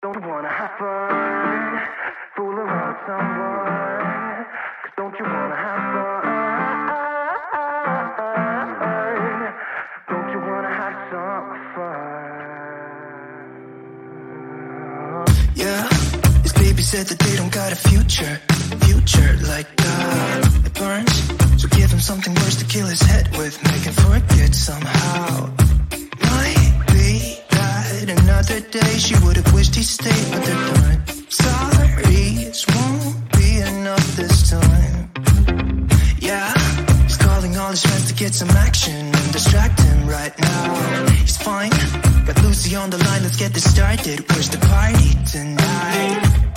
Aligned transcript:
Don't 0.00 0.24
wanna 0.24 0.48
have 0.48 0.78
fun? 0.78 1.82
Fool 2.36 2.54
around 2.54 2.96
someone? 3.04 4.46
Cause 4.82 4.92
don't 4.96 5.18
you 5.18 5.24
wanna 5.24 5.56
have 5.56 5.82
fun? 5.92 6.22
Don't 10.08 10.30
you 10.30 10.38
wanna 10.38 10.72
have 10.80 10.94
some 11.10 11.48
fun? 11.74 11.98
Yeah, 15.56 15.82
his 16.42 16.52
baby 16.52 16.82
said 16.82 17.06
that 17.08 17.18
they 17.18 17.34
don't 17.34 17.50
got 17.52 17.72
a 17.72 17.76
future, 17.76 18.40
future 18.86 19.36
like 19.48 19.66
God. 19.74 20.46
It 20.64 20.74
burns, 20.74 21.60
so 21.60 21.66
give 21.70 21.90
him 21.90 21.98
something 21.98 22.34
worse 22.36 22.54
to 22.54 22.64
kill 22.66 22.86
his 22.86 23.02
head 23.02 23.36
with, 23.36 23.60
make 23.64 23.82
him 23.82 23.94
forget 23.94 24.54
somehow. 24.54 25.67
Might 28.08 28.20
another 28.22 28.60
day 28.60 28.96
she 28.96 29.14
would 29.22 29.36
have 29.36 29.52
wished 29.52 29.74
he 29.74 29.82
stayed, 29.82 30.32
but 30.32 30.42
they're 30.42 30.72
done. 30.72 31.06
Sorry, 31.28 32.46
this 32.46 32.64
won't 32.66 33.32
be 33.36 33.60
enough 33.60 34.16
this 34.16 34.48
time. 34.50 35.10
Yeah, 36.18 36.50
he's 37.02 37.18
calling 37.18 37.54
all 37.58 37.70
his 37.70 37.84
friends 37.84 38.08
to 38.08 38.14
get 38.14 38.32
some 38.32 38.48
action 38.50 38.94
and 38.94 39.32
distract 39.32 39.80
him 39.80 40.08
right 40.08 40.32
now. 40.40 41.06
He's 41.20 41.36
fine, 41.36 41.70
got 42.24 42.42
Lucy 42.42 42.74
on 42.76 42.88
the 42.88 42.98
line, 42.98 43.24
let's 43.24 43.36
get 43.36 43.52
this 43.52 43.70
started. 43.70 44.24
Where's 44.30 44.48
the 44.48 44.58
party 44.58 45.12
tonight? 45.30 46.47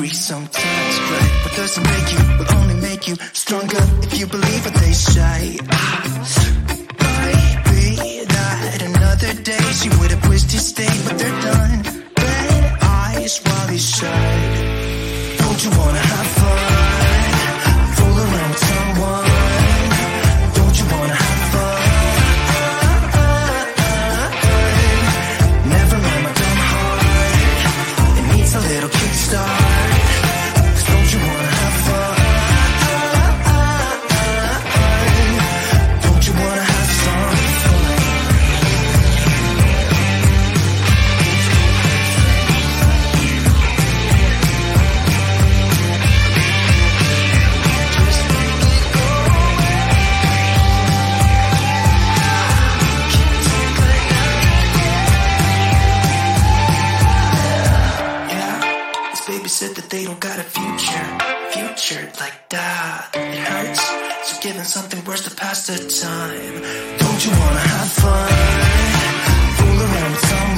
Free 0.00 0.08
sometimes, 0.08 0.89
future, 60.80 61.18
future 61.50 62.10
like 62.20 62.48
that. 62.48 63.10
It 63.14 63.38
hurts, 63.38 64.30
so 64.30 64.40
giving 64.40 64.64
something 64.64 65.04
worse 65.04 65.24
to 65.28 65.34
pass 65.34 65.66
the 65.66 65.76
time. 65.76 66.62
Don't 66.98 67.24
you 67.24 67.30
wanna 67.32 67.60
have 67.60 67.92
fun? 67.92 68.30
Fool 69.56 69.80
around 69.82 70.10
with 70.12 70.24
someone. 70.26 70.49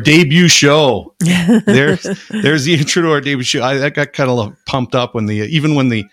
Debut 0.00 0.48
show. 0.48 1.14
there's 1.20 2.02
there's 2.30 2.64
the 2.64 2.74
intro 2.74 3.02
to 3.02 3.12
our 3.12 3.20
debut 3.20 3.44
show. 3.44 3.60
I, 3.60 3.86
I 3.86 3.90
got 3.90 4.12
kind 4.12 4.30
of 4.30 4.56
pumped 4.66 4.94
up 4.94 5.14
when 5.14 5.26
the 5.26 5.36
even 5.42 5.74
when 5.74 5.88
the 5.88 6.04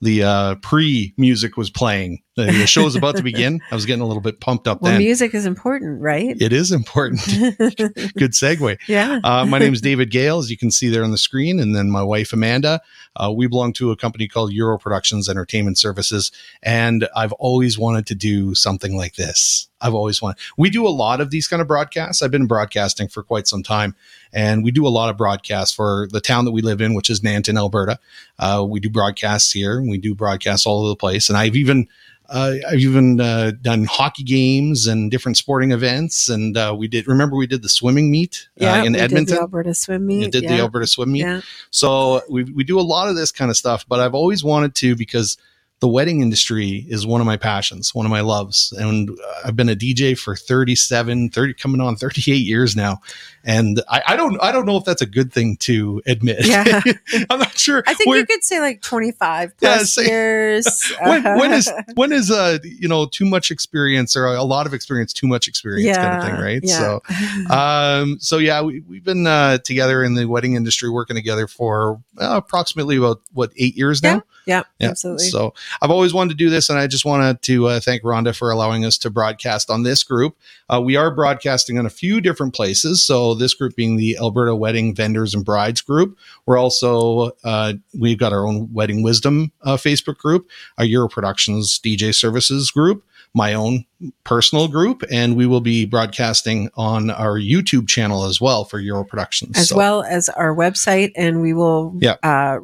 the 0.00 0.22
uh, 0.22 0.54
pre 0.56 1.14
music 1.16 1.56
was 1.56 1.70
playing. 1.70 2.22
The, 2.36 2.66
show 2.66 2.86
is 2.86 2.94
about 2.96 3.16
to 3.16 3.22
begin. 3.24 3.62
I 3.70 3.74
was 3.74 3.86
getting 3.86 4.02
a 4.02 4.06
little 4.06 4.20
bit 4.20 4.40
pumped 4.40 4.68
up 4.68 4.82
Well, 4.82 4.92
then. 4.92 4.98
music 5.00 5.34
is 5.34 5.46
important, 5.46 6.02
right? 6.02 6.36
It 6.40 6.52
is 6.52 6.70
important. 6.70 7.20
Good 7.26 8.32
segue. 8.32 8.78
yeah. 8.86 9.20
Uh, 9.24 9.46
my 9.46 9.58
name 9.58 9.72
is 9.72 9.80
David 9.80 10.10
Gale, 10.10 10.38
as 10.38 10.50
you 10.50 10.58
can 10.58 10.70
see 10.70 10.90
there 10.90 11.02
on 11.02 11.12
the 11.12 11.18
screen, 11.18 11.58
and 11.58 11.74
then 11.74 11.90
my 11.90 12.02
wife 12.02 12.32
Amanda. 12.34 12.80
Uh, 13.18 13.32
we 13.34 13.46
belong 13.46 13.72
to 13.72 13.90
a 13.90 13.96
company 13.96 14.28
called 14.28 14.52
Euro 14.52 14.78
Productions 14.78 15.30
Entertainment 15.30 15.78
Services, 15.78 16.30
and 16.62 17.08
I've 17.16 17.32
always 17.32 17.78
wanted 17.78 18.06
to 18.08 18.14
do 18.14 18.54
something 18.54 18.94
like 18.94 19.14
this. 19.14 19.68
I've 19.80 19.94
always 19.94 20.20
wanted. 20.20 20.36
We 20.58 20.68
do 20.68 20.86
a 20.86 20.90
lot 20.90 21.22
of 21.22 21.30
these 21.30 21.48
kind 21.48 21.62
of 21.62 21.68
broadcasts. 21.68 22.20
I've 22.20 22.30
been 22.30 22.46
broadcasting 22.46 23.08
for 23.08 23.22
quite 23.22 23.46
some 23.48 23.62
time, 23.62 23.94
and 24.34 24.62
we 24.62 24.70
do 24.70 24.86
a 24.86 24.88
lot 24.90 25.08
of 25.08 25.16
broadcasts 25.16 25.74
for 25.74 26.06
the 26.12 26.20
town 26.20 26.44
that 26.44 26.50
we 26.52 26.60
live 26.60 26.82
in, 26.82 26.92
which 26.92 27.08
is 27.08 27.20
Nanton, 27.22 27.56
Alberta. 27.56 27.98
Uh, 28.38 28.66
we 28.68 28.78
do 28.80 28.90
broadcasts 28.90 29.52
here, 29.52 29.78
and 29.78 29.88
we 29.88 29.96
do 29.96 30.14
broadcasts 30.14 30.66
all 30.66 30.80
over 30.80 30.88
the 30.90 30.96
place, 30.96 31.30
and 31.30 31.38
I've 31.38 31.56
even 31.56 31.88
uh, 32.28 32.54
I've 32.68 32.80
even 32.80 33.20
uh, 33.20 33.52
done 33.60 33.84
hockey 33.84 34.22
games 34.22 34.86
and 34.86 35.10
different 35.10 35.36
sporting 35.36 35.72
events, 35.72 36.28
and 36.28 36.56
uh, 36.56 36.74
we 36.76 36.88
did. 36.88 37.06
Remember, 37.06 37.36
we 37.36 37.46
did 37.46 37.62
the 37.62 37.68
swimming 37.68 38.10
meet 38.10 38.48
yeah. 38.56 38.74
uh, 38.74 38.84
in 38.84 38.92
we 38.92 38.98
did 38.98 39.04
Edmonton. 39.04 39.34
the 39.36 39.40
Alberta 39.40 39.74
swim 39.74 40.06
meet. 40.06 40.20
We 40.20 40.30
did 40.30 40.42
yeah. 40.44 40.56
the 40.56 40.62
Alberta 40.62 40.86
swim 40.86 41.12
meet. 41.12 41.20
Yeah. 41.20 41.40
So 41.70 42.22
we 42.28 42.44
we 42.44 42.64
do 42.64 42.80
a 42.80 42.82
lot 42.82 43.08
of 43.08 43.16
this 43.16 43.30
kind 43.30 43.50
of 43.50 43.56
stuff, 43.56 43.86
but 43.88 44.00
I've 44.00 44.14
always 44.14 44.42
wanted 44.42 44.74
to 44.76 44.96
because 44.96 45.36
the 45.80 45.88
wedding 45.88 46.22
industry 46.22 46.86
is 46.88 47.06
one 47.06 47.20
of 47.20 47.26
my 47.26 47.36
passions, 47.36 47.94
one 47.94 48.06
of 48.06 48.10
my 48.10 48.22
loves. 48.22 48.72
And 48.78 49.10
I've 49.44 49.56
been 49.56 49.68
a 49.68 49.76
DJ 49.76 50.18
for 50.18 50.34
37, 50.34 51.30
30, 51.30 51.54
coming 51.54 51.80
on 51.82 51.96
38 51.96 52.34
years 52.34 52.74
now. 52.74 53.00
And 53.44 53.82
I, 53.88 54.02
I 54.08 54.16
don't, 54.16 54.42
I 54.42 54.52
don't 54.52 54.64
know 54.64 54.78
if 54.78 54.84
that's 54.84 55.02
a 55.02 55.06
good 55.06 55.32
thing 55.32 55.58
to 55.58 56.02
admit. 56.06 56.46
Yeah. 56.46 56.80
I'm 57.30 57.38
not 57.38 57.58
sure. 57.58 57.84
I 57.86 57.92
think 57.92 58.16
you 58.16 58.24
could 58.24 58.42
say 58.42 58.58
like 58.60 58.80
25 58.80 59.52
Yeah, 59.60 59.74
plus 59.74 59.94
say- 59.94 60.06
years. 60.06 60.92
when, 61.02 61.22
when 61.22 61.52
is 61.52 61.70
when 61.94 62.12
is 62.12 62.30
uh 62.30 62.58
you 62.62 62.88
know 62.88 63.06
too 63.06 63.24
much 63.24 63.50
experience 63.50 64.16
or 64.16 64.26
a 64.26 64.42
lot 64.42 64.66
of 64.66 64.74
experience 64.74 65.12
too 65.12 65.26
much 65.26 65.48
experience 65.48 65.96
kind 65.96 66.18
of 66.18 66.24
thing 66.24 66.40
right 66.40 66.60
yeah. 66.62 66.78
so 66.78 67.54
um 67.54 68.18
so 68.20 68.38
yeah 68.38 68.60
we, 68.60 68.80
we've 68.80 69.04
been 69.04 69.26
uh 69.26 69.58
together 69.58 70.02
in 70.02 70.14
the 70.14 70.26
wedding 70.26 70.54
industry 70.54 70.88
working 70.88 71.16
together 71.16 71.46
for 71.46 72.00
uh, 72.18 72.36
approximately 72.36 72.96
about 72.96 73.20
what 73.32 73.52
eight 73.56 73.76
years 73.76 74.02
now 74.02 74.22
yeah, 74.46 74.62
yeah. 74.78 74.88
absolutely. 74.90 75.26
So 75.26 75.52
I've 75.82 75.90
always 75.90 76.14
wanted 76.14 76.30
to 76.30 76.36
do 76.36 76.48
this, 76.50 76.70
and 76.70 76.78
I 76.78 76.86
just 76.86 77.04
wanted 77.04 77.42
to 77.42 77.66
uh, 77.66 77.80
thank 77.80 78.02
Rhonda 78.02 78.34
for 78.36 78.50
allowing 78.50 78.84
us 78.84 78.96
to 78.98 79.10
broadcast 79.10 79.70
on 79.70 79.82
this 79.82 80.02
group. 80.02 80.36
Uh, 80.68 80.80
we 80.80 80.96
are 80.96 81.14
broadcasting 81.14 81.78
on 81.78 81.86
a 81.86 81.90
few 81.90 82.20
different 82.20 82.54
places. 82.54 83.04
So 83.04 83.34
this 83.34 83.54
group 83.54 83.76
being 83.76 83.96
the 83.96 84.16
Alberta 84.18 84.54
Wedding 84.54 84.94
Vendors 84.94 85.34
and 85.34 85.44
Brides 85.44 85.80
group. 85.80 86.16
We're 86.46 86.58
also 86.58 87.32
uh, 87.44 87.74
we've 87.98 88.18
got 88.18 88.32
our 88.32 88.46
own 88.46 88.72
Wedding 88.72 89.02
Wisdom 89.02 89.52
uh, 89.62 89.76
Facebook 89.76 90.18
group, 90.18 90.48
our 90.78 90.84
Euro 90.84 91.08
Productions 91.08 91.78
DJ 91.78 92.14
Services 92.14 92.70
group, 92.70 93.04
my 93.34 93.52
own 93.54 93.84
personal 94.24 94.68
group, 94.68 95.02
and 95.10 95.36
we 95.36 95.46
will 95.46 95.60
be 95.60 95.84
broadcasting 95.84 96.70
on 96.76 97.10
our 97.10 97.38
YouTube 97.38 97.88
channel 97.88 98.24
as 98.24 98.40
well 98.40 98.64
for 98.64 98.78
Euro 98.78 99.04
Productions. 99.04 99.56
as 99.58 99.68
So- 99.70 99.76
well 99.76 100.02
as 100.02 100.28
our 100.30 100.54
website, 100.54 101.12
and 101.16 101.40
we 101.42 101.52
will 101.52 101.94
Yeah. 102.00 102.16
uh, 102.22 102.58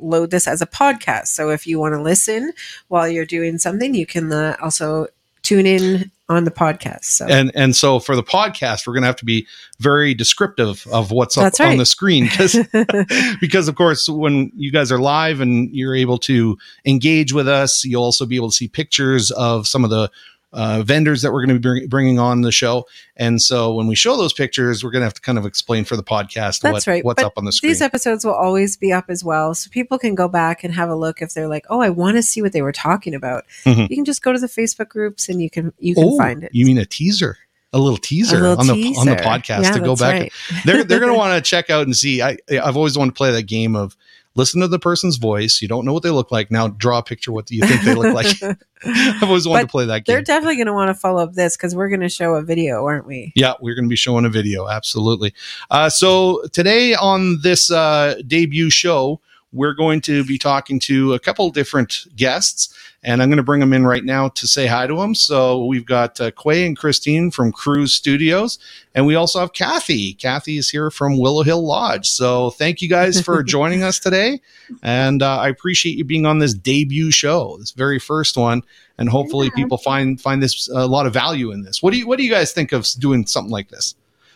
reload 0.00 0.30
this 0.30 0.46
as 0.46 0.62
a 0.62 0.66
podcast. 0.66 1.28
So 1.28 1.50
if 1.50 1.66
you 1.66 1.78
want 1.78 1.94
to 1.94 2.02
listen 2.02 2.52
while 2.88 3.08
you're 3.08 3.26
doing 3.26 3.58
something, 3.58 3.94
you 3.94 4.06
can 4.06 4.32
uh, 4.32 4.56
also 4.60 5.08
tune 5.42 5.66
in 5.66 6.10
on 6.28 6.44
the 6.44 6.50
podcast. 6.50 7.04
So 7.04 7.26
and 7.26 7.52
and 7.54 7.76
so 7.76 8.00
for 8.00 8.16
the 8.16 8.22
podcast 8.22 8.86
we're 8.86 8.94
going 8.94 9.02
to 9.02 9.06
have 9.06 9.16
to 9.16 9.24
be 9.24 9.46
very 9.78 10.12
descriptive 10.12 10.86
of 10.92 11.12
what's 11.12 11.38
up 11.38 11.44
That's 11.44 11.60
on 11.60 11.76
the 11.76 11.86
screen 11.86 12.24
because 12.24 12.58
because 13.40 13.68
of 13.68 13.76
course 13.76 14.08
when 14.08 14.50
you 14.56 14.72
guys 14.72 14.90
are 14.90 14.98
live 14.98 15.40
and 15.40 15.70
you're 15.72 15.94
able 15.94 16.18
to 16.18 16.58
engage 16.84 17.32
with 17.32 17.46
us 17.46 17.84
you'll 17.84 18.02
also 18.02 18.26
be 18.26 18.34
able 18.34 18.50
to 18.50 18.56
see 18.56 18.66
pictures 18.66 19.30
of 19.30 19.68
some 19.68 19.84
of 19.84 19.90
the 19.90 20.10
uh, 20.52 20.82
vendors 20.82 21.22
that 21.22 21.32
we're 21.32 21.44
going 21.44 21.54
to 21.54 21.60
be 21.60 21.60
bring, 21.60 21.88
bringing 21.88 22.18
on 22.18 22.40
the 22.40 22.52
show 22.52 22.86
and 23.16 23.42
so 23.42 23.74
when 23.74 23.86
we 23.86 23.94
show 23.94 24.16
those 24.16 24.32
pictures 24.32 24.82
we're 24.84 24.90
going 24.90 25.00
to 25.00 25.06
have 25.06 25.12
to 25.14 25.20
kind 25.20 25.36
of 25.38 25.44
explain 25.44 25.84
for 25.84 25.96
the 25.96 26.02
podcast 26.04 26.60
That's 26.60 26.72
what, 26.72 26.86
right. 26.86 27.04
what's 27.04 27.22
But 27.22 27.26
up 27.26 27.32
on 27.36 27.44
the 27.44 27.52
screen 27.52 27.70
these 27.70 27.82
episodes 27.82 28.24
will 28.24 28.34
always 28.34 28.76
be 28.76 28.92
up 28.92 29.06
as 29.08 29.22
well. 29.24 29.54
So 29.54 29.68
people 29.70 29.98
can 29.98 30.14
go 30.14 30.28
back 30.28 30.64
and 30.64 30.72
have 30.74 30.88
a 30.88 30.94
look 30.96 31.20
if 31.20 31.34
they're 31.34 31.48
like, 31.48 31.66
oh, 31.68 31.80
I 31.80 31.90
want 31.90 32.16
to 32.16 32.22
see 32.22 32.42
what 32.42 32.52
they 32.52 32.62
were 32.62 32.72
talking 32.72 33.14
about. 33.14 33.44
Mhm. 33.64 33.90
You 33.90 33.96
can 33.96 34.04
just 34.04 34.22
go 34.22 34.32
to 34.32 34.38
the 34.38 34.46
Facebook 34.46 34.88
groups 34.88 35.28
and 35.28 35.42
you 35.42 35.50
can 35.50 35.72
you 35.78 35.94
can 35.94 36.16
find 36.16 36.42
it. 36.44 36.46
Oh, 36.46 36.56
you 36.56 36.64
mean 36.64 36.78
a 36.78 36.86
teaser 36.86 37.36
a 37.72 37.78
little 37.78 37.98
teaser 37.98 38.38
A 38.38 38.40
little 38.40 38.60
on 38.60 38.66
the 38.68 38.96
on 38.96 39.06
the 39.06 39.16
podcast 39.16 39.64
Yeah, 39.64 39.72
to 39.72 39.80
go 39.80 39.96
back 39.96 40.20
right. 40.20 40.32
they're 40.64 40.84
they're 40.84 41.00
going 41.00 41.12
to 41.12 41.18
want 41.18 41.34
to 41.34 41.46
check 41.46 41.68
out 41.68 41.82
and 41.84 41.94
see. 41.94 42.22
I 42.22 42.38
I've 42.50 42.76
always 42.76 42.96
wanted 42.96 43.10
to 43.10 43.18
play 43.18 43.32
that 43.32 43.42
game 43.42 43.74
of 43.76 43.96
listen 44.36 44.60
to 44.60 44.68
the 44.68 44.78
person's 44.78 45.16
voice. 45.16 45.60
You 45.60 45.68
don't 45.68 45.84
know 45.84 45.92
what 45.92 46.02
they 46.02 46.10
look 46.10 46.30
like. 46.30 46.50
Now 46.50 46.68
draw 46.68 46.98
a 46.98 47.02
picture. 47.02 47.32
What 47.32 47.46
do 47.46 47.56
you 47.56 47.66
think 47.66 47.82
they 47.82 47.94
look 47.94 48.14
like? 48.14 48.26
I've 48.84 49.22
always 49.22 49.48
wanted 49.48 49.62
But 49.62 49.66
to 49.66 49.70
play 49.72 49.86
that 49.86 50.04
They're 50.06 50.22
definitely 50.22 50.56
going 50.56 50.66
to 50.66 50.72
want 50.72 50.88
to 50.88 50.94
follow 50.94 51.22
up 51.22 51.32
this 51.32 51.56
because 51.56 51.74
we're 51.74 51.88
going 51.88 52.00
to 52.00 52.08
show 52.08 52.34
a 52.34 52.42
video, 52.42 52.84
aren't 52.84 53.06
we? 53.06 53.32
yeah, 53.34 53.54
we're 53.60 53.74
going 53.74 53.86
to 53.86 53.88
be 53.88 53.96
showing 53.96 54.24
a 54.24 54.28
video. 54.28 54.68
Absolutely. 54.68 55.34
Uh, 55.70 55.88
so 55.88 56.42
today 56.52 56.94
on 56.94 57.40
this 57.42 57.70
uh, 57.70 58.16
debut 58.26 58.70
show, 58.70 59.20
we're 59.56 59.74
going 59.74 60.00
to 60.02 60.24
be 60.24 60.38
talking 60.38 60.78
to 60.80 61.14
a 61.14 61.18
couple 61.18 61.48
different 61.50 62.06
guests, 62.14 62.72
and 63.02 63.22
I'm 63.22 63.28
going 63.28 63.38
to 63.38 63.42
bring 63.42 63.60
them 63.60 63.72
in 63.72 63.86
right 63.86 64.04
now 64.04 64.28
to 64.28 64.46
say 64.46 64.66
hi 64.66 64.86
to 64.86 64.94
them. 64.96 65.14
So 65.14 65.64
we've 65.64 65.86
got 65.86 66.20
uh, 66.20 66.30
Quay 66.30 66.66
and 66.66 66.76
Christine 66.76 67.30
from 67.30 67.52
Cruz 67.52 67.94
Studios, 67.94 68.58
and 68.94 69.06
we 69.06 69.14
also 69.14 69.40
have 69.40 69.52
Cathy. 69.52 70.14
Cathy 70.14 70.58
is 70.58 70.70
here 70.70 70.90
from 70.90 71.18
Willow 71.18 71.42
Hill 71.42 71.66
Lodge. 71.66 72.08
So 72.08 72.50
thank 72.50 72.82
you 72.82 72.88
guys 72.88 73.20
for 73.20 73.42
joining 73.44 73.82
us 73.82 73.98
today, 73.98 74.40
and 74.82 75.22
uh, 75.22 75.38
I 75.38 75.48
appreciate 75.48 75.96
you 75.96 76.04
being 76.04 76.26
on 76.26 76.38
this 76.38 76.54
debut 76.54 77.10
show, 77.10 77.56
this 77.58 77.72
very 77.72 77.98
first 77.98 78.36
one, 78.36 78.62
and 78.98 79.08
hopefully 79.08 79.50
people 79.50 79.78
find 79.78 80.20
find 80.20 80.42
this 80.42 80.68
a 80.68 80.86
lot 80.86 81.06
of 81.06 81.12
value 81.12 81.50
in 81.50 81.62
this. 81.62 81.82
What 81.82 81.92
do 81.92 81.98
you 81.98 82.06
What 82.06 82.18
do 82.18 82.24
you 82.24 82.30
guys 82.30 82.52
think 82.52 82.72
of 82.72 82.86
doing 82.98 83.26
something 83.26 83.52
like 83.52 83.68
this? 83.68 83.94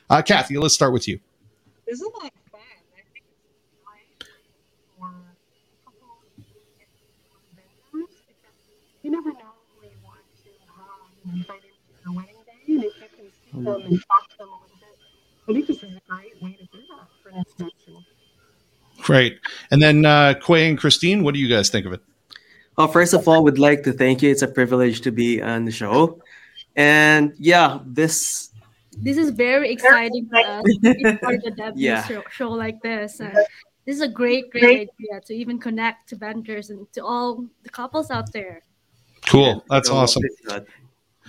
Uh, 0.08 0.22
Cathy, 0.22 0.58
let's 0.58 0.74
start 0.74 0.92
with 0.92 1.06
you. 1.06 1.20
This 1.86 2.00
is 2.00 2.08
like 2.20 2.32
fun. 2.50 2.60
I 2.60 3.02
think 3.12 3.24
it's 3.24 3.74
great 3.84 4.24
for 4.98 5.12
couples 5.84 6.22
vendors 7.54 7.92
because 7.92 8.99
you 9.10 9.16
never 9.16 9.30
know 9.30 9.50
who 9.80 9.86
you 9.86 9.92
want 10.04 10.20
to 10.44 10.50
have 10.76 11.34
invited 11.34 11.62
to 11.62 12.04
your 12.04 12.14
wedding 12.14 12.36
day, 12.46 12.72
and 12.74 12.84
if 12.84 12.92
you 13.00 13.08
can 13.16 13.26
see 13.26 13.64
them 13.64 13.82
and 13.82 14.02
talk 14.06 14.30
to 14.30 14.36
them 14.38 14.48
a 14.48 14.52
little 14.52 14.76
bit, 14.78 14.98
I 15.48 15.52
think 15.52 15.66
this 15.66 15.82
is 15.82 15.96
a 15.96 16.00
great 16.08 16.40
way 16.42 16.52
to 16.52 16.64
do 16.66 16.78
that 16.78 17.08
for 17.22 17.28
an 17.30 17.38
introduction. 17.38 18.04
Great. 19.02 19.40
And 19.72 19.82
then 19.82 20.04
uh, 20.04 20.34
Quay 20.46 20.68
and 20.68 20.78
Christine, 20.78 21.24
what 21.24 21.34
do 21.34 21.40
you 21.40 21.48
guys 21.48 21.70
think 21.70 21.86
of 21.86 21.92
it? 21.92 22.00
Well, 22.78 22.86
first 22.86 23.12
of 23.14 23.26
all, 23.26 23.42
we'd 23.42 23.58
like 23.58 23.82
to 23.84 23.92
thank 23.92 24.22
you. 24.22 24.30
It's 24.30 24.42
a 24.42 24.48
privilege 24.48 25.00
to 25.00 25.10
be 25.10 25.42
on 25.42 25.64
the 25.64 25.72
show. 25.72 26.22
And 26.76 27.34
yeah, 27.36 27.80
this 27.84 28.50
this 28.92 29.16
is 29.16 29.30
very 29.30 29.72
exciting 29.72 30.28
for 30.28 30.38
us 30.38 30.62
to 30.84 30.94
be 30.94 31.16
part 31.16 31.34
of 31.36 31.42
the 31.42 31.50
debut 31.50 31.88
Yeah. 31.88 32.06
show, 32.06 32.22
show 32.30 32.50
like 32.50 32.80
this. 32.82 33.20
And 33.20 33.34
this 33.86 33.96
is 33.96 34.02
a 34.02 34.08
great, 34.08 34.50
great 34.50 34.88
idea 34.88 35.20
to 35.26 35.34
even 35.34 35.58
connect 35.58 36.10
to 36.10 36.16
vendors 36.16 36.70
and 36.70 36.90
to 36.92 37.04
all 37.04 37.46
the 37.62 37.70
couples 37.70 38.10
out 38.10 38.32
there. 38.32 38.62
Cool. 39.26 39.64
That's 39.70 39.88
you 39.88 39.94
awesome. 39.94 40.22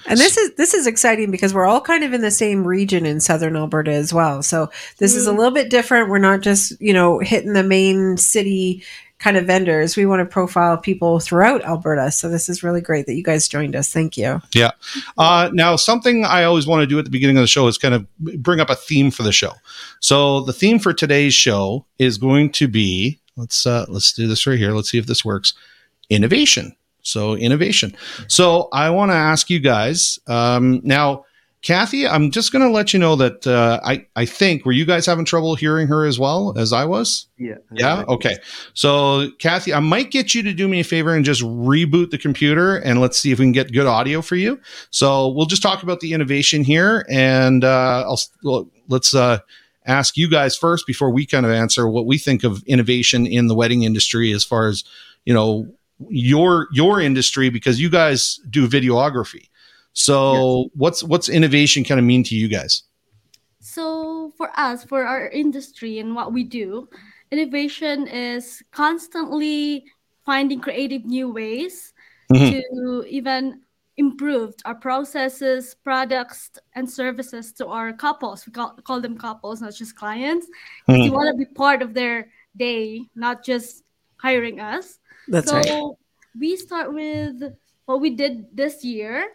And 0.08 0.18
this 0.20 0.36
is 0.36 0.56
this 0.56 0.74
is 0.74 0.88
exciting 0.88 1.30
because 1.30 1.54
we're 1.54 1.68
all 1.68 1.82
kind 1.82 2.04
of 2.04 2.12
in 2.14 2.22
the 2.22 2.32
same 2.32 2.66
region 2.66 3.06
in 3.06 3.20
southern 3.20 3.56
Alberta 3.56 3.92
as 3.92 4.12
well. 4.14 4.42
So 4.42 4.72
this 4.98 5.16
is 5.16 5.28
a 5.28 5.32
Mm. 5.32 5.38
little 5.38 5.54
bit 5.54 5.70
different. 5.70 6.10
We're 6.10 6.18
not 6.18 6.42
just, 6.42 6.74
you 6.82 6.92
know, 6.94 7.20
hitting 7.20 7.54
the 7.54 7.64
main 7.64 8.18
city 8.18 8.84
kind 9.20 9.38
of 9.38 9.46
vendors. 9.46 9.96
We 9.96 10.08
want 10.08 10.22
to 10.22 10.26
profile 10.26 10.76
people 10.78 11.20
throughout 11.20 11.64
Alberta. 11.64 12.12
So 12.12 12.28
this 12.28 12.50
is 12.50 12.64
really 12.64 12.82
great 12.82 13.06
that 13.06 13.14
you 13.14 13.22
guys 13.24 13.48
joined 13.48 13.76
us. 13.76 13.94
Thank 13.94 14.18
you. 14.18 14.42
Yeah. 14.56 14.72
Uh, 15.20 15.52
now, 15.54 15.76
something 15.76 16.26
I 16.26 16.44
always 16.46 16.66
want 16.66 16.82
to 16.82 16.88
do 16.88 16.98
at 16.98 17.06
the 17.06 17.12
beginning 17.12 17.38
of 17.38 17.44
the 17.44 17.48
show 17.48 17.68
is 17.68 17.78
kind 17.78 17.94
of 17.94 18.08
bring 18.18 18.60
up 18.60 18.72
a 18.72 18.76
theme 18.76 19.12
for 19.12 19.22
the 19.22 19.32
show. 19.32 19.52
So 20.00 20.42
the 20.42 20.54
theme 20.54 20.80
for 20.80 20.94
today's 20.94 21.36
show 21.36 21.86
is 22.00 22.18
going 22.18 22.52
to 22.54 22.68
be 22.68 23.20
let's 23.38 23.68
uh, 23.68 23.86
let's 23.88 24.12
do 24.14 24.28
this 24.28 24.48
right 24.48 24.58
here. 24.58 24.72
Let's 24.72 24.90
see 24.90 24.98
if 24.98 25.06
this 25.06 25.24
works. 25.24 25.54
Innovation. 26.10 26.76
So 27.02 27.36
innovation. 27.36 27.96
So 28.28 28.70
I 28.72 28.90
want 28.90 29.12
to 29.12 29.16
ask 29.16 29.50
you 29.50 29.60
guys 29.60 30.20
um, 30.28 30.82
now. 30.84 31.26
Cathy, 31.64 32.08
I'm 32.08 32.32
just 32.32 32.52
going 32.52 32.66
to 32.66 32.72
let 32.72 32.92
you 32.92 32.98
know 32.98 33.16
that 33.18 33.46
uh, 33.46 33.80
I 33.84 34.08
I 34.16 34.26
think 34.26 34.66
were 34.66 34.72
you 34.72 34.84
guys 34.84 35.06
having 35.06 35.26
trouble 35.26 35.54
hearing 35.54 35.88
her 35.90 36.06
as 36.08 36.18
well 36.18 36.58
as 36.58 36.74
I 36.74 36.86
was? 36.86 37.28
Yeah. 37.38 37.58
Yeah. 37.72 38.04
Okay. 38.08 38.38
So, 38.74 39.30
Cathy, 39.38 39.72
I 39.72 39.80
might 39.80 40.10
get 40.10 40.34
you 40.34 40.42
to 40.42 40.54
do 40.54 40.68
me 40.68 40.80
a 40.80 40.84
favor 40.84 41.14
and 41.14 41.24
just 41.24 41.44
reboot 41.44 42.10
the 42.10 42.18
computer 42.18 42.78
and 42.78 43.00
let's 43.00 43.20
see 43.20 43.32
if 43.32 43.38
we 43.38 43.46
can 43.46 43.52
get 43.52 43.72
good 43.74 43.86
audio 43.86 44.24
for 44.24 44.36
you. 44.36 44.60
So, 44.90 45.28
we'll 45.28 45.46
just 45.46 45.62
talk 45.62 45.84
about 45.84 46.00
the 46.00 46.14
innovation 46.14 46.64
here 46.64 47.06
and 47.08 47.64
uh, 47.64 48.06
I'll 48.08 48.68
let's 48.88 49.14
uh, 49.14 49.38
ask 49.86 50.18
you 50.18 50.30
guys 50.30 50.56
first 50.56 50.86
before 50.86 51.12
we 51.12 51.26
kind 51.26 51.46
of 51.46 51.52
answer 51.52 51.88
what 51.88 52.06
we 52.06 52.18
think 52.18 52.44
of 52.44 52.64
innovation 52.64 53.26
in 53.26 53.48
the 53.48 53.56
wedding 53.56 53.84
industry 53.84 54.32
as 54.32 54.44
far 54.44 54.68
as 54.68 54.84
you 55.26 55.34
know 55.34 55.68
your 56.10 56.68
your 56.72 57.02
industry 57.02 57.50
because 57.50 57.80
you 57.80 57.90
guys 57.90 58.40
do 58.50 58.68
videography. 58.68 59.50
So, 59.94 60.70
what's 60.76 61.04
what's 61.04 61.28
innovation 61.30 61.84
kind 61.84 62.00
of 62.00 62.06
mean 62.06 62.24
to 62.24 62.36
you 62.36 62.48
guys? 62.48 62.84
So 63.62 64.34
for 64.38 64.50
us, 64.58 64.84
for 64.84 65.06
our 65.06 65.30
industry 65.30 66.00
and 66.00 66.16
what 66.16 66.34
we 66.34 66.44
do, 66.44 66.90
innovation 67.30 68.08
is 68.08 68.64
constantly 68.72 69.86
finding 70.26 70.60
creative 70.60 71.06
new 71.06 71.30
ways 71.32 71.94
Mhm. 72.32 72.52
to 72.52 73.06
even 73.08 73.62
improve 73.98 74.56
our 74.66 74.74
processes, 74.74 75.76
products, 75.84 76.50
and 76.74 76.90
services 76.90 77.52
to 77.54 77.68
our 77.68 77.94
couples. 77.94 78.48
We 78.48 78.52
call, 78.54 78.72
call 78.84 79.00
them 79.00 79.18
couples, 79.18 79.62
not 79.62 79.76
just 79.76 79.96
clients. 79.96 80.48
Mhm. 80.88 81.04
We 81.04 81.10
want 81.12 81.30
to 81.30 81.38
be 81.38 81.46
part 81.46 81.82
of 81.82 81.94
their 81.94 82.32
day, 82.58 83.06
not 83.16 83.44
just 83.44 83.84
hiring 84.18 84.60
us. 84.60 85.00
That's 85.28 85.48
so 85.50 85.58
right. 85.58 85.84
we 86.38 86.56
start 86.56 86.94
with 86.94 87.42
what 87.86 88.02
we 88.02 88.12
did 88.16 88.48
this 88.56 88.84
year. 88.84 89.26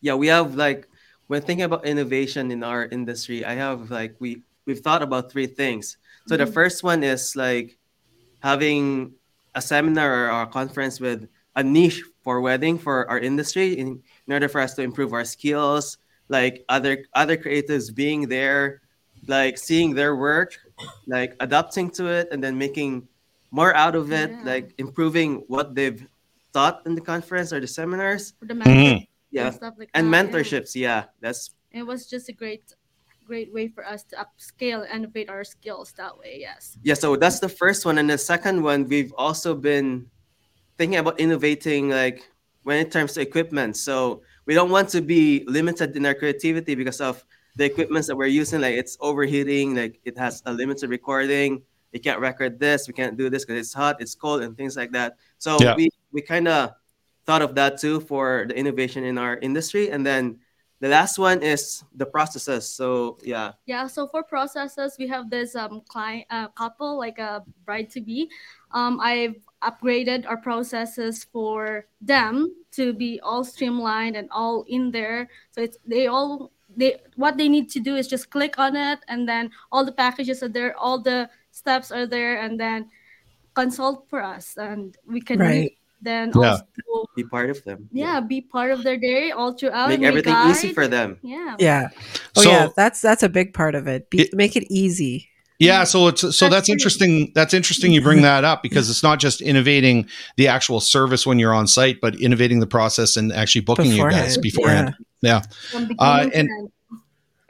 yeah 0.00 0.14
we 0.14 0.28
have 0.28 0.54
like 0.54 0.86
when 1.26 1.42
thinking 1.42 1.64
about 1.64 1.82
innovation 1.86 2.50
in 2.52 2.62
our 2.62 2.86
industry 2.92 3.42
i 3.44 3.54
have 3.56 3.90
like 3.90 4.14
we 4.20 4.42
we've 4.66 4.80
thought 4.84 5.02
about 5.02 5.32
three 5.32 5.46
things 5.48 5.96
so 6.28 6.36
the 6.36 6.44
Mhm. 6.46 6.52
first 6.54 6.84
one 6.84 7.00
is 7.02 7.34
like 7.34 7.78
having 8.44 9.12
a 9.54 9.62
seminar 9.62 10.30
or 10.30 10.42
a 10.42 10.46
conference 10.46 11.00
with 11.00 11.26
a 11.56 11.62
niche 11.64 12.04
for 12.22 12.40
wedding 12.40 12.78
for 12.78 13.08
our 13.10 13.18
industry 13.18 13.74
in, 13.80 13.98
in 14.26 14.30
order 14.30 14.46
for 14.48 14.60
us 14.60 14.74
to 14.78 14.82
improve 14.82 15.12
our 15.16 15.24
skills 15.24 15.98
like 16.28 16.62
other 16.68 17.02
other 17.16 17.36
creatives 17.36 17.90
being 17.90 18.28
there 18.28 18.82
like 19.26 19.58
seeing 19.58 19.94
their 19.96 20.14
work 20.14 20.54
like 21.08 21.34
adapting 21.40 21.90
to 21.90 22.06
it 22.06 22.28
and 22.30 22.38
then 22.44 22.54
making 22.56 23.08
more 23.50 23.74
out 23.74 23.94
of 23.94 24.12
it 24.12 24.30
Yeah. 24.30 24.42
like 24.44 24.74
improving 24.78 25.44
what 25.48 25.74
they've 25.74 26.04
taught 26.52 26.82
in 26.86 26.94
the 26.94 27.00
conference 27.00 27.52
or 27.52 27.60
the 27.60 27.66
seminars 27.66 28.32
For 28.38 28.46
the 28.46 28.54
mentorship 28.54 28.74
mm-hmm. 28.74 29.04
yeah 29.30 29.46
and 29.46 29.54
stuff 29.54 29.74
like 29.78 29.90
and 29.94 30.12
that. 30.12 30.26
yeah. 30.26 30.32
mentorships 30.32 30.74
yeah 30.74 31.04
that's 31.20 31.50
It 31.72 31.84
was 31.84 32.08
just 32.08 32.28
a 32.28 32.32
great, 32.32 32.64
great 33.26 33.52
way 33.52 33.68
for 33.68 33.84
us 33.86 34.02
to 34.10 34.16
upscale 34.16 34.84
and 34.88 35.04
innovate 35.04 35.28
our 35.28 35.44
skills 35.44 35.92
that 36.00 36.16
way. 36.18 36.38
Yes. 36.40 36.78
yeah 36.82 36.94
so 36.94 37.16
that's 37.16 37.40
the 37.40 37.48
first 37.48 37.84
one 37.84 37.98
and 37.98 38.08
the 38.08 38.18
second 38.18 38.62
one 38.62 38.88
we've 38.88 39.12
also 39.16 39.54
been 39.54 40.08
thinking 40.78 40.98
about 40.98 41.20
innovating 41.20 41.88
like 41.90 42.24
when 42.64 42.78
it 42.78 42.90
comes 42.90 43.12
to 43.14 43.20
equipment 43.20 43.76
so 43.76 44.22
we 44.46 44.54
don't 44.54 44.70
want 44.70 44.88
to 44.88 45.00
be 45.00 45.44
limited 45.46 45.96
in 45.96 46.06
our 46.06 46.14
creativity 46.14 46.74
because 46.74 47.00
of 47.00 47.24
the 47.56 47.64
equipments 47.64 48.06
that 48.08 48.16
we're 48.16 48.26
using 48.30 48.60
like 48.60 48.74
it's 48.76 48.96
overheating 49.00 49.74
like 49.74 50.00
it 50.04 50.16
has 50.16 50.42
a 50.46 50.52
limited 50.52 50.88
recording 50.88 51.60
we 51.92 51.98
can't 51.98 52.20
record 52.20 52.58
this 52.60 52.86
we 52.88 52.94
can't 52.94 53.16
do 53.16 53.30
this 53.30 53.44
because 53.44 53.60
it's 53.60 53.72
hot 53.72 53.96
it's 54.00 54.14
cold 54.14 54.42
and 54.42 54.56
things 54.56 54.76
like 54.76 54.92
that 54.92 55.16
so 55.38 55.56
Yeah. 55.60 55.74
we 55.74 55.88
we 56.12 56.20
kind 56.20 56.48
of 56.48 56.72
thought 57.26 57.42
of 57.42 57.54
that 57.54 57.78
too 57.80 58.00
for 58.00 58.44
the 58.48 58.56
innovation 58.56 59.04
in 59.04 59.18
our 59.18 59.36
industry 59.38 59.90
and 59.90 60.04
then 60.04 60.38
the 60.80 60.88
last 60.88 61.18
one 61.18 61.42
is 61.42 61.82
the 61.96 62.06
processes 62.06 62.68
so 62.68 63.18
yeah 63.24 63.52
Yeah. 63.66 63.88
So 63.88 64.06
for 64.06 64.22
processes, 64.22 64.94
we 64.96 65.08
have 65.08 65.28
this 65.28 65.56
um 65.56 65.82
client 65.88 66.26
uh, 66.30 66.46
couple 66.54 66.96
like 66.96 67.18
a 67.18 67.42
bride 67.66 67.90
to 67.90 68.00
be. 68.00 68.30
Um, 68.70 69.00
I've 69.02 69.42
upgraded 69.60 70.22
our 70.30 70.38
processes 70.38 71.26
for 71.34 71.86
them 72.00 72.54
to 72.78 72.92
be 72.94 73.18
all 73.26 73.42
streamlined 73.42 74.14
and 74.14 74.28
all 74.30 74.62
in 74.70 74.92
there. 74.94 75.26
So 75.50 75.62
it's 75.66 75.78
they 75.82 76.06
all 76.06 76.52
they 76.76 77.02
what 77.18 77.34
they 77.36 77.48
need 77.50 77.66
to 77.74 77.80
do 77.82 77.96
is 77.98 78.06
just 78.06 78.30
click 78.30 78.54
on 78.56 78.76
it 78.78 79.00
and 79.10 79.26
then 79.28 79.50
all 79.74 79.82
the 79.84 79.90
packages 79.98 80.44
are 80.46 80.52
there, 80.52 80.78
all 80.78 81.02
the 81.02 81.26
steps 81.58 81.90
are 81.90 82.06
there, 82.06 82.34
and 82.40 82.58
then 82.58 82.86
consult 83.54 84.06
for 84.08 84.22
us 84.22 84.54
and 84.56 84.96
we 85.04 85.20
can 85.20 85.40
Right. 85.40 85.72
then 86.00 86.30
Yeah. 86.32 86.58
also 86.86 87.10
be 87.16 87.24
part 87.24 87.50
of 87.50 87.58
them 87.64 87.88
yeah 87.90 88.20
be 88.20 88.40
part 88.40 88.70
of 88.70 88.84
their 88.84 88.96
day 88.96 89.32
all 89.32 89.52
throughout 89.58 89.88
make 89.88 89.94
and 89.96 90.02
we 90.02 90.08
everything 90.08 90.36
easy 90.50 90.72
for 90.72 90.86
them 90.86 91.18
yeah 91.22 91.56
Yeah. 91.58 91.88
Oh 92.36 92.42
So- 92.42 92.50
yeah, 92.50 92.68
that's 92.76 93.00
that's 93.00 93.24
a 93.24 93.28
big 93.28 93.52
part 93.52 93.74
of 93.74 93.88
it. 93.88 94.08
Be, 94.10 94.20
It- 94.22 94.34
make 94.34 94.54
it 94.54 94.64
easy. 94.70 95.26
Yeah, 95.58 95.82
so 95.82 96.06
it's 96.06 96.20
so 96.20 96.28
That's 96.28 96.54
that's 96.54 96.68
interesting. 96.70 97.32
That's 97.34 97.52
interesting 97.52 97.90
you 97.90 98.00
bring 98.00 98.22
that 98.22 98.44
up 98.44 98.62
because 98.62 98.88
it's 98.88 99.02
not 99.02 99.18
just 99.18 99.40
innovating 99.40 100.06
the 100.36 100.46
actual 100.46 100.78
service 100.78 101.26
when 101.26 101.40
you're 101.40 101.52
on 101.60 101.66
site, 101.66 101.96
but 102.00 102.14
innovating 102.20 102.60
the 102.60 102.68
process 102.68 103.16
and 103.16 103.32
actually 103.32 103.62
booking 103.62 103.90
you 103.90 104.08
guys 104.08 104.38
beforehand. 104.38 104.94
Yeah. 105.20 105.40
from 105.72 105.90
Uh, 105.98 106.28
and- 106.32 106.48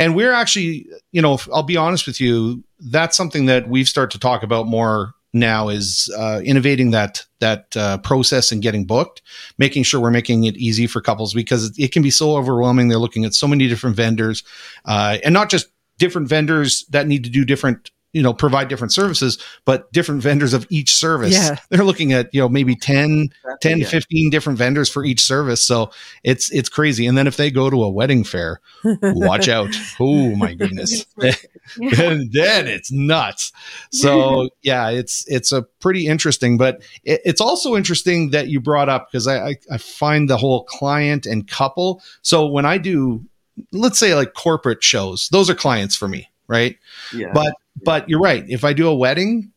And 0.00 0.14
we're 0.14 0.32
actually, 0.32 0.86
you 1.10 1.20
know, 1.20 1.38
I'll 1.52 1.64
be 1.74 1.76
honest 1.76 2.06
with 2.06 2.18
you, 2.20 2.62
that's 2.80 3.16
something 3.16 3.46
that 3.46 3.68
we've 3.68 3.88
started 3.88 4.12
to 4.12 4.18
talk 4.18 4.42
about 4.42 4.66
more 4.66 5.14
now 5.32 5.68
is 5.68 6.12
uh, 6.16 6.40
innovating 6.44 6.90
that 6.92 7.24
that 7.40 7.76
uh, 7.76 7.98
process 7.98 8.50
and 8.50 8.62
getting 8.62 8.84
booked, 8.84 9.22
making 9.58 9.82
sure 9.82 10.00
we're 10.00 10.10
making 10.10 10.44
it 10.44 10.56
easy 10.56 10.86
for 10.86 11.00
couples 11.00 11.34
because 11.34 11.76
it 11.78 11.92
can 11.92 12.02
be 12.02 12.10
so 12.10 12.36
overwhelming. 12.36 12.88
They're 12.88 12.98
looking 12.98 13.24
at 13.24 13.34
so 13.34 13.46
many 13.46 13.68
different 13.68 13.96
vendors, 13.96 14.42
uh, 14.84 15.18
and 15.24 15.32
not 15.32 15.50
just 15.50 15.68
different 15.98 16.28
vendors 16.28 16.86
that 16.90 17.06
need 17.06 17.24
to 17.24 17.30
do 17.30 17.44
different, 17.44 17.90
you 18.12 18.22
know, 18.22 18.32
provide 18.32 18.68
different 18.68 18.92
services, 18.92 19.38
but 19.64 19.92
different 19.92 20.22
vendors 20.22 20.54
of 20.54 20.66
each 20.70 20.94
service. 20.94 21.32
Yeah. 21.34 21.56
They're 21.68 21.84
looking 21.84 22.12
at 22.12 22.32
you 22.32 22.40
know 22.40 22.48
maybe 22.48 22.74
10, 22.74 23.28
10 23.60 23.78
Yeah. 23.78 23.86
15 23.86 24.30
different 24.30 24.58
vendors 24.58 24.88
for 24.88 25.04
each 25.04 25.20
service. 25.20 25.62
So 25.62 25.90
it's 26.24 26.50
it's 26.50 26.68
crazy. 26.68 27.06
And 27.06 27.18
then 27.18 27.26
if 27.26 27.36
they 27.36 27.50
go 27.50 27.68
to 27.70 27.82
a 27.84 27.90
wedding 27.90 28.24
fair, 28.24 28.60
watch 28.84 29.48
out. 29.58 29.68
Oh 30.00 30.34
my 30.36 30.54
goodness. 30.54 31.04
Yeah. 31.78 32.00
and 32.00 32.32
then 32.32 32.66
it's 32.66 32.90
nuts. 32.90 33.52
So 33.92 34.48
yeah, 34.62 34.88
it's 34.88 35.26
it's 35.28 35.52
a 35.52 35.62
pretty 35.80 36.06
interesting, 36.06 36.56
but 36.56 36.80
it, 37.04 37.20
it's 37.26 37.42
also 37.42 37.76
interesting 37.76 38.30
that 38.30 38.48
you 38.48 38.58
brought 38.58 38.88
up 38.88 39.10
because 39.10 39.26
I, 39.26 39.48
I 39.48 39.56
I 39.72 39.76
find 39.76 40.30
the 40.30 40.38
whole 40.38 40.64
client 40.64 41.26
and 41.26 41.46
couple. 41.46 42.02
So 42.22 42.46
when 42.46 42.64
I 42.64 42.78
do, 42.78 43.22
let's 43.72 43.98
say 43.98 44.14
like 44.14 44.32
corporate 44.32 44.82
shows, 44.82 45.28
those 45.30 45.50
are 45.50 45.54
clients 45.54 45.94
for 45.94 46.08
me, 46.08 46.30
right? 46.46 46.78
yeah 47.12 47.32
But 47.34 47.52
but 47.84 48.08
you're 48.08 48.20
right. 48.20 48.44
If 48.48 48.64
I 48.64 48.72
do 48.72 48.88
a 48.88 48.94
wedding, 48.94 49.52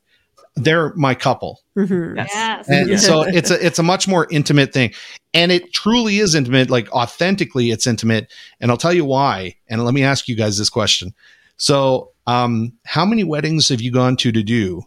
they're 0.56 0.94
my 0.96 1.16
couple. 1.16 1.62
Mhm. 1.78 2.18
Yes. 2.18 2.30
Yes. 2.34 2.70
And 2.70 2.90
Yeah. 2.90 2.98
so 2.98 3.22
it's 3.22 3.51
a 3.51 3.66
it's 3.66 3.80
a 3.80 3.84
much 3.84 4.08
more 4.08 4.28
intimate 4.32 4.74
thing. 4.74 4.92
And 5.34 5.51
it 5.51 5.72
truly 5.72 6.18
is 6.20 6.36
intimate, 6.36 6.70
like 6.70 6.92
authentically 6.92 7.72
it's 7.72 7.88
intimate. 7.88 8.30
And 8.60 8.70
I'll 8.70 8.78
tell 8.78 8.94
you 8.94 9.06
why. 9.06 9.56
And 9.70 9.84
let 9.86 9.94
me 9.94 10.04
ask 10.04 10.28
you 10.28 10.36
guys 10.36 10.58
this 10.58 10.70
question. 10.70 11.13
So 11.58 12.12
um 12.28 12.74
how 12.86 13.06
many 13.06 13.24
weddings 13.24 13.70
have 13.70 13.80
you 13.82 13.92
gone 13.92 14.18
to 14.18 14.32
to 14.34 14.44
do 14.44 14.84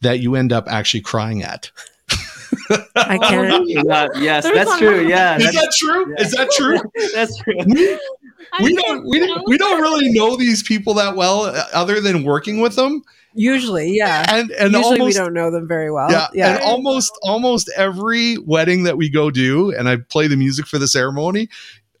that 0.00 0.20
you 0.20 0.34
end 0.34 0.52
up 0.52 0.64
actually 0.68 1.02
crying 1.02 1.42
at? 1.42 1.70
I 2.96 3.18
can't. 3.18 3.68
Yeah, 3.68 4.08
yes, 4.16 4.44
There's 4.44 4.56
that's 4.66 4.78
true. 4.78 4.96
lot. 5.02 5.06
Yeah, 5.06 5.36
Is 5.36 5.44
that's, 5.44 5.56
that 5.56 5.72
true? 5.78 6.14
Is 6.18 6.32
that 6.32 6.50
true? 6.52 6.78
that's 7.14 7.36
true. 7.38 7.98
I 8.52 8.62
we 8.62 8.74
don't 8.74 9.06
we 9.08 9.18
don't 9.18 9.42
we 9.46 9.58
don't 9.58 9.80
really 9.80 10.10
know 10.12 10.36
these 10.36 10.62
people 10.62 10.94
that 10.94 11.16
well 11.16 11.42
uh, 11.42 11.64
other 11.72 12.00
than 12.00 12.24
working 12.24 12.60
with 12.60 12.76
them. 12.76 13.02
Usually, 13.34 13.96
yeah. 13.96 14.26
And 14.28 14.50
and 14.52 14.72
Usually 14.74 15.00
almost 15.00 15.18
we 15.18 15.24
don't 15.24 15.32
know 15.32 15.50
them 15.50 15.66
very 15.66 15.90
well. 15.90 16.10
yeah, 16.10 16.26
Yeah. 16.34 16.54
and 16.54 16.62
almost 16.64 17.12
almost 17.22 17.70
every 17.76 18.36
wedding 18.38 18.82
that 18.82 18.98
we 18.98 19.08
go 19.08 19.30
do, 19.30 19.70
and 19.72 19.88
I 19.88 19.96
play 19.96 20.26
the 20.26 20.36
music 20.36 20.66
for 20.66 20.78
the 20.78 20.86
ceremony. 20.88 21.48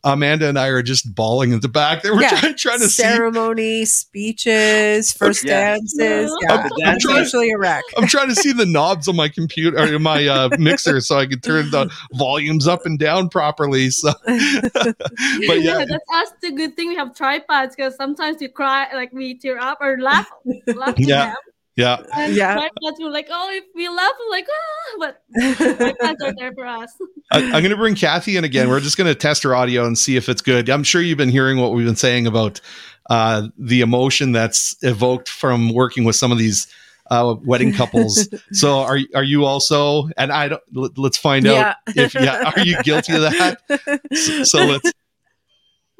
Amanda 0.04 0.48
and 0.48 0.58
I 0.58 0.66
are 0.68 0.82
just 0.82 1.14
bawling 1.14 1.52
in 1.52 1.60
the 1.60 1.68
back. 1.68 2.02
They 2.02 2.10
were 2.10 2.20
Yeah. 2.20 2.30
trying, 2.40 2.56
trying 2.56 2.78
to 2.80 2.88
see. 2.88 3.02
Ceremony, 3.02 3.84
speeches, 3.84 5.12
first 5.12 5.44
Yeah. 5.44 5.74
dances. 5.76 5.96
Yeah. 5.98 6.26
Yeah. 6.42 6.54
I'm- 6.56 6.70
I'm 6.86 6.98
trying- 6.98 7.18
usually 7.18 7.50
a 7.52 7.58
wreck. 7.58 7.84
I'm 7.96 8.06
trying 8.06 8.28
to 8.28 8.34
see 8.34 8.52
the 8.52 8.66
knobs 8.66 9.06
on 9.06 9.14
my 9.16 9.28
computer 9.28 9.78
or 9.94 9.98
my 9.98 10.26
uh, 10.26 10.48
mixer 10.58 11.00
so 11.00 11.18
I 11.18 11.26
can 11.26 11.40
turn 11.40 11.70
the 11.70 11.88
volumes 12.14 12.66
up 12.66 12.84
and 12.84 12.98
down 12.98 13.28
properly. 13.28 13.90
So, 13.90 14.12
but 14.26 14.34
yeah, 14.66 15.54
yeah, 15.54 15.84
that's 15.84 16.04
us. 16.14 16.32
The 16.40 16.52
good 16.52 16.74
thing 16.76 16.88
we 16.88 16.96
have 16.96 17.14
tripods 17.14 17.76
because 17.76 17.94
sometimes 17.96 18.40
you 18.42 18.48
cry, 18.48 18.88
like 18.94 19.12
we 19.12 19.34
tear 19.34 19.58
up 19.58 19.78
or 19.80 19.98
laugh, 20.00 20.28
laugh 20.74 20.96
to 20.96 21.02
Yeah. 21.04 21.26
them. 21.26 21.36
Yeah. 21.76 22.02
And 22.14 22.34
Yeah. 22.34 22.54
tripods 22.54 23.00
were 23.00 23.10
like, 23.10 23.28
oh, 23.30 23.50
if 23.52 23.64
we 23.74 23.88
laugh, 23.88 24.12
we're 24.20 24.30
like, 24.30 24.46
ah, 24.50 24.96
but 24.98 25.22
tripods 25.78 26.22
are 26.22 26.34
there 26.38 26.52
for 26.52 26.66
us. 26.66 26.92
I, 27.30 27.42
I'm 27.44 27.50
going 27.50 27.70
to 27.70 27.76
bring 27.76 27.94
Cathy 27.94 28.36
in 28.36 28.44
again. 28.44 28.68
We're 28.68 28.80
just 28.80 28.96
going 28.96 29.08
to 29.08 29.14
test 29.14 29.42
her 29.44 29.54
audio 29.54 29.86
and 29.86 29.96
see 29.96 30.16
if 30.16 30.28
it's 30.28 30.42
good. 30.42 30.68
I'm 30.68 30.82
sure 30.84 31.00
you've 31.00 31.18
been 31.18 31.30
hearing 31.30 31.58
what 31.58 31.72
we've 31.72 31.86
been 31.86 31.96
saying 31.96 32.26
about 32.26 32.60
uh, 33.10 33.48
the 33.58 33.80
emotion 33.80 34.32
that's 34.32 34.76
evoked 34.82 35.28
from 35.28 35.72
working 35.72 36.04
with 36.04 36.16
some 36.16 36.30
of 36.30 36.38
these 36.38 36.66
uh, 37.10 37.34
wedding 37.44 37.72
couples. 37.72 38.28
so, 38.52 38.78
are 38.80 38.98
are 39.14 39.24
you 39.24 39.44
also? 39.44 40.08
And 40.16 40.30
I 40.32 40.48
don't. 40.48 40.62
Let, 40.72 40.96
let's 40.96 41.18
find 41.18 41.46
out 41.46 41.76
if 41.88 42.14
yeah. 42.14 42.52
Are 42.54 42.60
you 42.60 42.80
guilty 42.82 43.14
of 43.14 43.22
that? 43.22 43.60
So, 44.14 44.44
so 44.44 44.64
let's. 44.64 44.92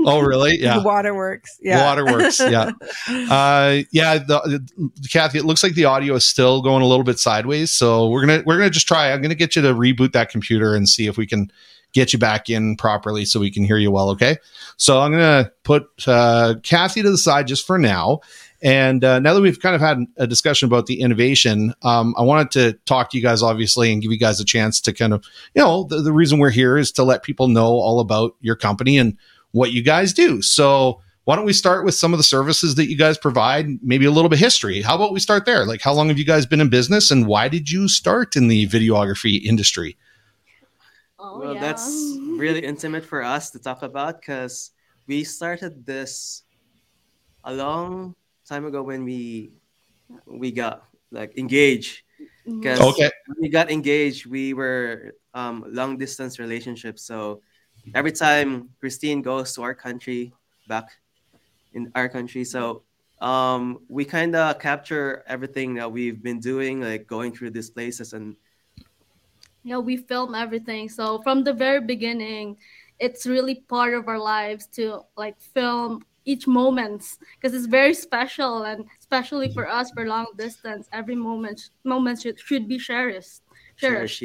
Oh, 0.06 0.20
really? 0.20 0.52
Yeah. 0.62 0.78
The 0.78 0.84
waterworks. 0.84 1.58
Yeah. 1.60 1.84
Waterworks. 1.84 2.40
Yeah. 2.40 2.72
Uh, 3.08 3.82
yeah. 3.90 4.18
The, 4.18 4.62
the, 4.76 5.08
Cathy, 5.08 5.38
it 5.38 5.44
looks 5.44 5.62
like 5.62 5.74
the 5.74 5.86
audio 5.86 6.14
is 6.14 6.24
still 6.26 6.60
going 6.62 6.82
a 6.82 6.86
little 6.86 7.04
bit 7.04 7.18
sideways. 7.18 7.70
So 7.70 8.08
we're 8.08 8.20
gonna 8.20 8.42
we're 8.44 8.58
gonna 8.58 8.70
just 8.70 8.86
try. 8.86 9.12
I'm 9.12 9.22
gonna 9.22 9.34
get 9.34 9.56
you 9.56 9.62
to 9.62 9.74
reboot 9.74 10.12
that 10.12 10.30
computer 10.30 10.74
and 10.74 10.88
see 10.88 11.06
if 11.06 11.16
we 11.16 11.26
can 11.26 11.50
get 11.92 12.12
you 12.12 12.18
back 12.18 12.48
in 12.48 12.76
properly 12.76 13.24
so 13.24 13.40
we 13.40 13.50
can 13.50 13.64
hear 13.64 13.76
you 13.76 13.90
well. 13.90 14.10
Okay. 14.10 14.36
So 14.76 15.00
I'm 15.00 15.12
gonna 15.12 15.50
put 15.62 15.86
uh, 16.06 16.56
Cathy 16.62 17.02
to 17.02 17.10
the 17.10 17.18
side 17.18 17.46
just 17.46 17.66
for 17.66 17.78
now. 17.78 18.20
And 18.62 19.02
uh, 19.02 19.18
now 19.18 19.34
that 19.34 19.40
we've 19.40 19.58
kind 19.58 19.74
of 19.74 19.80
had 19.80 19.98
a 20.16 20.26
discussion 20.26 20.66
about 20.66 20.86
the 20.86 21.00
innovation, 21.00 21.74
um, 21.82 22.14
I 22.16 22.22
wanted 22.22 22.52
to 22.52 22.72
talk 22.86 23.10
to 23.10 23.18
you 23.18 23.22
guys, 23.22 23.42
obviously, 23.42 23.92
and 23.92 24.00
give 24.00 24.12
you 24.12 24.18
guys 24.18 24.38
a 24.38 24.44
chance 24.44 24.80
to 24.82 24.92
kind 24.92 25.12
of, 25.12 25.24
you 25.54 25.62
know, 25.62 25.84
the, 25.84 26.00
the 26.00 26.12
reason 26.12 26.38
we're 26.38 26.50
here 26.50 26.78
is 26.78 26.92
to 26.92 27.02
let 27.02 27.24
people 27.24 27.48
know 27.48 27.66
all 27.66 27.98
about 27.98 28.36
your 28.40 28.54
company 28.54 28.98
and 28.98 29.18
what 29.52 29.72
you 29.72 29.82
guys 29.82 30.12
do. 30.12 30.42
So 30.42 31.00
why 31.24 31.36
don't 31.36 31.44
we 31.44 31.52
start 31.52 31.84
with 31.84 31.94
some 31.94 32.12
of 32.12 32.18
the 32.18 32.24
services 32.24 32.74
that 32.74 32.90
you 32.90 32.96
guys 32.96 33.16
provide, 33.16 33.66
maybe 33.82 34.06
a 34.06 34.10
little 34.10 34.28
bit 34.28 34.40
history. 34.40 34.82
How 34.82 34.96
about 34.96 35.12
we 35.12 35.20
start 35.20 35.46
there? 35.46 35.64
Like 35.64 35.80
how 35.80 35.92
long 35.92 36.08
have 36.08 36.18
you 36.18 36.24
guys 36.24 36.46
been 36.46 36.60
in 36.60 36.68
business 36.68 37.10
and 37.10 37.26
why 37.26 37.48
did 37.48 37.70
you 37.70 37.86
start 37.86 38.34
in 38.34 38.48
the 38.48 38.66
videography 38.66 39.40
industry? 39.42 39.96
Oh, 41.18 41.38
well, 41.38 41.54
yeah. 41.54 41.60
that's 41.60 42.18
really 42.36 42.64
intimate 42.64 43.04
for 43.04 43.22
us 43.22 43.50
to 43.50 43.60
talk 43.60 43.82
about 43.82 44.20
because 44.20 44.72
we 45.06 45.22
started 45.22 45.86
this 45.86 46.42
a 47.44 47.54
long 47.54 48.16
time 48.48 48.64
ago 48.66 48.82
when 48.82 49.04
we 49.04 49.52
we 50.26 50.50
got 50.50 50.84
like 51.12 51.38
engaged. 51.38 52.02
Because 52.44 52.80
Okay. 52.80 53.10
when 53.26 53.36
we 53.40 53.48
got 53.48 53.70
engaged, 53.70 54.26
we 54.26 54.54
were 54.54 55.14
um, 55.34 55.64
long 55.68 55.96
distance 55.96 56.40
relationships. 56.40 57.04
So 57.04 57.42
every 57.94 58.12
time 58.12 58.70
Christine 58.80 59.22
goes 59.22 59.54
to 59.54 59.62
our 59.62 59.74
country, 59.74 60.32
back 60.68 60.88
in 61.74 61.90
our 61.94 62.08
country, 62.08 62.44
so 62.44 62.82
um, 63.20 63.80
we 63.88 64.04
kind 64.04 64.34
of 64.34 64.58
capture 64.58 65.22
everything 65.26 65.74
that 65.74 65.90
we've 65.90 66.22
been 66.22 66.40
doing, 66.40 66.80
like 66.80 67.06
going 67.06 67.32
through 67.32 67.50
these 67.50 67.70
places 67.70 68.12
and 68.12 68.36
Yeah, 69.64 69.78
we 69.78 69.96
film 69.96 70.34
everything. 70.34 70.88
So 70.88 71.22
from 71.22 71.44
the 71.44 71.52
very 71.52 71.80
beginning, 71.80 72.56
it's 72.98 73.26
really 73.26 73.62
part 73.68 73.94
of 73.94 74.08
our 74.08 74.18
lives 74.18 74.66
to 74.78 75.02
like 75.16 75.40
film 75.40 76.02
each 76.24 76.46
moments 76.46 77.18
because 77.34 77.54
it's 77.54 77.66
very 77.66 77.94
special 77.94 78.62
and 78.62 78.84
especially 79.00 79.52
for 79.52 79.68
us 79.68 79.90
for 79.90 80.06
long 80.06 80.26
distance 80.36 80.88
every 80.92 81.16
moment 81.16 81.70
moment 81.82 82.22
should, 82.22 82.38
should 82.38 82.68
be 82.68 82.78
cherished 82.78 83.42
cherished 83.76 84.20
cherish. 84.20 84.22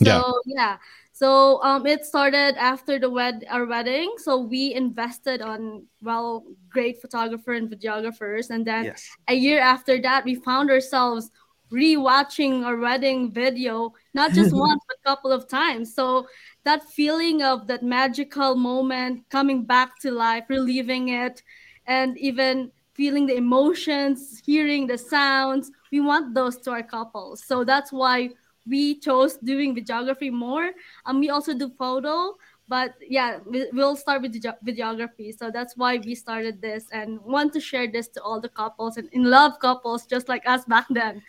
Yeah. 0.00 0.22
so 0.22 0.40
yeah, 0.46 0.76
so 1.16 1.62
um 1.62 1.86
it 1.86 2.04
started 2.04 2.54
after 2.60 2.98
the 2.98 3.08
wed 3.08 3.44
our 3.50 3.64
wedding 3.64 4.12
so 4.18 4.36
we 4.40 4.74
invested 4.74 5.40
on 5.40 5.82
well 6.02 6.44
great 6.68 7.00
photographer 7.00 7.52
and 7.54 7.70
videographers 7.70 8.50
and 8.50 8.66
then 8.66 8.84
Yes. 8.84 9.08
a 9.28 9.34
year 9.34 9.58
after 9.60 10.00
that, 10.02 10.24
we 10.24 10.34
found 10.34 10.70
ourselves 10.70 11.30
rewatching 11.72 12.64
our 12.64 12.76
wedding 12.76 13.32
video, 13.32 13.92
not 14.14 14.34
just 14.34 14.52
once, 14.54 14.80
but 14.86 14.96
a 14.98 15.08
couple 15.08 15.32
of 15.32 15.48
times. 15.48 15.94
So 15.94 16.28
that 16.64 16.82
feeling 16.84 17.42
of 17.42 17.66
that 17.66 17.82
magical 17.82 18.54
moment 18.54 19.24
coming 19.30 19.64
back 19.64 19.98
to 20.02 20.10
life, 20.12 20.44
reliving 20.48 21.08
it, 21.08 21.42
and 21.86 22.16
even 22.18 22.70
feeling 22.94 23.26
the 23.26 23.36
emotions, 23.36 24.40
hearing 24.44 24.86
the 24.86 24.98
sounds, 24.98 25.70
we 25.92 26.00
want 26.00 26.34
those 26.34 26.56
to 26.58 26.70
our 26.70 26.82
couples. 26.82 27.44
So 27.44 27.64
that's 27.64 27.92
why 27.92 28.30
we 28.68 28.98
chose 28.98 29.36
doing 29.36 29.74
videography 29.74 30.32
more. 30.32 30.70
And 31.06 31.20
we 31.20 31.30
also 31.30 31.54
do 31.54 31.70
photo, 31.78 32.36
but 32.68 32.94
yeah 33.00 33.38
we, 33.46 33.68
we'll 33.72 33.96
start 33.96 34.22
with 34.22 34.32
video- 34.32 34.56
videography 34.66 35.36
so 35.36 35.50
that's 35.50 35.76
why 35.76 35.98
we 35.98 36.14
started 36.14 36.60
this 36.60 36.86
and 36.92 37.20
want 37.20 37.52
to 37.52 37.60
share 37.60 37.86
this 37.90 38.08
to 38.08 38.22
all 38.22 38.40
the 38.40 38.48
couples 38.48 38.96
and 38.96 39.08
in 39.12 39.24
love 39.24 39.52
couples 39.60 40.06
just 40.06 40.28
like 40.28 40.42
us 40.46 40.64
back 40.64 40.86
then 40.90 41.22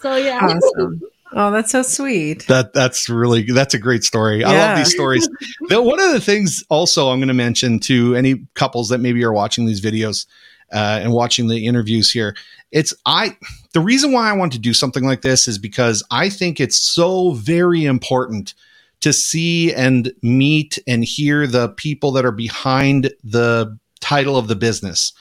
so 0.00 0.16
yeah 0.16 0.38
Awesome. 0.42 1.00
Oh, 1.34 1.50
that's 1.50 1.72
so 1.72 1.80
sweet. 1.80 2.46
That 2.48 2.74
that's 2.74 3.08
really 3.08 3.42
that's 3.42 3.72
a 3.72 3.78
great 3.78 4.04
story. 4.04 4.44
I 4.44 4.52
love 4.52 4.76
these 4.76 4.92
stories. 4.92 5.26
But 5.70 5.84
one 5.84 5.98
of 5.98 6.12
the 6.12 6.20
things 6.20 6.62
also 6.68 7.08
I'm 7.08 7.20
going 7.20 7.28
to 7.28 7.34
mention 7.34 7.78
to 7.80 8.14
any 8.14 8.46
couples 8.52 8.90
that 8.90 8.98
maybe 8.98 9.24
are 9.24 9.32
watching 9.32 9.64
these 9.64 9.80
videos 9.80 10.26
uh, 10.72 11.00
and 11.02 11.12
watching 11.12 11.48
the 11.48 11.66
interviews 11.66 12.12
here, 12.12 12.36
it's 12.70 12.92
I 13.06 13.38
the 13.72 13.80
reason 13.80 14.12
why 14.12 14.28
I 14.28 14.34
want 14.34 14.52
to 14.52 14.58
do 14.58 14.74
something 14.74 15.04
like 15.04 15.22
this 15.22 15.48
is 15.48 15.58
because 15.58 16.02
I 16.10 16.28
think 16.28 16.60
it's 16.60 16.78
so 16.78 17.32
very 17.32 17.84
important 17.84 18.54
to 19.00 19.12
see 19.12 19.74
and 19.74 20.12
meet 20.22 20.78
and 20.86 21.04
hear 21.04 21.46
the 21.46 21.70
people 21.70 22.12
that 22.12 22.24
are 22.24 22.32
behind 22.32 23.12
the 23.24 23.76
title 24.00 24.36
of 24.36 24.48
the 24.48 24.56
business. 24.56 25.12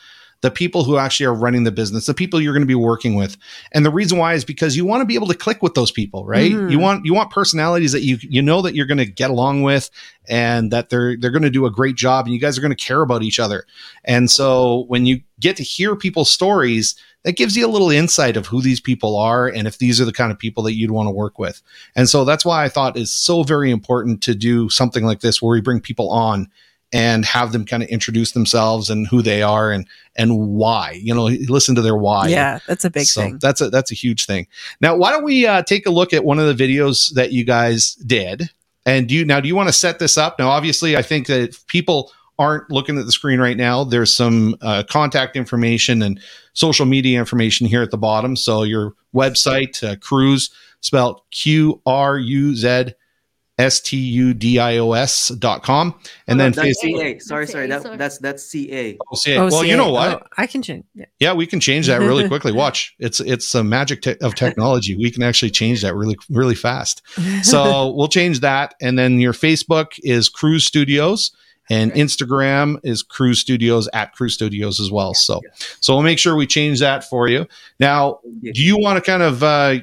The 0.42 0.52
people 0.52 0.84
who 0.84 0.98
actually 0.98 1.28
are 1.28 1.36
running 1.36 1.66
the 1.66 1.72
business, 1.72 2.08
the 2.08 2.16
people 2.16 2.42
you're 2.42 2.54
going 2.54 2.64
to 2.64 2.68
be 2.68 2.74
working 2.74 3.14
with. 3.14 3.38
And 3.74 3.86
the 3.86 3.92
reason 3.92 4.18
why 4.18 4.34
is 4.34 4.44
because 4.44 4.76
you 4.76 4.86
want 4.86 5.02
to 5.02 5.06
be 5.06 5.14
able 5.14 5.28
to 5.28 5.36
click 5.36 5.62
with 5.62 5.76
those 5.76 5.92
people, 5.92 6.26
right? 6.26 6.52
Mhm. 6.52 6.72
You 6.72 6.80
want 6.80 7.06
you 7.06 7.14
want 7.14 7.30
personalities 7.30 7.92
that 7.92 8.04
you 8.04 8.18
you 8.22 8.42
know 8.42 8.64
that 8.64 8.74
you're 8.74 8.88
going 8.88 8.98
to 8.98 9.06
get 9.06 9.30
along 9.30 9.62
with 9.62 9.92
and 10.28 10.72
that 10.72 10.90
they're 10.90 11.16
they're 11.16 11.30
going 11.30 11.44
to 11.44 11.52
do 11.52 11.68
a 11.68 11.72
great 11.72 11.96
job 11.96 12.26
and 12.26 12.34
you 12.34 12.40
guys 12.40 12.58
are 12.58 12.62
going 12.62 12.76
to 12.76 12.84
care 12.84 13.04
about 13.04 13.22
each 13.22 13.40
other. 13.40 13.66
And 14.04 14.32
so 14.32 14.86
when 14.88 15.06
you 15.06 15.22
get 15.42 15.58
to 15.58 15.64
hear 15.64 15.96
people's 15.96 16.30
stories, 16.30 16.96
that 17.24 17.34
gives 17.34 17.56
you 17.56 17.66
a 17.66 17.70
little 17.70 17.92
insight 17.92 18.38
of 18.38 18.48
who 18.48 18.62
these 18.62 18.80
people 18.80 19.18
are 19.18 19.48
and 19.48 19.68
if 19.68 19.78
these 19.78 20.02
are 20.02 20.06
the 20.06 20.14
kind 20.14 20.32
of 20.32 20.40
people 20.40 20.64
that 20.64 20.74
you'd 20.74 20.92
want 20.92 21.08
to 21.08 21.12
work 21.12 21.38
with. 21.38 21.62
And 21.96 22.10
so 22.10 22.26
that's 22.26 22.46
why 22.46 22.64
I 22.64 22.70
thought 22.70 22.98
it's 22.98 23.12
so 23.12 23.44
very 23.44 23.70
important 23.72 24.24
to 24.24 24.34
do 24.34 24.70
something 24.70 25.06
like 25.06 25.20
this 25.20 25.42
where 25.42 25.52
we 25.52 25.62
bring 25.62 25.82
people 25.82 26.10
on 26.10 26.50
and 26.94 27.24
have 27.26 27.52
them 27.52 27.66
kind 27.66 27.84
of 27.84 27.90
introduce 27.90 28.34
themselves 28.34 28.90
and 28.90 29.08
who 29.08 29.22
they 29.22 29.42
are 29.42 29.72
and 29.72 29.88
and 30.18 30.38
why. 30.38 31.00
You 31.02 31.16
know, 31.16 31.26
listen 31.26 31.76
to 31.76 31.82
their 31.82 31.96
why. 31.96 32.28
Yeah, 32.28 32.60
that's 32.68 32.84
a 32.84 32.90
big 32.90 33.06
So 33.06 33.22
thing. 33.22 33.40
That's 33.40 33.62
a 33.62 33.70
that's 33.70 33.92
a 33.92 33.96
huge 33.96 34.26
thing. 34.26 34.48
Now, 34.82 34.96
why 34.98 35.12
don't 35.12 35.24
we 35.24 35.46
uh, 35.46 35.64
take 35.64 35.86
a 35.86 35.92
look 35.92 36.14
at 36.14 36.26
one 36.26 36.40
of 36.40 36.46
the 36.56 36.64
videos 36.68 37.14
that 37.14 37.32
you 37.32 37.46
guys 37.46 37.96
did? 37.96 38.50
And 38.86 39.08
do 39.08 39.16
you 39.16 39.26
now 39.26 39.40
do 39.40 39.48
you 39.48 39.56
want 39.56 39.70
to 39.70 39.74
set 39.74 40.00
this 40.00 40.18
up? 40.18 40.38
Now, 40.38 40.50
obviously, 40.50 40.98
I 40.98 41.02
think 41.02 41.28
that 41.28 41.42
if 41.42 41.68
people 41.68 42.12
aren't 42.42 42.72
looking 42.72 42.98
at 42.98 43.06
the 43.06 43.12
screen 43.12 43.40
right 43.40 43.56
now, 43.58 43.84
there's 43.84 44.14
some 44.14 44.56
uh, 44.62 44.84
contact 44.90 45.36
information 45.36 46.02
and 46.02 46.20
social 46.54 46.86
media 46.86 47.20
information 47.20 47.68
here 47.68 47.82
at 47.84 47.92
the 47.92 47.98
bottom. 47.98 48.36
So 48.36 48.64
your 48.64 48.94
website, 49.16 49.84
uh, 49.88 49.96
Cruz, 49.98 50.50
spelled 50.82 51.22
Q 51.32 51.82
R 51.86 52.18
U 52.18 52.56
Z 52.56 52.94
S 53.60 53.80
T 53.80 53.96
U 53.98 54.34
D 54.34 54.58
I 54.58 54.78
O 54.78 54.94
S 54.94 55.28
dot 55.28 55.62
com, 55.62 55.94
and 56.26 56.42
Oh, 56.42 56.44
then 56.44 56.52
that's 56.54 56.84
Facebook. 56.84 56.98
CA. 56.98 57.20
Sorry, 57.20 57.46
That's 57.46 57.52
sorry. 57.52 57.66
CA, 57.66 57.70
That, 57.70 57.82
sorry. 57.84 57.98
that's 57.98 58.18
that's 58.18 58.44
CA. 58.44 58.98
Oh, 59.12 59.16
see 59.16 59.34
it. 59.34 59.38
Oh, 59.38 59.42
well, 59.50 59.62
see, 59.62 59.70
you 59.70 59.78
know 59.78 59.92
what? 59.92 60.24
oh, 60.24 60.28
I 60.38 60.48
can 60.48 60.64
change. 60.64 60.86
Yeah. 60.96 61.06
Yeah, 61.20 61.34
we 61.34 61.46
can 61.46 61.60
change 61.60 61.86
that 61.88 62.00
really 62.00 62.28
quickly. 62.28 62.52
Watch, 62.64 62.96
it's 62.98 63.20
it's 63.20 63.54
a 63.54 63.64
magic 63.64 64.02
te- 64.02 64.18
of 64.22 64.34
technology. 64.34 64.96
We 64.98 65.12
can 65.12 65.22
actually 65.22 65.52
change 65.52 65.84
that 65.84 65.94
really 65.96 66.18
really 66.30 66.56
fast. 66.56 67.04
So 67.44 67.92
we'll 67.96 68.08
change 68.08 68.40
that, 68.40 68.74
and 68.82 68.98
then 68.98 69.20
your 69.20 69.34
Facebook 69.34 70.00
is 70.00 70.28
Cruz 70.28 70.66
Studios, 70.66 71.30
and 71.70 71.92
Okay. 71.92 72.02
Instagram 72.02 72.80
is 72.84 73.04
Cruz 73.04 73.40
Studios 73.40 73.88
at 73.94 74.14
Cruz 74.14 74.34
Studios 74.34 74.80
as 74.80 74.92
well. 74.92 75.14
So 75.14 75.42
so 75.80 75.94
we'll 75.94 76.04
make 76.04 76.20
sure 76.20 76.36
we 76.36 76.48
change 76.48 76.80
that 76.80 77.04
for 77.04 77.28
you. 77.28 77.48
Now, 77.80 78.20
Yeah. 78.42 78.52
do 78.54 78.62
you 78.64 78.78
want 78.80 78.98
to 78.98 79.12
kind 79.12 79.24
of 79.24 79.44
uh, 79.44 79.76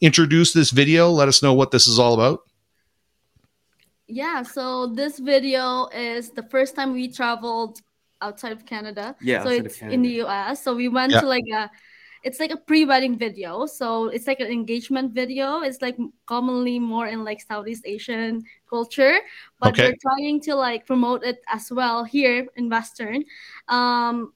introduce 0.00 0.52
this 0.52 0.70
video? 0.70 1.10
Let 1.10 1.28
us 1.28 1.42
know 1.42 1.54
what 1.54 1.70
this 1.70 1.86
is 1.86 1.98
all 1.98 2.14
about. 2.14 2.40
yeah 4.10 4.42
so 4.42 4.86
this 4.86 5.18
video 5.18 5.86
is 5.92 6.30
the 6.30 6.42
first 6.44 6.74
time 6.74 6.92
we 6.94 7.08
traveled 7.12 7.80
outside 8.22 8.52
of 8.52 8.64
canada 8.64 9.14
Yeah, 9.20 9.42
so 9.42 9.48
outside 9.50 9.60
of 9.60 9.66
it's 9.66 9.82
in 9.82 10.00
the 10.02 10.22
us 10.22 10.62
so 10.64 10.74
we 10.74 10.88
went 10.88 11.12
Yeah. 11.12 11.20
to 11.20 11.26
like 11.28 11.44
a 11.52 11.70
it's 12.24 12.40
like 12.40 12.50
a 12.50 12.56
pre-wedding 12.56 13.16
video. 13.18 13.66
So 13.66 14.08
it's 14.08 14.26
like 14.26 14.40
an 14.40 14.48
engagement 14.48 15.12
video. 15.14 15.60
It's 15.60 15.80
like 15.82 15.96
commonly 16.26 16.78
more 16.78 17.06
in 17.06 17.24
like 17.24 17.40
southeast 17.40 17.84
asian 17.86 18.42
culture 18.68 19.18
but 19.60 19.70
Okay. 19.70 19.88
we're 19.88 19.96
trying 20.02 20.40
to 20.42 20.54
like 20.54 20.86
promote 20.86 21.24
it 21.24 21.40
as 21.48 21.70
well 21.72 22.04
here 22.04 22.46
in 22.56 22.68
western. 22.68 23.24
Um 23.68 24.32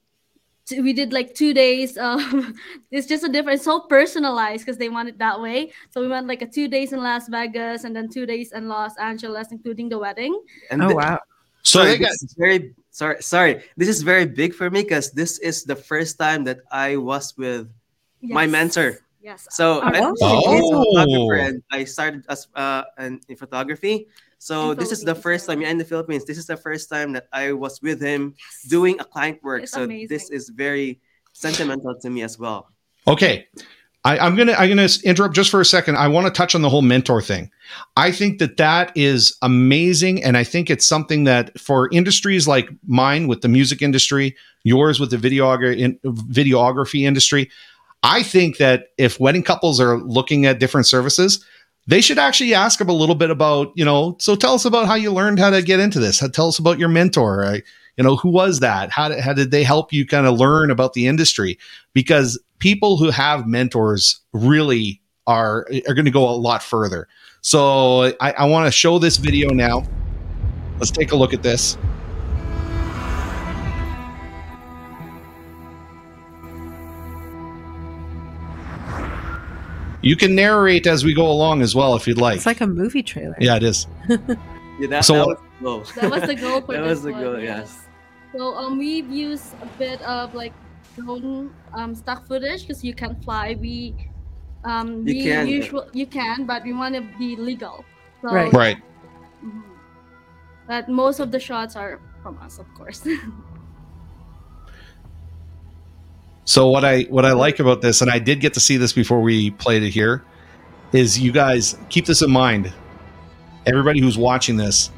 t- 0.65 0.81
we 0.81 0.93
did 0.93 1.11
like 1.13 1.35
two 1.35 1.53
days 1.53 1.97
um 1.97 2.55
it's 2.91 3.05
just 3.07 3.23
a 3.23 3.29
different 3.29 3.55
it's 3.57 3.65
so 3.65 3.81
personalized 3.81 4.65
because 4.65 4.77
they 4.77 4.89
want 4.89 5.09
it 5.09 5.17
that 5.19 5.39
way. 5.39 5.71
So 5.91 6.01
we 6.01 6.07
went 6.07 6.27
like 6.27 6.41
a 6.41 6.47
two 6.47 6.67
days 6.67 6.93
in 6.93 7.03
las 7.03 7.27
vegas 7.27 7.83
and 7.83 7.95
then 7.95 8.09
two 8.09 8.25
days 8.25 8.51
in 8.53 8.67
los 8.67 8.97
angeles 8.97 9.51
including 9.51 9.89
the 9.89 9.99
wedding. 9.99 10.33
And 10.71 10.81
Oh 10.81 10.89
thi- 10.89 10.95
wow. 10.95 11.19
So 11.63 11.79
sorry, 11.79 11.91
they 11.91 11.97
got 11.99 12.11
this 12.11 12.23
is 12.23 12.35
very 12.37 12.75
sorry. 12.91 13.17
Sorry, 13.23 13.63
this 13.77 13.87
is 13.89 14.01
very 14.03 14.25
big 14.25 14.53
for 14.53 14.69
me 14.69 14.83
because 14.83 15.11
this 15.11 15.39
is 15.39 15.63
the 15.63 15.75
first 15.75 16.19
time 16.19 16.43
that 16.45 16.59
I 16.71 16.97
was 16.97 17.33
with 17.37 17.67
My 18.21 18.47
mentor. 18.47 18.99
yes 19.23 19.47
So 19.51 19.79
Our 19.83 19.95
I, 19.95 19.99
Oh. 20.03 20.15
photographer 20.15 21.37
Oh. 21.39 21.47
and 21.47 21.63
I 21.71 21.83
started 21.87 22.23
as 22.27 22.47
uh 22.55 22.83
in, 22.99 23.19
in 23.27 23.35
photography. 23.39 24.07
So 24.39 24.71
In 24.71 24.77
this 24.77 24.91
is 24.91 25.03
the 25.07 25.15
first 25.15 25.47
time 25.47 25.63
yeah, 25.63 25.71
in 25.71 25.79
the 25.79 25.87
Philippines. 25.87 26.27
This 26.27 26.35
is 26.37 26.47
the 26.47 26.59
first 26.59 26.91
time 26.91 27.15
that 27.15 27.31
I 27.31 27.55
was 27.55 27.79
with 27.79 28.03
him 28.03 28.35
doing 28.67 28.99
a 28.99 29.07
client 29.07 29.39
work. 29.43 29.63
It's 29.63 29.71
so 29.71 29.87
amazing. 29.87 30.11
this 30.11 30.27
is 30.31 30.51
very 30.51 30.99
sentimental 31.31 31.95
to 32.03 32.07
me 32.11 32.23
as 32.27 32.35
well. 32.39 32.67
Okay. 33.07 33.47
I, 34.05 34.17
I'm 34.17 34.35
gonna 34.35 34.53
I'm 34.53 34.69
gonna 34.69 34.89
interrupt 35.05 35.33
just 35.33 35.49
for 35.49 35.61
a 35.61 35.65
second. 35.65 35.95
I 35.97 36.07
want 36.09 36.27
to 36.27 36.31
touch 36.31 36.55
on 36.55 36.61
the 36.61 36.69
whole 36.69 36.81
mentor 36.81 37.21
thing. 37.21 37.49
I 37.95 38.11
think 38.11 38.39
that 38.39 38.57
that 38.57 38.91
is 38.95 39.35
amazing, 39.41 40.23
and 40.23 40.35
I 40.35 40.43
think 40.43 40.69
it's 40.69 40.85
something 40.85 41.23
that 41.23 41.57
for 41.59 41.89
industries 41.91 42.47
like 42.47 42.69
mine 42.85 43.27
with 43.27 43.41
the 43.41 43.47
music 43.47 43.81
industry, 43.81 44.35
yours 44.63 44.99
with 44.99 45.11
the 45.11 45.17
videogra- 45.17 45.77
in, 45.77 45.97
videography 46.03 47.03
industry, 47.03 47.49
I 48.03 48.23
think 48.23 48.57
that 48.57 48.87
if 48.97 49.19
wedding 49.21 49.43
couples 49.43 49.79
are 49.79 49.97
looking 49.97 50.45
at 50.45 50.59
different 50.59 50.85
services, 50.85 51.43
they 51.87 52.01
should 52.01 52.19
actually 52.19 52.53
ask 52.53 52.79
them 52.79 52.89
a 52.89 52.93
little 52.93 53.15
bit 53.15 53.29
about 53.29 53.71
you 53.75 53.85
know. 53.85 54.17
So 54.19 54.35
tell 54.35 54.53
us 54.53 54.65
about 54.65 54.87
how 54.87 54.95
you 54.95 55.13
learned 55.13 55.39
how 55.39 55.49
to 55.49 55.61
get 55.61 55.79
into 55.79 55.99
this. 55.99 56.21
Tell 56.33 56.49
us 56.49 56.59
about 56.59 56.77
your 56.77 56.89
mentor. 56.89 57.45
I, 57.45 57.61
you 57.97 58.03
know, 58.03 58.15
who 58.15 58.29
was 58.29 58.59
that? 58.59 58.89
How 58.89 59.07
did, 59.07 59.19
how 59.19 59.33
did 59.33 59.51
they 59.51 59.63
help 59.63 59.93
you 59.93 60.05
kind 60.05 60.25
of 60.25 60.37
learn 60.37 60.71
about 60.71 60.93
the 60.93 61.07
industry? 61.07 61.59
Because 61.93 62.39
people 62.63 62.95
who 62.95 63.09
have 63.09 63.45
mentors 63.45 64.21
really 64.31 65.01
are 65.27 65.67
are 65.85 65.93
going 65.93 66.05
to 66.05 66.11
go 66.11 66.29
a 66.29 66.31
lot 66.31 66.63
further. 66.63 67.09
So 67.41 68.13
I, 68.21 68.31
I 68.31 68.45
want 68.45 68.67
to 68.67 68.71
show 68.71 68.99
this 68.99 69.17
video 69.17 69.49
now. 69.49 69.85
Let's 70.79 70.89
take 70.89 71.11
a 71.11 71.15
look 71.17 71.33
at 71.33 71.43
this. 71.43 71.77
You 80.01 80.15
can 80.15 80.33
narrate 80.33 80.87
as 80.87 81.03
we 81.03 81.13
go 81.13 81.29
along 81.29 81.61
as 81.61 81.75
well 81.75 81.95
if 81.95 82.07
you'd 82.07 82.17
like. 82.17 82.37
It's 82.37 82.45
like 82.45 82.61
a 82.61 82.67
movie 82.67 83.03
trailer. 83.03 83.35
yeah, 83.39 83.57
it 83.57 83.63
is. 83.63 83.87
Yeah, 84.79 84.87
that, 84.87 85.05
So- 85.05 85.15
that 85.15 85.29
was 85.29 85.37
the 85.53 85.61
goal. 85.61 85.81
That 86.01 86.11
was 86.11 86.23
the 86.23 86.35
goal 86.35 86.61
for 86.61 86.73
That 86.73 86.81
this 86.81 86.89
was 86.89 87.03
the 87.03 87.11
one, 87.11 87.21
goal, 87.21 87.39
yes. 87.39 87.85
So 88.35 88.55
um, 88.55 88.79
we've 88.79 89.07
used 89.07 89.53
a 89.61 89.67
bit 89.77 90.01
of 90.01 90.33
like 90.33 90.51
drone 90.95 91.51
um, 91.73 91.95
stock 91.95 92.27
footage 92.27 92.61
because 92.61 92.83
you 92.83 92.93
can 92.93 93.15
fly. 93.21 93.55
We 93.59 93.95
um, 94.63 95.05
You 95.07 95.15
we 95.15 95.23
can. 95.23 95.47
usual 95.47 95.87
you 95.93 96.05
can, 96.07 96.45
but 96.45 96.63
we 96.63 96.73
want 96.73 96.95
to 96.95 97.01
be 97.17 97.35
legal. 97.35 97.83
So, 98.21 98.29
Right. 98.33 98.53
Right. 98.53 98.77
mhm. 99.43 99.63
But 100.67 100.87
most 100.87 101.19
of 101.19 101.31
the 101.31 101.39
shots 101.39 101.75
are 101.75 101.99
from 102.21 102.37
us, 102.39 102.59
of 102.59 102.67
course. 102.73 103.05
So 106.45 106.67
what 106.67 106.83
I 106.83 107.03
what 107.03 107.25
I 107.25 107.31
like 107.31 107.59
about 107.59 107.81
this, 107.81 108.01
and 108.01 108.11
I 108.11 108.19
did 108.19 108.41
get 108.41 108.53
to 108.55 108.59
see 108.59 108.75
this 108.77 108.91
before 108.91 109.21
we 109.21 109.51
played 109.51 109.81
it 109.81 109.91
here, 109.91 110.23
is 110.91 111.17
you 111.17 111.31
guys 111.31 111.77
keep 111.89 112.05
this 112.05 112.21
in 112.21 112.31
mind. 112.31 112.71
Everybody 113.65 114.01
who's 114.01 114.17
watching 114.17 114.57
this, 114.57 114.91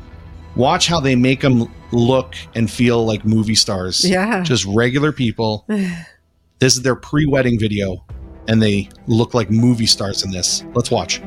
watch 0.56 0.88
how 0.88 1.00
they 1.00 1.16
make 1.16 1.42
them 1.42 1.72
look 1.92 2.36
and 2.56 2.70
feel 2.70 3.06
like 3.06 3.26
movie 3.26 3.56
stars. 3.56 4.08
Yeah. 4.08 4.44
Just 4.44 4.66
regular 4.66 5.12
people. 5.12 5.66
this 6.60 6.76
is 6.76 6.82
their 6.82 6.96
pre-wedding 6.96 7.60
video, 7.60 8.04
and 8.48 8.62
they 8.62 8.90
look 9.08 9.34
like 9.34 9.50
movie 9.50 9.86
stars 9.86 10.24
in 10.24 10.32
this. 10.32 10.64
Let's 10.74 10.92
watch. 10.92 11.22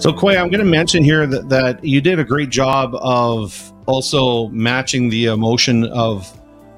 So, 0.00 0.14
Quay, 0.14 0.38
I'm 0.38 0.48
going 0.48 0.64
to 0.64 0.70
mention 0.70 1.04
here 1.04 1.26
that, 1.26 1.50
that 1.50 1.84
you 1.84 2.00
did 2.00 2.18
a 2.18 2.24
great 2.24 2.48
job 2.48 2.94
of 3.02 3.70
also 3.84 4.48
matching 4.48 5.10
the 5.10 5.26
emotion 5.26 5.84
of 5.88 6.26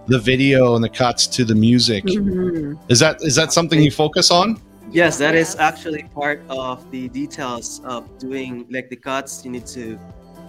the 0.09 0.19
video 0.19 0.75
and 0.75 0.83
the 0.83 0.89
cuts 0.89 1.29
to 1.29 1.45
the 1.45 1.55
music. 1.55 2.03
Mhm. 2.05 2.77
Is 2.89 2.99
that 2.99 3.23
is 3.23 3.37
that 3.37 3.53
something 3.53 3.81
you 3.81 3.93
focus 3.93 4.33
on? 4.33 4.61
Yes, 4.91 5.19
that 5.19 5.37
is 5.37 5.55
actually 5.55 6.03
part 6.13 6.43
of 6.51 6.91
the 6.91 7.07
details 7.11 7.81
of 7.85 8.03
doing 8.19 8.67
like 8.71 8.91
the 8.91 8.97
cuts. 8.97 9.45
You 9.45 9.53
need 9.53 9.67
to 9.69 9.97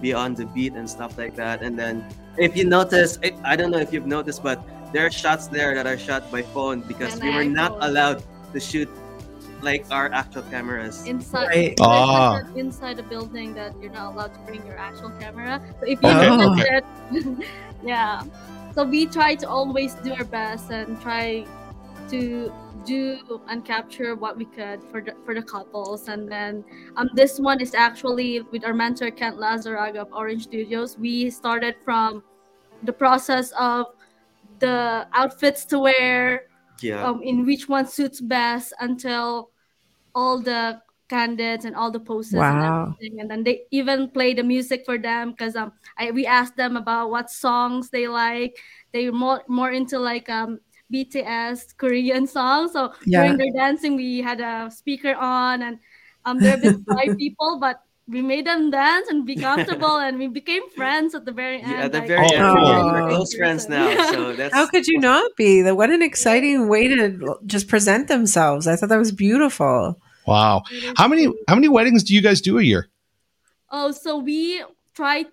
be 0.02 0.12
on 0.12 0.34
the 0.34 0.48
beat 0.48 0.74
and 0.74 0.90
stuff 0.90 1.16
like 1.16 1.36
that. 1.36 1.62
And 1.62 1.78
then 1.78 2.04
if 2.40 2.58
you 2.58 2.66
notice, 2.66 3.20
I 3.24 3.54
I 3.54 3.56
don't 3.56 3.70
know 3.70 3.78
if 3.86 3.94
you've 3.94 4.08
noticed, 4.08 4.42
but 4.42 4.58
there 4.92 5.06
are 5.06 5.12
shots 5.12 5.46
there 5.46 5.76
that 5.76 5.86
are 5.86 6.00
shot 6.00 6.32
by 6.32 6.42
phone 6.42 6.82
because 6.88 7.14
And 7.14 7.22
we 7.24 7.30
were 7.38 7.46
not 7.46 7.74
iPhone. 7.78 7.88
allowed 7.90 8.24
to 8.54 8.60
shoot 8.60 8.90
like 9.63 9.86
our 9.91 10.12
actual 10.12 10.43
cameras. 10.52 11.06
inside 11.08 11.47
Right. 11.47 11.73
there's 11.78 11.80
Ah. 11.82 12.39
like 12.43 12.56
a- 12.56 12.60
inside 12.60 12.97
the 12.97 13.04
building 13.04 13.54
that 13.56 13.71
you're 13.82 13.91
not 13.91 14.13
allowed 14.13 14.34
to 14.36 14.39
bring 14.45 14.65
your 14.67 14.78
actual 14.78 15.10
camera. 15.19 15.62
So 15.80 15.86
if 15.88 16.02
you 16.04 16.10
Okay, 16.10 16.45
okay. 16.52 16.78
it, 16.78 17.47
yeah. 17.84 18.21
So 18.76 18.84
we 18.84 19.06
try 19.08 19.36
to 19.36 19.47
always 19.47 19.95
do 20.04 20.13
our 20.13 20.26
best 20.26 20.69
and 20.71 20.99
try 21.02 21.45
to 22.10 22.52
do 22.86 23.17
and 23.47 23.63
capture 23.63 24.13
what 24.15 24.36
we 24.36 24.43
could 24.43 24.84
for 24.91 24.99
the 24.99 25.13
for 25.23 25.34
the 25.34 25.41
couples. 25.41 26.10
And 26.10 26.28
then 26.28 26.65
um 26.97 27.08
this 27.15 27.39
one 27.39 27.62
is 27.62 27.73
actually 27.73 28.41
with 28.52 28.65
our 28.67 28.73
mentor 28.73 29.10
Kent 29.10 29.38
Lazaraga 29.39 30.04
of 30.04 30.10
Orange 30.12 30.43
Studios. 30.43 30.97
We 30.99 31.30
started 31.30 31.76
from 31.86 32.23
the 32.84 32.91
process 32.91 33.54
of 33.58 33.95
the 34.60 35.08
outfits 35.13 35.63
to 35.71 35.80
wear, 35.80 36.47
Yeah. 36.82 37.06
um, 37.08 37.21
in 37.23 37.45
which 37.45 37.69
one 37.69 37.88
suits 37.88 38.19
best 38.19 38.73
until 38.82 39.52
all 40.15 40.39
the 40.41 40.82
candidates 41.10 41.65
and 41.65 41.76
all 41.76 41.91
the 41.91 41.99
poses 41.99 42.34
Wow. 42.39 42.49
and 42.49 42.63
everything. 42.63 43.19
And 43.19 43.30
then 43.30 43.43
they 43.43 43.63
even 43.71 44.10
play 44.12 44.34
the 44.34 44.43
music 44.43 44.84
for 44.86 44.97
them 44.97 45.32
because 45.32 45.56
um 45.56 45.73
I, 45.97 46.12
we 46.12 46.26
asked 46.26 46.58
them 46.58 46.78
about 46.78 47.10
what 47.12 47.30
songs 47.30 47.89
they 47.89 48.08
like. 48.08 48.58
They 48.93 49.10
more 49.10 49.43
more 49.47 49.71
into 49.71 49.99
like 49.99 50.30
um 50.30 50.60
BTS 50.91 51.73
Korean 51.73 52.28
songs. 52.38 52.73
So 52.73 52.93
Yeah. 53.06 53.23
during 53.23 53.38
their 53.38 53.52
dancing, 53.56 53.95
we 53.95 54.19
had 54.21 54.41
a 54.41 54.69
speaker 54.71 55.15
on, 55.15 55.62
and 55.62 55.80
um 56.26 56.41
there 56.41 56.52
have 56.52 56.62
been 56.62 56.86
five 56.95 57.17
people, 57.17 57.60
but 57.60 57.82
we 58.08 58.22
made 58.22 58.46
them 58.46 58.70
dance 58.70 59.08
and 59.08 59.26
be 59.26 59.36
comfortable, 59.36 59.98
and 59.98 60.20
we 60.20 60.28
became 60.28 60.70
friends 60.76 61.16
at 61.16 61.24
the 61.26 61.32
very 61.32 61.62
end. 61.62 61.72
Yeah, 61.72 61.86
at 61.86 61.92
the 61.92 62.00
like, 62.00 62.08
very 62.08 62.26
Oh, 62.26 62.36
end, 62.36 62.56
we're- 62.56 63.02
we're 63.04 63.10
close 63.10 63.34
friends 63.36 63.70
now. 63.70 63.88
So 64.12 64.34
that's 64.34 64.54
How 64.54 64.68
could 64.68 64.88
you 64.88 65.00
not 65.00 65.32
be? 65.38 65.63
What 65.72 65.89
an 65.89 66.02
exciting 66.02 66.68
way 66.68 66.88
to 66.89 67.38
just 67.46 67.68
present 67.68 68.08
themselves. 68.10 68.68
I 68.68 68.76
thought 68.76 68.89
that 68.89 68.98
was 69.00 69.12
beautiful. 69.12 70.00
Wow. 70.28 70.63
How 70.98 71.08
many 71.08 71.28
how 71.48 71.56
many 71.56 71.68
weddings 71.70 72.04
do 72.04 72.13
you 72.13 72.22
guys 72.22 72.39
do 72.42 72.58
a 72.60 72.63
year? 72.63 72.88
Oh, 73.70 73.92
so 73.92 74.18
we 74.18 74.63
try 74.94 75.26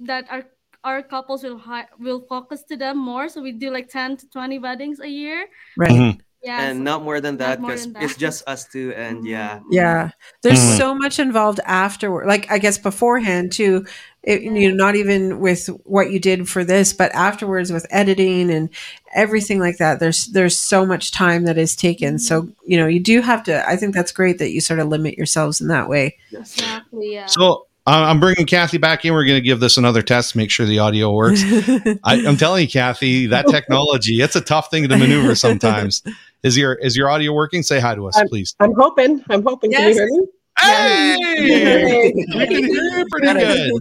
that 0.00 0.26
our 0.30 0.44
our 0.84 1.02
couples 1.02 1.42
will 1.42 1.58
hi- 1.58 1.88
will 1.98 2.20
focus 2.28 2.62
to 2.70 2.76
them 2.76 2.96
more. 2.98 3.28
So 3.28 3.42
we 3.42 3.50
do 3.52 3.70
like 3.70 3.88
ten 3.88 4.16
to 4.18 4.28
twenty 4.30 4.58
weddings 4.58 5.00
a 5.00 5.08
year. 5.08 5.46
Right. 5.76 5.90
Mhm. 5.90 6.20
Yeah. 6.46 6.62
and 6.62 6.78
so- 6.78 6.82
not 6.84 7.02
more 7.02 7.20
than 7.20 7.38
that 7.38 7.60
because 7.60 7.88
it's 8.00 8.16
just 8.16 8.46
us 8.48 8.64
two 8.66 8.92
and 8.96 9.26
yeah 9.26 9.60
Yeah. 9.70 10.10
There's 10.42 10.60
Mhm. 10.60 10.78
so 10.78 10.94
much 10.94 11.18
involved 11.18 11.58
afterward. 11.66 12.26
Like, 12.28 12.50
I 12.50 12.58
guess 12.58 12.78
beforehand, 12.78 13.50
too. 13.52 13.84
It, 14.22 14.42
you 14.42 14.70
know, 14.70 14.74
not 14.74 14.96
even 14.96 15.38
with 15.38 15.66
what 15.84 16.10
you 16.10 16.18
did 16.18 16.48
for 16.48 16.64
this, 16.64 16.92
but 16.92 17.14
afterwards 17.14 17.70
with 17.72 17.86
editing 17.90 18.50
and 18.50 18.68
everything 19.14 19.60
like 19.60 19.78
that. 19.78 20.00
There's 20.00 20.26
there's 20.26 20.58
so 20.58 20.84
much 20.84 21.12
time 21.12 21.44
that 21.44 21.56
is 21.58 21.76
taken. 21.76 22.18
So 22.18 22.48
you 22.66 22.76
know, 22.76 22.88
you 22.88 22.98
do 22.98 23.20
have 23.22 23.44
to. 23.44 23.68
I 23.68 23.76
think 23.76 23.94
that's 23.94 24.10
great 24.12 24.38
that 24.38 24.50
you 24.50 24.60
sort 24.60 24.80
of 24.80 24.88
limit 24.88 25.16
yourselves 25.16 25.60
in 25.60 25.68
that 25.68 25.88
way. 25.88 26.16
exactly. 26.32 27.12
Yeah. 27.14 27.26
So 27.26 27.66
I'm 27.88 28.18
bringing 28.18 28.46
Cathy 28.46 28.78
back 28.78 29.04
in. 29.04 29.12
We're 29.12 29.24
going 29.24 29.36
to 29.38 29.40
give 29.48 29.60
this 29.60 29.76
another 29.76 30.02
test, 30.02 30.34
make 30.34 30.50
sure 30.50 30.66
the 30.66 30.80
audio 30.80 31.12
works. 31.12 31.40
I, 32.02 32.26
I'm 32.26 32.36
telling 32.36 32.62
you, 32.62 32.68
Cathy, 32.68 33.26
that 33.26 33.46
technology, 33.46 34.20
it's 34.20 34.34
a 34.34 34.40
tough 34.40 34.72
thing 34.72 34.88
to 34.88 34.96
maneuver 34.96 35.36
sometimes. 35.36 36.02
Is 36.42 36.56
your 36.56 36.74
is 36.74 36.96
your 36.96 37.08
audio 37.08 37.32
working? 37.32 37.62
Say 37.62 37.80
hi 37.80 37.94
to 37.94 38.06
us, 38.08 38.16
I'm- 38.16 38.28
please. 38.28 38.54
I'm 38.60 38.74
hoping. 38.74 39.22
I'm 39.30 39.42
hoping. 39.42 39.72
Can 39.72 39.82
you 39.82 39.88
Yes. 39.88 39.96
hear 39.96 40.06
me? 40.06 40.26
Hey! 40.58 41.16
Yay. 41.20 42.12
we 42.34 42.46
can 42.46 42.64
hear 42.64 42.98
you 42.98 43.06
pretty 43.10 43.34
good. 43.34 43.72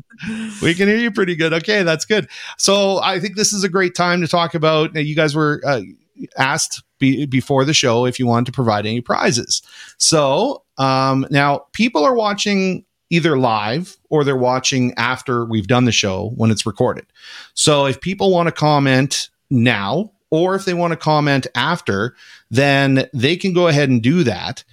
We 0.61 0.73
can 0.73 0.87
hear 0.89 0.97
you 0.97 1.11
pretty 1.11 1.35
good. 1.35 1.53
Okay, 1.53 1.83
that's 1.83 2.03
good. 2.03 2.27
So 2.57 2.99
I 3.01 3.19
think 3.19 3.37
this 3.37 3.53
is 3.53 3.63
a 3.63 3.69
great 3.69 3.95
time 3.95 4.19
to 4.21 4.27
talk 4.27 4.55
about. 4.55 4.93
You 4.93 5.15
guys 5.15 5.33
were 5.35 5.61
uh, 5.65 5.81
asked 6.37 6.83
be, 6.99 7.25
before 7.25 7.63
the 7.63 7.73
show 7.73 8.05
if 8.05 8.19
you 8.19 8.27
wanted 8.27 8.47
to 8.47 8.51
provide 8.51 8.85
any 8.85 8.99
prizes. 8.99 9.61
So 9.97 10.63
um, 10.77 11.25
now 11.29 11.65
people 11.71 12.03
are 12.03 12.15
watching 12.15 12.83
either 13.09 13.37
live 13.37 13.95
or 14.09 14.23
they're 14.25 14.35
watching 14.35 14.93
after 14.97 15.45
we've 15.45 15.67
done 15.67 15.85
the 15.85 15.91
show 15.93 16.31
when 16.35 16.51
it's 16.51 16.65
recorded. 16.65 17.05
So 17.53 17.85
if 17.85 18.01
people 18.01 18.31
want 18.31 18.47
to 18.47 18.51
comment 18.51 19.29
now 19.49 20.11
or 20.35 20.55
if 20.55 20.65
they 20.65 20.73
want 20.73 20.91
to 20.91 20.97
comment 20.97 21.47
after, 21.55 22.15
then 22.51 23.07
they 23.13 23.37
can 23.37 23.53
go 23.53 23.67
ahead 23.67 23.89
and 23.89 24.01
do 24.01 24.23
that. 24.23 24.63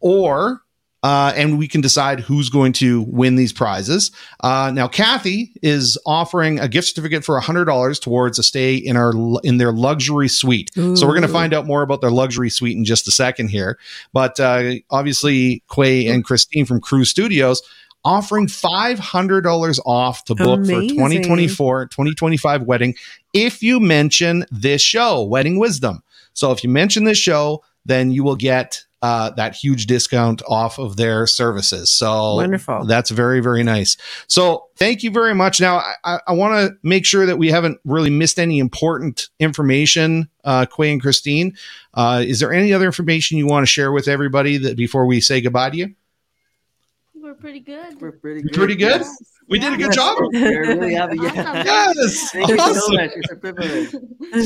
Or 0.00 0.60
uh, 1.02 1.32
and 1.36 1.56
we 1.56 1.68
can 1.68 1.80
decide 1.80 2.18
who's 2.20 2.48
going 2.48 2.72
to 2.72 3.02
win 3.02 3.36
these 3.36 3.52
prizes. 3.52 4.10
Uh, 4.40 4.72
now, 4.74 4.88
Cathy 4.88 5.52
is 5.62 5.96
offering 6.04 6.58
a 6.58 6.68
gift 6.68 6.88
certificate 6.88 7.24
for 7.24 7.38
hundred 7.38 7.66
dollars 7.66 8.00
towards 8.00 8.38
a 8.38 8.42
stay 8.42 8.74
in 8.74 8.96
our 8.96 9.12
in 9.44 9.58
their 9.58 9.72
luxury 9.72 10.28
suite. 10.28 10.70
So 10.74 11.06
we're 11.06 11.12
going 11.12 11.22
to 11.22 11.28
find 11.28 11.54
out 11.54 11.64
more 11.64 11.82
about 11.82 12.00
their 12.00 12.10
luxury 12.10 12.50
suite 12.50 12.76
in 12.76 12.84
just 12.84 13.06
a 13.06 13.12
second 13.12 13.48
here. 13.48 13.78
But 14.12 14.40
uh, 14.40 14.74
obviously, 14.90 15.62
Quay 15.72 16.08
and 16.08 16.24
Christine 16.24 16.66
from 16.66 16.80
Cruz 16.80 17.08
Studios 17.08 17.62
offering 18.06 18.46
$500 18.46 19.78
off 19.84 20.24
to 20.26 20.34
book 20.36 20.60
Amazing. 20.60 20.90
for 20.90 20.94
2024 20.94 21.86
2025 21.86 22.62
wedding 22.62 22.94
if 23.34 23.64
you 23.64 23.80
mention 23.80 24.46
this 24.50 24.80
show 24.80 25.24
wedding 25.24 25.58
wisdom. 25.58 26.04
So 26.32 26.52
if 26.52 26.62
you 26.62 26.70
mention 26.70 27.02
this 27.02 27.18
show 27.18 27.64
then 27.84 28.12
you 28.12 28.22
will 28.22 28.36
get 28.36 28.84
uh, 29.02 29.30
that 29.30 29.54
huge 29.54 29.86
discount 29.86 30.42
off 30.48 30.78
of 30.78 30.96
their 30.96 31.26
services. 31.26 31.90
So 31.90 32.36
Wonderful. 32.36 32.86
that's 32.86 33.10
very 33.10 33.40
very 33.40 33.64
nice. 33.64 33.96
So 34.28 34.66
thank 34.76 35.02
you 35.02 35.10
very 35.10 35.34
much. 35.34 35.60
Now 35.60 35.82
i, 36.04 36.20
I, 36.28 36.32
want 36.32 36.54
to 36.54 36.78
make 36.84 37.04
sure 37.04 37.26
that 37.26 37.38
we 37.38 37.50
haven't 37.50 37.78
really 37.84 38.10
missed 38.10 38.38
any 38.38 38.60
important 38.60 39.30
information 39.40 40.28
uh, 40.44 40.64
quay 40.66 40.92
and 40.92 41.02
christine. 41.02 41.56
Uh, 41.92 42.22
is 42.24 42.38
there 42.38 42.52
any 42.52 42.72
other 42.72 42.86
information 42.86 43.36
you 43.36 43.48
want 43.48 43.66
to 43.66 43.70
share 43.70 43.90
with 43.90 44.06
everybody 44.06 44.58
that 44.58 44.76
before 44.76 45.06
we 45.06 45.20
say 45.20 45.40
goodbye 45.40 45.70
to 45.70 45.76
you 45.76 45.94
pretty 47.40 47.60
good. 47.60 48.00
We're 48.00 48.12
pretty 48.12 48.42
good. 48.42 48.52
Pretty 48.52 48.74
good? 48.74 49.00
Yes. 49.00 49.38
we 49.48 49.58
did 49.58 49.72
a 49.72 49.76
good 49.76 49.92
job 49.92 50.18
We're 50.32 50.66
really 50.66 50.94
happy. 50.94 51.16
Yeah. 51.20 51.28
Awesome. 51.28 51.62
yes 51.66 52.30
Thank 52.32 52.48
you 52.48 52.58
so 52.58 52.88
much. 52.92 53.10
It's 53.14 53.32
a 53.32 53.36
privilege. 53.36 53.94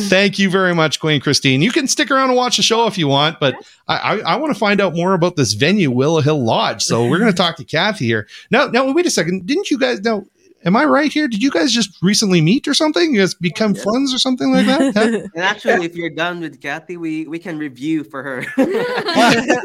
Thank 0.09 0.39
you 0.39 0.51
very 0.51 0.75
much, 0.75 1.01
Queen 1.01 1.21
Christine. 1.21 1.63
You 1.63 1.73
can 1.73 1.89
stick 1.89 2.11
around 2.11 2.31
and 2.31 2.37
watch 2.37 2.57
the 2.57 2.63
show 2.63 2.87
if 2.87 2.99
you 2.99 3.09
want, 3.09 3.41
but 3.41 3.55
I, 3.89 3.97
I, 3.97 4.19
I 4.19 4.37
want 4.37 4.53
to 4.53 4.59
find 4.59 4.81
out 4.81 4.95
more 4.95 5.15
about 5.15 5.37
this 5.37 5.55
venue, 5.55 5.91
Willow 5.91 6.21
Hill 6.21 6.43
Lodge. 6.43 6.83
So 6.83 7.09
we're 7.09 7.19
going 7.19 7.31
to 7.31 7.37
talk 7.37 7.57
to 7.57 7.65
Cathy 7.65 8.07
here. 8.07 8.29
Now, 8.51 8.67
now, 8.67 8.91
wait 8.93 9.07
a 9.07 9.11
second. 9.11 9.47
Didn't 9.47 9.71
you 9.71 9.79
guys 9.79 10.01
know? 10.01 10.27
Am 10.65 10.77
I 10.77 10.85
right 10.85 11.11
here? 11.11 11.27
Did 11.27 11.43
you 11.43 11.51
guys 11.51 11.73
just 11.73 11.91
recently 12.03 12.41
meet 12.43 12.69
or 12.69 12.75
something? 12.75 13.15
You 13.15 13.21
guys 13.21 13.35
become 13.35 13.75
Yes. 13.75 13.83
friends 13.83 14.13
or 14.15 14.19
something 14.19 14.53
like 14.53 14.67
that? 14.67 14.95
Yeah? 14.95 15.27
And 15.35 15.43
actually, 15.45 15.87
if 15.87 15.97
you're 15.97 16.11
done 16.11 16.41
with 16.41 16.61
Cathy, 16.61 16.97
we 16.99 17.27
we 17.27 17.39
can 17.39 17.57
review 17.59 18.05
for 18.05 18.23
her. 18.23 18.45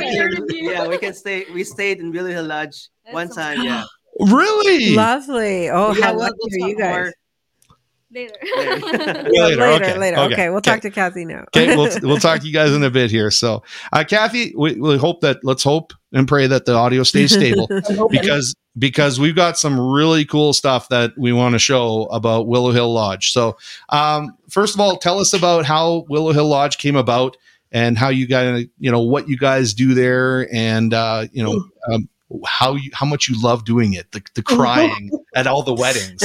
Yeah, 0.51 0.87
we 0.89 0.99
can 0.99 1.15
stay. 1.15 1.47
We 1.53 1.65
stayed 1.65 2.01
in 2.01 2.11
Willow 2.13 2.31
Hill 2.31 2.45
Lodge 2.47 2.89
That's 3.05 3.15
one 3.15 3.29
awesome. 3.29 3.43
time. 3.57 3.63
Yeah. 3.63 3.85
Really? 4.21 4.95
Lovely. 4.95 5.71
Oh, 5.71 5.93
Yeah, 5.95 6.05
how 6.07 6.15
we'll- 6.15 6.23
lucky 6.25 6.63
are 6.63 6.69
you 6.69 6.77
guys? 6.77 6.95
more. 6.95 7.13
Later. 8.15 8.35
Later. 8.57 8.77
Later, 8.87 9.31
later, 9.33 9.63
okay, 9.65 9.99
later. 9.99 10.17
okay, 10.19 10.35
Okay, 10.35 10.49
we'll 10.49 10.59
okay. 10.59 10.71
talk 10.71 10.81
to 10.83 10.91
Cathy 10.91 11.25
now. 11.25 11.45
okay, 11.49 11.75
we'll 11.77 11.91
we'll 12.03 12.19
talk 12.19 12.41
to 12.41 12.47
you 12.47 12.53
guys 12.53 12.73
in 12.73 12.83
a 12.85 12.91
bit 12.91 13.11
here. 13.11 13.31
So, 13.31 13.63
uh, 13.93 14.05
Cathy, 14.05 14.55
we, 14.57 14.75
we 14.75 14.97
hope 14.97 15.21
that 15.23 15.39
let's 15.43 15.63
hope 15.65 15.93
and 16.13 16.29
pray 16.29 16.47
that 16.47 16.65
the 16.65 16.75
audio 16.75 17.03
stays 17.03 17.33
stable 17.35 17.69
because 18.11 18.55
because 18.79 19.19
we've 19.19 19.35
got 19.35 19.59
some 19.59 19.79
really 19.81 20.25
cool 20.25 20.53
stuff 20.53 20.89
that 20.91 21.13
we 21.17 21.33
want 21.33 21.55
to 21.55 21.59
show 21.59 22.05
about 22.05 22.47
Willow 22.47 22.71
Hill 22.71 22.93
Lodge. 22.93 23.33
So, 23.33 23.57
um, 23.89 24.37
first 24.49 24.75
of 24.75 24.81
all, 24.81 24.97
tell 24.97 25.19
us 25.19 25.33
about 25.33 25.65
how 25.65 26.05
Willow 26.09 26.33
Hill 26.33 26.47
Lodge 26.49 26.79
came 26.79 26.97
about 26.97 27.37
and 27.73 27.99
how 27.99 28.11
you 28.11 28.27
guys, 28.27 28.67
you 28.79 28.93
know, 28.93 29.01
what 29.01 29.29
you 29.29 29.37
guys 29.37 29.75
do 29.75 29.95
there, 29.95 30.49
and 30.55 30.95
uh, 30.95 31.27
you 31.33 31.43
know, 31.43 31.65
um, 31.93 32.09
how 32.47 32.75
you 32.75 32.91
how 32.93 33.07
much 33.07 33.29
you 33.29 33.41
love 33.43 33.65
doing 33.65 33.95
it, 33.95 34.13
the, 34.13 34.23
the 34.35 34.43
crying 34.45 35.11
at 35.35 35.47
all 35.49 35.63
the 35.63 35.75
weddings. 35.75 36.23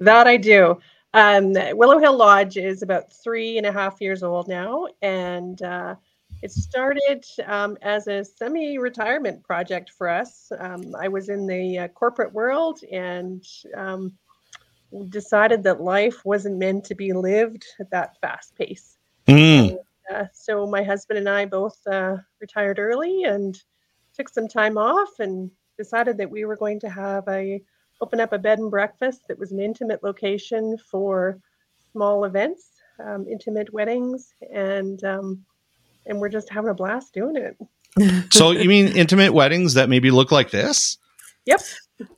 That 0.00 0.26
I 0.26 0.36
do. 0.36 0.80
Um, 1.12 1.52
Willow 1.72 1.98
Hill 1.98 2.16
Lodge 2.16 2.56
is 2.56 2.82
about 2.82 3.12
three 3.12 3.58
and 3.58 3.66
a 3.66 3.72
half 3.72 4.00
years 4.00 4.22
old 4.22 4.48
now, 4.48 4.86
and 5.02 5.60
uh, 5.62 5.96
it 6.42 6.52
started 6.52 7.24
um, 7.46 7.76
as 7.82 8.06
a 8.06 8.24
semi-retirement 8.24 9.42
project 9.42 9.90
for 9.90 10.08
us. 10.08 10.50
Um, 10.58 10.94
I 10.98 11.08
was 11.08 11.28
in 11.28 11.46
the 11.46 11.80
uh, 11.80 11.88
corporate 11.88 12.32
world 12.32 12.80
and 12.90 13.44
um, 13.76 14.12
decided 15.08 15.62
that 15.64 15.80
life 15.80 16.24
wasn't 16.24 16.58
meant 16.58 16.84
to 16.84 16.94
be 16.94 17.12
lived 17.12 17.66
at 17.78 17.90
that 17.90 18.18
fast 18.20 18.56
pace. 18.56 18.96
Mm. 19.26 19.76
Uh, 20.10 20.24
so 20.32 20.66
my 20.66 20.82
husband 20.82 21.18
and 21.18 21.28
I 21.28 21.44
both 21.44 21.78
uh, 21.86 22.16
retired 22.40 22.78
early 22.78 23.24
and 23.24 23.60
took 24.14 24.28
some 24.28 24.48
time 24.48 24.78
off 24.78 25.18
and 25.18 25.50
decided 25.76 26.16
that 26.18 26.30
we 26.30 26.44
were 26.44 26.56
going 26.56 26.80
to 26.80 26.88
have 26.88 27.24
a 27.28 27.62
open 28.00 28.20
up 28.20 28.32
a 28.32 28.38
bed 28.38 28.58
and 28.58 28.70
breakfast 28.70 29.22
that 29.28 29.38
was 29.38 29.52
an 29.52 29.60
intimate 29.60 30.02
location 30.02 30.76
for 30.78 31.38
small 31.92 32.24
events, 32.24 32.70
um, 33.04 33.26
intimate 33.28 33.72
weddings, 33.72 34.34
and 34.52 35.02
um, 35.04 35.44
and 36.06 36.18
we're 36.18 36.28
just 36.28 36.50
having 36.50 36.70
a 36.70 36.74
blast 36.74 37.12
doing 37.14 37.36
it. 37.36 37.56
So, 38.32 38.52
you 38.52 38.68
mean 38.68 38.86
intimate 38.96 39.34
weddings 39.34 39.74
that 39.74 39.88
maybe 39.88 40.12
look 40.12 40.30
like 40.30 40.50
this? 40.52 40.96
Yep, 41.44 41.60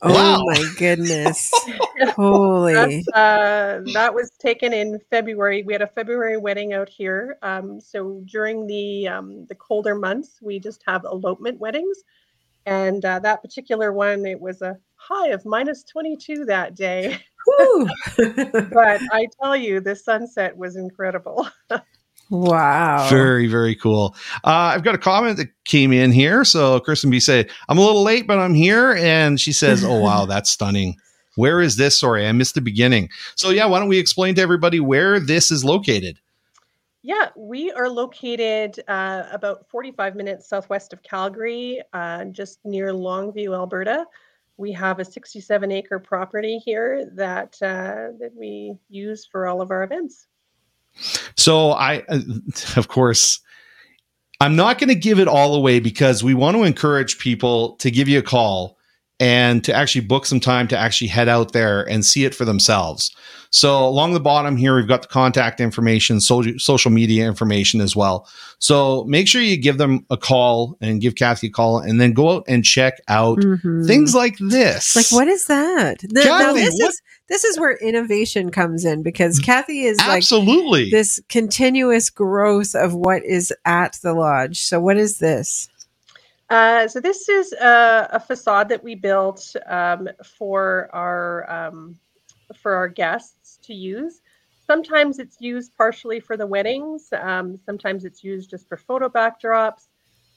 Oh 0.01 0.13
Wow. 0.13 0.45
my 0.45 0.63
goodness. 0.77 1.51
Holy. 2.15 3.05
uh, 3.13 3.79
that 3.93 4.13
was 4.13 4.31
taken 4.39 4.73
in 4.73 4.99
February. 5.09 5.63
We 5.63 5.73
had 5.73 5.81
a 5.81 5.87
February 5.87 6.37
wedding 6.37 6.73
out 6.73 6.89
here. 6.89 7.37
Um, 7.41 7.79
so 7.79 8.21
during 8.25 8.67
the 8.67 9.07
um, 9.07 9.45
the 9.47 9.55
colder 9.55 9.95
months, 9.95 10.39
we 10.41 10.59
just 10.59 10.83
have 10.87 11.03
elopement 11.05 11.59
weddings, 11.59 11.97
and 12.65 13.03
uh, 13.03 13.19
that 13.19 13.41
particular 13.41 13.91
one, 13.91 14.25
it 14.25 14.39
was 14.39 14.61
a 14.61 14.77
high 15.07 15.29
of 15.29 15.45
minus 15.45 15.83
twenty 15.83 16.15
two 16.15 16.45
that 16.45 16.75
day. 16.75 17.19
But 18.17 19.01
I 19.11 19.27
tell 19.41 19.55
you, 19.55 19.81
the 19.81 19.95
sunset 19.95 20.55
was 20.55 20.75
incredible. 20.75 21.47
wow. 22.29 23.07
Very, 23.09 23.47
very 23.47 23.75
cool. 23.75 24.15
Uh, 24.43 24.71
I've 24.73 24.83
got 24.83 24.95
a 24.95 24.99
comment 24.99 25.37
that 25.37 25.49
came 25.65 25.91
in 25.91 26.11
here. 26.11 26.45
So 26.45 26.79
Kristen 26.79 27.09
B 27.09 27.19
say, 27.19 27.45
I'm 27.67 27.77
a 27.77 27.81
little 27.81 28.03
late, 28.03 28.27
but 28.27 28.39
I'm 28.39 28.53
here. 28.53 28.93
And 28.93 29.39
she 29.39 29.51
says, 29.51 29.83
Oh 29.83 29.99
wow, 29.99 30.25
that's 30.29 30.49
stunning. 30.49 30.95
Where 31.35 31.61
is 31.61 31.75
this? 31.77 31.99
Sorry, 31.99 32.27
I 32.27 32.31
missed 32.31 32.55
the 32.55 32.61
beginning. 32.61 33.09
So 33.35 33.49
yeah, 33.49 33.65
why 33.65 33.79
don't 33.79 33.89
we 33.89 33.99
explain 33.99 34.35
to 34.35 34.41
everybody 34.41 34.79
where 34.79 35.19
this 35.19 35.51
is 35.51 35.65
located? 35.65 36.19
Yeah, 37.01 37.29
we 37.35 37.69
are 37.71 37.89
located 37.89 38.81
uh, 38.87 39.23
about 39.31 39.67
45 39.69 40.15
minutes 40.15 40.47
southwest 40.47 40.93
of 40.93 41.03
Calgary, 41.03 41.81
uh, 41.91 42.25
just 42.25 42.59
near 42.63 42.93
Longview, 42.93 43.53
Alberta. 43.53 44.05
We 44.57 44.71
have 44.73 44.99
a 44.99 45.05
67 45.05 45.71
acre 45.71 45.99
property 45.99 46.59
here 46.59 47.09
that 47.15 47.55
uh, 47.61 48.15
that 48.19 48.31
we 48.35 48.77
use 48.89 49.25
for 49.25 49.47
all 49.47 49.61
of 49.61 49.71
our 49.71 49.83
events. 49.83 50.27
So 51.35 51.71
I, 51.71 52.03
uh, 52.09 52.19
of 52.75 52.87
course, 52.87 53.41
I'm 54.39 54.55
not 54.55 54.77
going 54.77 54.89
to 54.89 54.95
give 54.95 55.19
it 55.19 55.27
all 55.27 55.55
away 55.55 55.79
because 55.79 56.23
we 56.23 56.33
want 56.33 56.57
to 56.57 56.63
encourage 56.63 57.17
people 57.17 57.75
to 57.77 57.89
give 57.89 58.07
you 58.07 58.19
a 58.19 58.23
call 58.23 58.77
and 59.19 59.63
to 59.63 59.73
actually 59.73 60.01
book 60.05 60.25
some 60.25 60.39
time 60.39 60.67
to 60.69 60.77
actually 60.77 61.07
head 61.07 61.29
out 61.29 61.53
there 61.53 61.87
and 61.89 62.05
see 62.05 62.25
it 62.25 62.33
for 62.35 62.45
themselves. 62.45 63.15
So 63.51 63.85
along 63.87 64.13
the 64.13 64.19
bottom 64.19 64.57
here, 64.57 64.75
we've 64.75 64.87
got 64.87 65.03
the 65.03 65.07
contact 65.07 65.61
information, 65.61 66.19
social, 66.19 66.53
social 66.57 66.89
media 66.89 67.27
information 67.27 67.81
as 67.81 67.95
well. 67.95 68.27
So 68.57 69.03
make 69.03 69.27
sure 69.27 69.41
you 69.43 69.57
give 69.57 69.77
them 69.77 70.05
a 70.09 70.17
call 70.17 70.75
and 70.81 70.99
give 70.99 71.13
Cathy 71.13 71.47
a 71.47 71.49
call 71.51 71.77
and 71.77 72.01
then 72.01 72.13
go 72.13 72.37
out 72.37 72.45
and 72.47 72.65
check 72.65 72.95
out 73.07 73.37
Mhm. 73.37 73.85
things 73.85 74.15
like 74.15 74.35
this. 74.39 74.95
like 74.95 75.11
what 75.11 75.27
is 75.27 75.45
that? 75.45 75.99
The- 75.99 76.23
now 76.25 76.53
this 76.53 76.73
what- 76.79 76.89
is 76.89 77.01
this 77.29 77.43
is 77.45 77.59
where 77.59 77.77
innovation 77.77 78.49
comes 78.51 78.83
in 78.85 79.01
because 79.03 79.39
Cathy 79.39 79.83
is 79.85 79.97
like 79.99 80.17
Absolutely. 80.17 80.89
this 80.89 81.19
continuous 81.29 82.09
growth 82.09 82.73
of 82.75 82.93
what 82.93 83.23
is 83.23 83.53
at 83.65 83.97
the 84.03 84.13
lodge. 84.13 84.61
So 84.61 84.79
what 84.79 84.97
is 84.97 85.19
this? 85.19 85.69
Uh, 86.53 86.87
so 86.87 86.99
this 86.99 87.29
is 87.29 87.51
a, 87.53 88.09
a 88.11 88.19
facade 88.19 88.69
that 88.69 88.83
we 88.83 88.93
built 88.93 89.55
um, 89.65 90.07
for 90.23 90.87
our 90.93 91.49
um, 91.51 91.97
for 92.61 92.75
our 92.75 92.87
guests 92.87 93.57
to 93.63 93.73
use. 93.73 94.21
Sometimes 94.67 95.17
it's 95.17 95.37
used 95.41 95.75
partially 95.75 96.19
for 96.19 96.37
the 96.37 96.45
weddings. 96.45 97.09
Um, 97.19 97.57
sometimes 97.65 98.05
it's 98.05 98.23
used 98.23 98.51
just 98.51 98.69
for 98.69 98.77
photo 98.77 99.09
backdrops. 99.09 99.87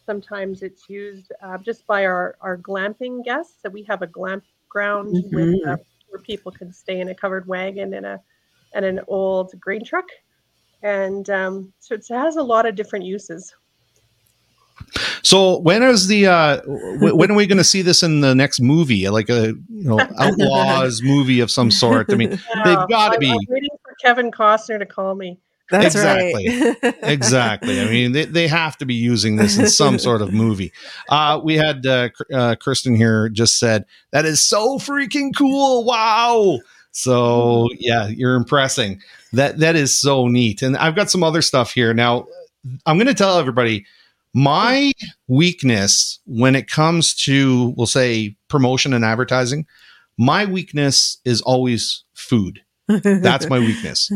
Sometimes 0.07 0.62
it's 0.62 0.88
used 0.88 1.33
uh, 1.42 1.59
just 1.59 1.87
by 1.87 2.07
our, 2.07 2.38
our 2.40 2.57
glamping 2.57 3.22
guests. 3.22 3.61
So 3.62 3.68
we 3.68 3.83
have 3.83 4.00
a 4.00 4.07
glamp 4.07 4.44
ground 4.70 5.18
with 5.33 5.55
uh, 5.66 5.76
where 6.09 6.22
people 6.22 6.50
can 6.50 6.72
stay 6.72 7.00
in 7.00 7.11
a 7.11 7.14
covered 7.14 7.46
wagon 7.46 7.92
and 7.92 8.07
a 8.07 8.22
and 8.72 8.87
an 8.87 9.00
old 9.07 9.52
grain 9.61 9.85
truck. 9.85 10.07
And 10.83 11.29
um, 11.29 11.74
so 11.79 11.94
it 11.94 12.07
has 12.09 12.37
a 12.37 12.42
lot 12.42 12.64
of 12.64 12.74
different 12.74 13.05
uses. 13.05 13.55
So 15.22 15.58
when 15.58 15.82
is 15.82 16.06
the 16.08 16.26
uh 16.26 16.56
w- 16.60 17.14
when 17.16 17.30
are 17.30 17.34
we 17.34 17.46
going 17.46 17.58
to 17.58 17.64
see 17.64 17.82
this 17.82 18.02
in 18.02 18.20
the 18.20 18.34
next 18.34 18.60
movie? 18.60 19.08
Like 19.08 19.28
a 19.28 19.48
you 19.48 19.84
know 19.84 20.00
outlaws 20.18 21.02
movie 21.02 21.40
of 21.40 21.50
some 21.50 21.70
sort. 21.70 22.10
I 22.12 22.16
mean, 22.16 22.30
they've 22.64 22.88
got 22.88 23.12
to 23.12 23.18
be 23.18 23.30
I'm 23.30 23.38
waiting 23.48 23.70
for 23.82 23.94
Kevin 24.02 24.30
Costner 24.30 24.78
to 24.78 24.86
call 24.86 25.14
me. 25.14 25.38
That's 25.68 25.96
Exactly. 25.96 26.48
right. 26.48 26.94
exactly. 27.02 27.80
I 27.80 27.86
mean, 27.86 28.12
they, 28.12 28.24
they 28.24 28.46
have 28.46 28.76
to 28.78 28.86
be 28.86 28.94
using 28.94 29.34
this 29.34 29.58
in 29.58 29.66
some 29.68 29.98
sort 29.98 30.22
of 30.22 30.32
movie. 30.32 30.72
Uh, 31.08 31.40
we 31.42 31.56
had 31.56 31.84
uh, 31.84 32.10
uh, 32.32 32.54
Kristen 32.60 32.94
here 32.94 33.28
just 33.28 33.58
said 33.58 33.84
that 34.12 34.24
is 34.24 34.40
so 34.40 34.78
freaking 34.78 35.34
cool. 35.36 35.84
Wow. 35.84 36.60
So 36.92 37.68
yeah, 37.80 38.06
you're 38.06 38.36
impressing. 38.36 39.02
That 39.32 39.58
that 39.58 39.74
is 39.74 39.98
so 39.98 40.28
neat. 40.28 40.62
And 40.62 40.76
I've 40.76 40.94
got 40.94 41.10
some 41.10 41.24
other 41.24 41.42
stuff 41.42 41.72
here. 41.72 41.92
Now, 41.92 42.26
I'm 42.86 42.96
going 42.96 43.08
to 43.08 43.14
tell 43.14 43.38
everybody 43.38 43.86
my 44.37 44.92
weakness 45.29 46.20
when 46.27 46.55
it 46.55 46.68
comes 46.68 47.14
to 47.14 47.72
we'll 47.75 47.87
say 47.87 48.37
promotion 48.49 48.92
and 48.92 49.03
advertising, 49.03 49.66
my 50.18 50.44
weakness 50.44 51.16
is 51.25 51.40
always 51.40 52.05
food. 52.12 52.61
That's 52.87 53.49
my 53.49 53.59
weakness. 53.59 54.12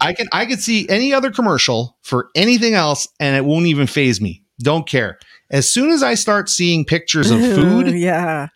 I 0.00 0.14
can 0.14 0.26
I 0.32 0.46
could 0.46 0.62
see 0.62 0.88
any 0.88 1.12
other 1.12 1.30
commercial 1.30 1.98
for 2.00 2.30
anything 2.34 2.72
else 2.72 3.06
and 3.20 3.36
it 3.36 3.44
won't 3.44 3.66
even 3.66 3.86
phase 3.86 4.22
me. 4.22 4.42
Don't 4.60 4.88
care. 4.88 5.18
As 5.50 5.70
soon 5.70 5.90
as 5.90 6.02
I 6.02 6.14
start 6.14 6.48
seeing 6.48 6.86
pictures 6.86 7.30
of 7.30 7.38
food, 7.38 7.88
yeah. 7.94 8.48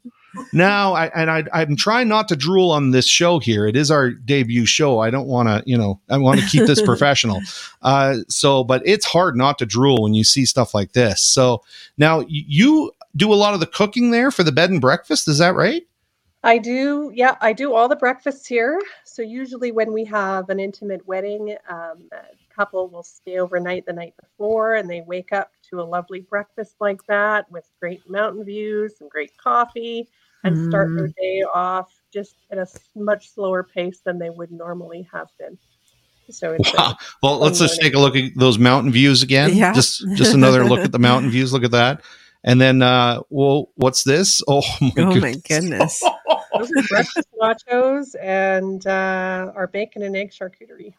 now 0.53 0.95
I 0.95 1.07
and 1.09 1.31
I 1.31 1.45
I'm 1.53 1.77
trying 1.77 2.09
not 2.09 2.29
to 2.29 2.37
drool 2.37 2.71
on 2.71 2.91
this 2.91 3.07
show 3.07 3.39
here. 3.39 3.67
It 3.67 3.77
is 3.77 3.91
our 3.91 4.11
debut 4.11 4.67
show. 4.67 5.01
I 5.01 5.11
don't 5.11 5.27
want 5.27 5.49
to, 5.49 5.63
you 5.69 5.77
know, 5.77 6.01
I 6.11 6.19
want 6.19 6.41
to 6.41 6.47
keep 6.47 6.67
this 6.67 6.83
professional. 6.91 7.41
Uh, 7.83 8.19
so, 8.29 8.65
but 8.65 8.83
it's 8.85 9.07
hard 9.07 9.37
not 9.37 9.59
to 9.59 9.67
drool 9.67 10.03
when 10.03 10.15
you 10.15 10.25
see 10.25 10.45
stuff 10.45 10.75
like 10.75 10.93
this. 10.93 11.23
So 11.23 11.63
now 11.99 12.25
you 12.29 12.93
do 13.17 13.33
a 13.33 13.37
lot 13.37 13.55
of 13.55 13.61
the 13.61 13.67
cooking 13.67 14.11
there 14.11 14.31
for 14.31 14.43
the 14.43 14.53
bed 14.53 14.71
and 14.71 14.81
breakfast. 14.81 15.29
Is 15.29 15.39
that 15.39 15.55
right? 15.55 15.83
I 16.45 16.59
do, 16.59 17.13
yeah, 17.15 17.37
I 17.41 17.53
do 17.53 17.73
all 17.73 17.89
the 17.89 17.97
breakfasts 17.97 18.47
here. 18.47 18.81
So 19.05 19.23
usually 19.23 19.71
when 19.71 19.93
we 19.93 20.05
have 20.07 20.49
an 20.49 20.59
intimate 20.59 21.07
wedding, 21.07 21.57
um, 21.69 22.09
a 22.13 22.55
couple 22.55 22.89
will 22.89 23.05
stay 23.05 23.39
overnight 23.39 23.87
the 23.87 23.93
night 23.93 24.15
before, 24.21 24.75
and 24.75 24.91
they 24.91 25.03
wake 25.03 25.33
up 25.33 25.53
to 25.71 25.81
a 25.81 25.85
lovely 25.85 26.21
breakfast 26.21 26.77
like 26.81 27.05
that 27.07 27.51
with 27.51 27.71
great 27.79 28.09
mountain 28.11 28.45
views 28.45 28.95
and 29.01 29.09
great 29.09 29.37
coffee, 29.37 30.09
and 30.45 30.59
start 30.59 30.93
their 30.97 31.09
day 31.21 31.43
off 31.55 31.93
just 32.13 32.37
at 32.51 32.59
a 32.59 32.67
much 32.95 33.31
slower 33.31 33.63
pace 33.65 34.01
than 34.05 34.19
they 34.19 34.31
would 34.31 34.51
normally 34.53 35.09
have 35.13 35.29
been. 35.39 35.59
So 36.31 36.53
it's 36.53 36.73
Wow. 36.77 36.97
Well, 37.23 37.39
let's 37.39 37.59
just 37.59 37.81
take 37.81 37.95
a 37.95 37.99
look 37.99 38.17
at 38.17 38.33
those 38.37 38.59
mountain 38.59 38.93
views 38.93 39.23
again. 39.23 39.55
Yeah. 39.55 39.73
Just 39.73 40.05
just 40.15 40.35
another 40.35 40.65
look 40.65 40.85
at 40.85 40.93
the 40.93 40.99
mountain 40.99 41.31
views. 41.31 41.53
Look 41.53 41.65
at 41.65 41.73
that. 41.73 42.03
And 42.45 42.61
then 42.61 42.83
uh 42.83 43.21
well, 43.31 43.71
what's 43.77 44.05
this? 44.05 44.43
Oh 44.49 44.63
my 44.81 44.91
Oh 44.99 45.17
my 45.17 45.35
goodness. 45.35 45.49
goodness. 45.49 46.03
those 46.53 46.71
are 46.71 46.83
breakfast 46.89 47.29
nachos 47.41 48.15
and 48.21 48.87
uh, 48.87 49.53
our 49.55 49.67
bacon 49.67 50.03
and 50.03 50.17
egg 50.17 50.31
charcuterie. 50.31 50.95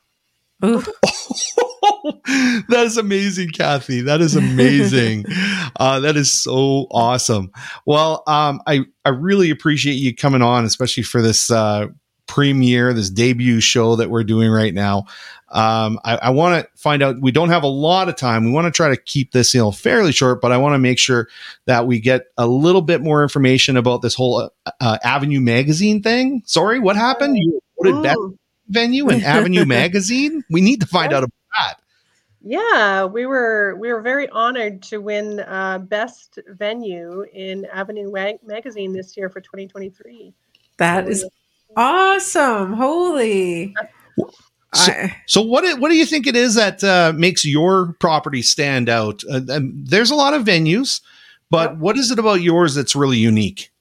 Ooh. 0.64 0.82
that 2.70 2.84
is 2.86 2.98
amazing, 2.98 3.50
Cathy. 3.50 4.02
That 4.02 4.22
is 4.22 4.36
amazing. 4.36 5.26
uh, 5.80 6.00
that 6.02 6.16
is 6.16 6.32
so 6.32 6.88
awesome. 6.92 7.52
Well, 7.86 8.24
um, 8.28 8.62
I 8.66 8.82
I 9.06 9.10
really 9.10 9.50
appreciate 9.50 9.94
you 9.96 10.16
coming 10.16 10.42
on, 10.42 10.66
especially 10.66 11.04
for 11.04 11.22
this 11.22 11.52
uh, 11.52 11.88
premiere, 12.28 12.94
this 12.94 13.10
debut 13.10 13.60
show 13.60 13.96
that 13.98 14.10
we're 14.10 14.24
doing 14.24 14.50
right 14.50 14.74
now. 14.74 15.06
Um, 15.50 16.00
I, 16.04 16.18
I 16.18 16.30
want 16.32 16.66
to 16.66 16.70
find 16.78 17.04
out. 17.04 17.22
We 17.22 17.32
don't 17.32 17.50
have 17.50 17.64
a 17.64 17.68
lot 17.68 18.10
of 18.10 18.16
time. 18.16 18.46
We 18.46 18.52
want 18.52 18.66
to 18.66 18.72
try 18.72 18.90
to 18.90 18.98
keep 18.98 19.34
this, 19.34 19.54
you 19.54 19.60
know, 19.60 19.72
fairly 19.72 20.12
short, 20.12 20.42
but 20.42 20.52
I 20.52 20.58
want 20.58 20.74
to 20.74 20.80
make 20.80 20.98
sure 20.98 21.28
that 21.68 21.86
we 21.86 22.00
get 22.00 22.24
a 22.38 22.48
little 22.48 22.82
bit 22.82 23.02
more 23.02 23.22
information 23.22 23.78
about 23.78 24.02
this 24.02 24.16
whole 24.16 24.50
uh, 24.66 24.72
uh, 24.80 24.98
Avenue 25.04 25.42
Magazine 25.42 26.02
thing. 26.02 26.42
Sorry, 26.46 26.80
what 26.80 26.96
happened? 26.96 27.38
You 27.38 27.60
voted 27.78 28.04
Mm. 28.18 28.38
Venue 28.70 29.10
in 29.10 29.24
Avenue 29.24 29.66
Magazine. 29.80 30.44
We 30.50 30.62
need 30.62 30.82
to 30.82 30.88
find 30.88 31.14
out 31.14 31.24
about 31.24 31.34
that. 31.60 31.76
Yeah, 32.46 33.06
we 33.06 33.26
were 33.26 33.76
we 33.80 33.92
were 33.94 34.02
very 34.02 34.28
honored 34.30 34.84
to 34.84 34.98
win 34.98 35.40
uh, 35.40 35.80
best 35.80 36.40
venue 36.50 37.26
in 37.34 37.66
Avenue 37.72 38.12
Mag- 38.12 38.44
Magazine 38.46 38.92
this 38.94 39.16
year 39.16 39.30
for 39.30 39.40
2023. 39.40 40.34
That 40.78 41.08
is 41.08 41.26
awesome. 41.78 42.74
Holy. 42.74 43.74
So- 44.18 44.32
I, 44.76 45.16
So 45.28 45.42
what 45.42 45.64
it- 45.64 45.80
what 45.80 45.90
do 45.90 45.96
you 45.96 46.06
think 46.06 46.26
it 46.28 46.36
is 46.36 46.56
that 46.56 46.84
uh, 46.84 47.14
makes 47.16 47.46
your 47.46 47.94
property 48.00 48.42
stand 48.42 48.90
out? 48.90 49.24
Uh, 49.32 49.42
um, 49.50 49.72
there's 49.86 50.10
a 50.12 50.16
lot 50.16 50.34
of 50.34 50.44
venues, 50.44 51.00
but 51.52 51.72
Yep. 51.74 51.80
what 51.80 51.98
is 51.98 52.10
it 52.12 52.18
about 52.20 52.42
yours 52.42 52.74
that's 52.74 52.96
really 52.96 53.20
unique? 53.20 53.72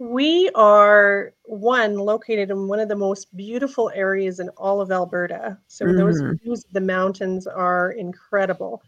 We 0.00 0.50
are 0.56 1.32
one 1.52 1.96
located 1.96 2.50
in 2.50 2.68
one 2.68 2.80
of 2.80 2.88
the 2.88 2.96
most 2.96 3.34
beautiful 3.36 3.90
areas 3.94 4.40
in 4.40 4.48
all 4.50 4.80
of 4.80 4.90
Alberta. 4.90 5.58
So 5.68 5.92
those 5.92 6.22
Mhm. 6.22 6.40
views 6.42 6.64
of 6.64 6.72
the 6.72 6.80
mountains 6.80 7.46
are 7.46 7.92
incredible. 7.92 8.82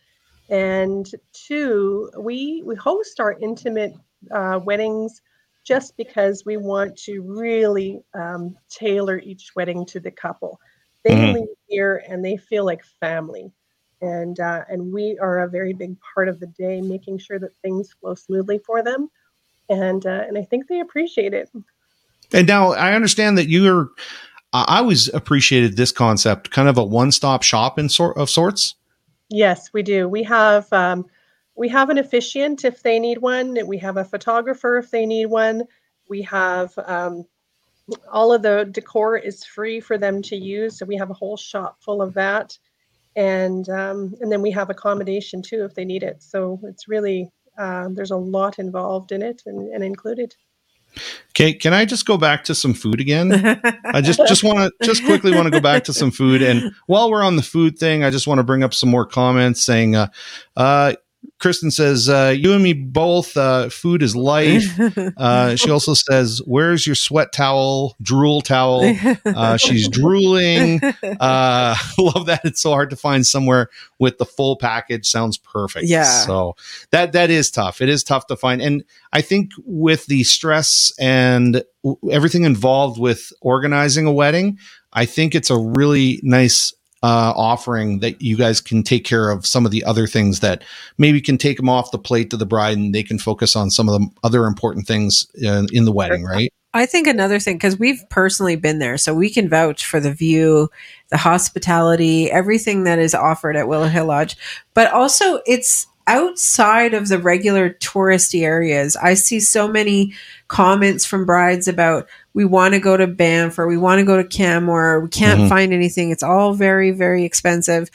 And 0.48 1.06
two, 1.32 2.10
we 2.18 2.62
we 2.66 2.74
host 2.76 3.20
our 3.20 3.36
intimate 3.40 3.94
uh, 4.30 4.60
weddings 4.64 5.22
just 5.64 5.96
because 5.96 6.44
we 6.46 6.56
want 6.56 6.96
to 6.98 7.20
really 7.22 8.00
um, 8.14 8.56
tailor 8.68 9.18
each 9.18 9.50
wedding 9.56 9.84
to 9.86 10.00
the 10.00 10.10
couple. 10.10 10.58
They 11.04 11.22
Mhm. 11.22 11.34
leave 11.34 11.48
here 11.68 12.02
and 12.08 12.24
they 12.24 12.36
feel 12.36 12.64
like 12.64 12.84
family. 13.00 13.52
And 14.00 14.38
uh, 14.40 14.64
and 14.68 14.92
we 14.92 15.18
are 15.20 15.40
a 15.40 15.48
very 15.48 15.72
big 15.74 15.96
part 16.14 16.28
of 16.28 16.40
the 16.40 16.46
day, 16.46 16.80
making 16.80 17.18
sure 17.18 17.38
that 17.38 17.54
things 17.62 17.92
flow 18.00 18.14
smoothly 18.14 18.58
for 18.58 18.82
them 18.82 19.08
and 19.68 20.04
uh, 20.06 20.24
and 20.28 20.38
I 20.38 20.42
think 20.42 20.68
they 20.68 20.80
appreciate 20.80 21.34
it. 21.34 21.50
And 22.32 22.46
now 22.46 22.72
I 22.72 22.94
understand 22.94 23.38
that 23.38 23.48
you're. 23.48 23.90
I 24.52 24.78
always 24.78 25.08
appreciated 25.12 25.76
this 25.76 25.90
concept, 25.90 26.52
kind 26.52 26.68
of 26.68 26.78
a 26.78 26.84
one-stop 26.84 27.42
shop 27.42 27.76
in 27.76 27.88
sort 27.88 28.16
of 28.16 28.30
sorts. 28.30 28.76
Yes, 29.28 29.72
we 29.72 29.82
do. 29.82 30.08
We 30.08 30.22
have 30.22 30.72
um, 30.72 31.06
we 31.56 31.68
have 31.68 31.90
an 31.90 31.98
officiant 31.98 32.64
if 32.64 32.82
they 32.82 32.98
need 32.98 33.18
one. 33.18 33.58
We 33.66 33.78
have 33.78 33.96
a 33.96 34.04
photographer 34.04 34.78
if 34.78 34.90
they 34.90 35.06
need 35.06 35.26
one. 35.26 35.64
We 36.08 36.22
have 36.22 36.72
um, 36.84 37.24
all 38.12 38.32
of 38.32 38.42
the 38.42 38.68
decor 38.70 39.16
is 39.16 39.44
free 39.44 39.80
for 39.80 39.98
them 39.98 40.22
to 40.22 40.36
use, 40.36 40.78
so 40.78 40.86
we 40.86 40.96
have 40.96 41.10
a 41.10 41.14
whole 41.14 41.36
shop 41.36 41.78
full 41.80 42.00
of 42.00 42.14
that, 42.14 42.56
and 43.16 43.68
um, 43.68 44.14
and 44.20 44.30
then 44.30 44.42
we 44.42 44.50
have 44.52 44.70
accommodation 44.70 45.42
too 45.42 45.64
if 45.64 45.74
they 45.74 45.84
need 45.84 46.02
it. 46.02 46.22
So 46.22 46.60
it's 46.64 46.88
really 46.88 47.30
uh, 47.58 47.88
there's 47.92 48.10
a 48.10 48.16
lot 48.16 48.58
involved 48.58 49.12
in 49.12 49.22
it 49.22 49.42
and, 49.46 49.72
and 49.72 49.84
included. 49.84 50.34
Okay, 51.30 51.52
can 51.52 51.72
I 51.72 51.84
just 51.84 52.06
go 52.06 52.16
back 52.16 52.44
to 52.44 52.54
some 52.54 52.74
food 52.74 53.00
again? 53.00 53.32
I 53.84 54.00
just 54.00 54.20
just 54.28 54.44
want 54.44 54.58
to 54.58 54.86
just 54.86 55.04
quickly 55.04 55.32
want 55.32 55.46
to 55.46 55.50
go 55.50 55.60
back 55.60 55.84
to 55.84 55.92
some 55.92 56.10
food. 56.10 56.42
And 56.42 56.72
while 56.86 57.10
we're 57.10 57.24
on 57.24 57.36
the 57.36 57.42
food 57.42 57.78
thing, 57.78 58.04
I 58.04 58.10
just 58.10 58.26
want 58.26 58.38
to 58.38 58.44
bring 58.44 58.62
up 58.62 58.72
some 58.72 58.88
more 58.90 59.04
comments 59.04 59.64
saying, 59.64 59.96
uh, 59.96 60.08
uh, 60.56 60.94
Kristen 61.44 61.70
says, 61.70 62.08
uh, 62.08 62.34
you 62.34 62.54
and 62.54 62.62
me 62.64 62.72
both, 62.72 63.36
uh, 63.36 63.68
food 63.68 64.02
is 64.02 64.16
life. 64.16 64.64
Uh, 65.16 65.54
she 65.56 65.70
also 65.70 65.92
says, 65.92 66.40
where's 66.46 66.86
your 66.86 66.94
sweat 66.94 67.32
towel, 67.32 67.94
drool 68.00 68.40
towel? 68.40 68.82
Uh, 69.24 69.56
she's 69.56 69.88
drooling. 69.88 70.80
Uh, 71.02 71.76
love 71.98 72.26
that. 72.26 72.40
It's 72.44 72.62
so 72.62 72.70
hard 72.70 72.90
to 72.90 72.96
find 72.96 73.26
somewhere 73.26 73.68
with 73.98 74.18
the 74.18 74.24
full 74.24 74.56
package. 74.56 75.06
Sounds 75.06 75.36
perfect. 75.36 75.86
Yeah. 75.86 76.04
So 76.04 76.56
that, 76.90 77.12
that 77.12 77.30
is 77.30 77.50
tough. 77.50 77.80
It 77.80 77.88
is 77.88 78.02
tough 78.02 78.26
to 78.28 78.36
find. 78.36 78.62
And 78.62 78.84
I 79.12 79.20
think 79.20 79.50
with 79.64 80.06
the 80.06 80.24
stress 80.24 80.92
and 80.98 81.62
w- 81.82 82.10
everything 82.10 82.44
involved 82.44 82.98
with 82.98 83.32
organizing 83.42 84.06
a 84.06 84.12
wedding, 84.12 84.58
I 84.92 85.04
think 85.04 85.34
it's 85.34 85.50
a 85.50 85.58
really 85.58 86.20
nice 86.22 86.72
uh, 87.04 87.34
offering 87.36 87.98
that 87.98 88.22
you 88.22 88.34
guys 88.34 88.62
can 88.62 88.82
take 88.82 89.04
care 89.04 89.28
of 89.28 89.44
some 89.44 89.66
of 89.66 89.70
the 89.70 89.84
other 89.84 90.06
things 90.06 90.40
that 90.40 90.64
maybe 90.96 91.20
can 91.20 91.36
take 91.36 91.58
them 91.58 91.68
off 91.68 91.90
the 91.90 91.98
plate 91.98 92.30
to 92.30 92.36
the 92.38 92.46
bride 92.46 92.78
and 92.78 92.94
they 92.94 93.02
can 93.02 93.18
focus 93.18 93.54
on 93.54 93.70
some 93.70 93.90
of 93.90 94.00
the 94.00 94.08
other 94.22 94.46
important 94.46 94.86
things 94.86 95.26
in, 95.34 95.66
in 95.70 95.84
the 95.84 95.92
wedding, 95.92 96.24
right? 96.24 96.50
I 96.72 96.86
think 96.86 97.06
another 97.06 97.38
thing, 97.38 97.56
because 97.56 97.78
we've 97.78 98.02
personally 98.08 98.56
been 98.56 98.78
there, 98.78 98.96
so 98.96 99.14
we 99.14 99.28
can 99.28 99.50
vouch 99.50 99.84
for 99.84 100.00
the 100.00 100.14
view, 100.14 100.70
the 101.10 101.18
hospitality, 101.18 102.30
everything 102.30 102.84
that 102.84 102.98
is 102.98 103.14
offered 103.14 103.54
at 103.54 103.68
Willow 103.68 103.88
Hill 103.88 104.06
Lodge. 104.06 104.34
But 104.72 104.90
also, 104.90 105.40
it's 105.46 105.86
outside 106.06 106.94
of 106.94 107.08
the 107.08 107.18
regular 107.18 107.70
touristy 107.70 108.42
areas. 108.42 108.96
I 108.96 109.14
see 109.14 109.40
so 109.40 109.66
many 109.68 110.12
comments 110.48 111.04
from 111.04 111.24
brides 111.24 111.66
about 111.68 112.06
we 112.34 112.44
want 112.44 112.74
to 112.74 112.80
go 112.80 112.96
to 112.96 113.06
Banff 113.06 113.58
or 113.58 113.66
we 113.66 113.76
want 113.78 114.00
to 114.00 114.04
go 114.04 114.16
to 114.16 114.28
Canmore. 114.28 115.00
We 115.00 115.08
can't 115.08 115.40
Mhm. 115.40 115.48
find 115.48 115.72
anything. 115.72 116.10
It's 116.10 116.22
all 116.22 116.52
very, 116.54 116.90
very 116.90 117.24
expensive. 117.24 117.90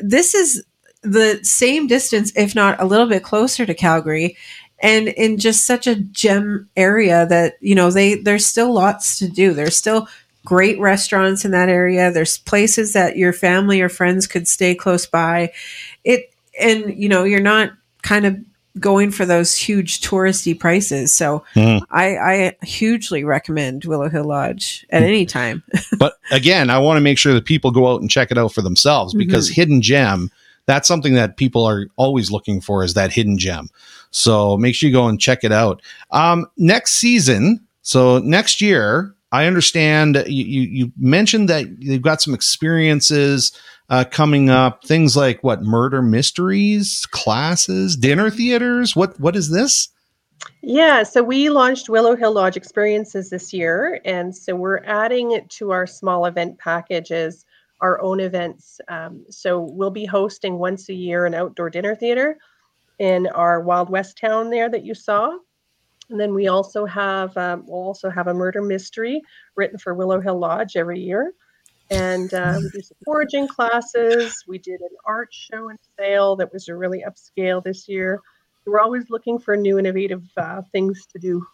This 0.00 0.34
is 0.34 0.62
the 1.02 1.38
same 1.42 1.86
distance, 1.86 2.32
if 2.36 2.54
not 2.54 2.80
a 2.80 2.84
little 2.84 3.06
bit 3.06 3.22
closer 3.22 3.64
to 3.64 3.74
Calgary 3.74 4.36
and 4.80 5.08
in 5.08 5.38
just 5.38 5.64
such 5.64 5.86
a 5.86 5.94
gem 5.94 6.68
area 6.76 7.26
that 7.26 7.54
you 7.60 7.74
know 7.74 7.90
they 7.90 8.16
there's 8.16 8.44
still 8.44 8.74
lots 8.74 9.18
to 9.18 9.26
do 9.26 9.54
there's 9.54 9.74
still 9.74 10.06
great 10.44 10.78
restaurants 10.78 11.46
in 11.46 11.50
that 11.50 11.70
area 11.70 12.12
there's 12.12 12.36
places 12.38 12.92
that 12.92 13.16
your 13.16 13.32
family 13.32 13.80
or 13.80 13.88
friends 13.88 14.26
could 14.26 14.46
stay 14.46 14.74
close 14.74 15.06
by 15.06 15.50
it 16.04 16.30
and 16.60 16.96
you 16.96 17.08
know 17.08 17.24
you're 17.24 17.40
not 17.40 17.70
kind 18.02 18.26
of 18.26 18.36
going 18.78 19.10
for 19.10 19.24
those 19.24 19.56
huge 19.56 20.02
touristy 20.02 20.58
prices 20.58 21.14
so 21.14 21.42
Mhm. 21.54 21.80
i 21.90 22.16
i 22.18 22.56
hugely 22.62 23.24
recommend 23.24 23.86
willow 23.86 24.10
hill 24.10 24.24
lodge 24.24 24.84
at 24.90 25.02
any 25.02 25.24
time 25.24 25.62
but 25.98 26.14
again, 26.30 26.70
I 26.70 26.78
want 26.78 26.96
to 26.98 27.00
make 27.00 27.18
sure 27.18 27.32
that 27.34 27.44
people 27.44 27.70
go 27.70 27.90
out 27.92 28.00
and 28.00 28.10
check 28.10 28.30
it 28.30 28.38
out 28.38 28.52
for 28.52 28.62
themselves 28.62 29.14
because 29.14 29.48
hidden 29.48 29.80
gem, 29.80 30.30
that's 30.66 30.88
something 30.88 31.14
that 31.14 31.36
people 31.36 31.64
are 31.64 31.86
always 31.96 32.30
looking 32.30 32.60
for 32.60 32.82
is 32.84 32.94
that 32.94 33.12
hidden 33.12 33.38
gem. 33.38 33.68
So 34.10 34.56
make 34.56 34.74
sure 34.74 34.88
you 34.88 34.94
go 34.94 35.06
and 35.06 35.20
check 35.20 35.44
it 35.44 35.52
out. 35.52 35.80
Um, 36.10 36.46
next 36.56 36.92
season, 36.98 37.60
so 37.82 38.18
next 38.18 38.60
year, 38.60 39.14
I 39.32 39.46
understand 39.46 40.22
you, 40.26 40.44
you, 40.44 40.60
you 40.62 40.92
mentioned 40.98 41.48
that 41.48 41.66
you've 41.80 42.02
got 42.02 42.20
some 42.22 42.34
experiences 42.34 43.52
uh, 43.88 44.04
coming 44.04 44.50
up. 44.50 44.84
Things 44.84 45.16
like 45.16 45.42
what 45.42 45.62
murder 45.62 46.02
mysteries, 46.02 47.06
classes, 47.10 47.96
dinner 47.96 48.30
theaters. 48.30 48.96
What 48.96 49.18
what 49.20 49.36
is 49.36 49.50
this? 49.50 49.88
Yeah, 50.62 51.02
so 51.02 51.22
we 51.22 51.48
launched 51.48 51.88
Willow 51.88 52.16
Hill 52.16 52.32
Lodge 52.32 52.56
Experiences 52.56 53.30
this 53.30 53.52
year, 53.52 54.00
and 54.04 54.36
so 54.36 54.54
we're 54.54 54.84
adding 54.84 55.32
it 55.32 55.48
to 55.50 55.70
our 55.70 55.86
small 55.86 56.26
event 56.26 56.58
packages, 56.58 57.46
our 57.80 58.00
own 58.02 58.20
events. 58.20 58.80
Um, 58.88 59.24
so 59.30 59.60
we'll 59.60 59.90
be 59.90 60.04
hosting 60.04 60.58
once 60.58 60.88
a 60.88 60.94
year 60.94 61.26
an 61.26 61.34
outdoor 61.34 61.70
dinner 61.70 61.94
theater 61.94 62.38
in 62.98 63.26
our 63.28 63.60
Wild 63.60 63.90
West 63.90 64.18
town 64.18 64.50
there 64.50 64.68
that 64.68 64.84
you 64.84 64.94
saw. 64.94 65.36
And 66.08 66.20
then 66.20 66.34
we 66.34 66.48
also 66.48 66.86
have 66.86 67.36
um, 67.36 67.64
we'll 67.66 67.82
also 67.82 68.10
have 68.10 68.28
a 68.28 68.34
murder 68.34 68.62
mystery 68.62 69.22
written 69.56 69.78
for 69.78 69.94
Willow 69.94 70.20
Hill 70.20 70.38
Lodge 70.38 70.76
every 70.76 71.00
year, 71.00 71.32
and 71.90 72.32
uh, 72.34 72.58
we 72.58 72.70
do 72.70 72.80
some 72.82 72.96
foraging 73.04 73.48
classes. 73.48 74.34
We 74.46 74.58
did 74.58 74.80
an 74.80 74.88
art 75.04 75.28
show 75.30 75.68
and 75.68 75.78
sale 75.98 76.36
that 76.36 76.52
was 76.52 76.68
really 76.68 77.04
upscale 77.06 77.62
this 77.62 77.88
year. 77.88 78.20
We're 78.66 78.80
always 78.80 79.04
looking 79.10 79.38
for 79.38 79.56
new 79.56 79.78
innovative 79.78 80.24
uh, 80.36 80.62
things 80.72 81.06
to 81.12 81.18
do. 81.18 81.46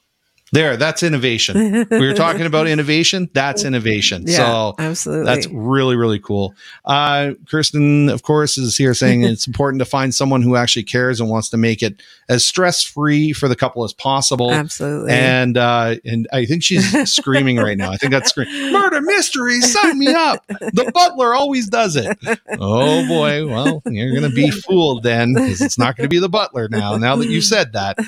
There, 0.53 0.76
that's 0.76 1.03
innovation. 1.03 1.86
we 1.90 2.07
were 2.07 2.12
talking 2.12 2.44
about 2.44 2.66
innovation. 2.68 3.30
That's 3.32 3.64
innovation. 3.64 4.24
Yeah, 4.26 4.36
so 4.36 4.74
absolutely. 4.78 5.24
that's 5.24 5.46
really, 5.48 5.96
really 5.96 6.18
cool. 6.18 6.55
Uh, 6.84 7.32
Kirsten, 7.48 8.11
of 8.11 8.22
course, 8.22 8.59
is 8.59 8.76
here 8.76 8.92
saying 8.92 9.22
it's 9.22 9.46
important 9.46 9.80
to 9.80 9.86
find 9.86 10.14
someone 10.14 10.42
who 10.42 10.57
actually 10.57 10.82
cares 10.82 11.20
and 11.20 11.30
wants 11.30 11.48
to 11.50 11.57
make 11.57 11.82
it 11.82 12.03
as 12.28 12.46
stress 12.46 12.82
free 12.84 13.32
for 13.32 13.48
the 13.48 13.57
couple 13.57 13.82
as 13.82 13.94
possible. 13.94 14.53
Absolutely. 14.53 15.12
And 15.12 15.57
uh, 15.57 15.96
and 16.05 16.28
I 16.32 16.44
think 16.44 16.62
she's 16.62 17.11
screaming 17.11 17.57
right 17.57 17.78
now. 17.78 17.90
I 17.90 17.96
think 17.96 18.12
that's 18.12 18.28
screaming. 18.28 18.72
Murder 18.72 19.00
mystery, 19.00 19.61
sign 19.62 19.98
me 19.98 20.12
up. 20.12 20.46
The 20.48 20.90
butler 20.92 21.34
always 21.34 21.68
does 21.68 21.96
it. 21.96 22.18
Oh 22.59 23.07
boy, 23.09 23.46
well 23.46 23.82
you're 23.86 24.14
gonna 24.14 24.28
be 24.28 24.50
fooled 24.50 25.03
then 25.03 25.32
because 25.34 25.62
it's 25.62 25.78
not 25.78 25.96
gonna 25.96 26.09
be 26.09 26.18
the 26.18 26.28
butler 26.28 26.68
now. 26.68 26.96
Now 26.96 27.16
that 27.16 27.28
you've 27.28 27.44
said 27.44 27.72
that, 27.72 27.98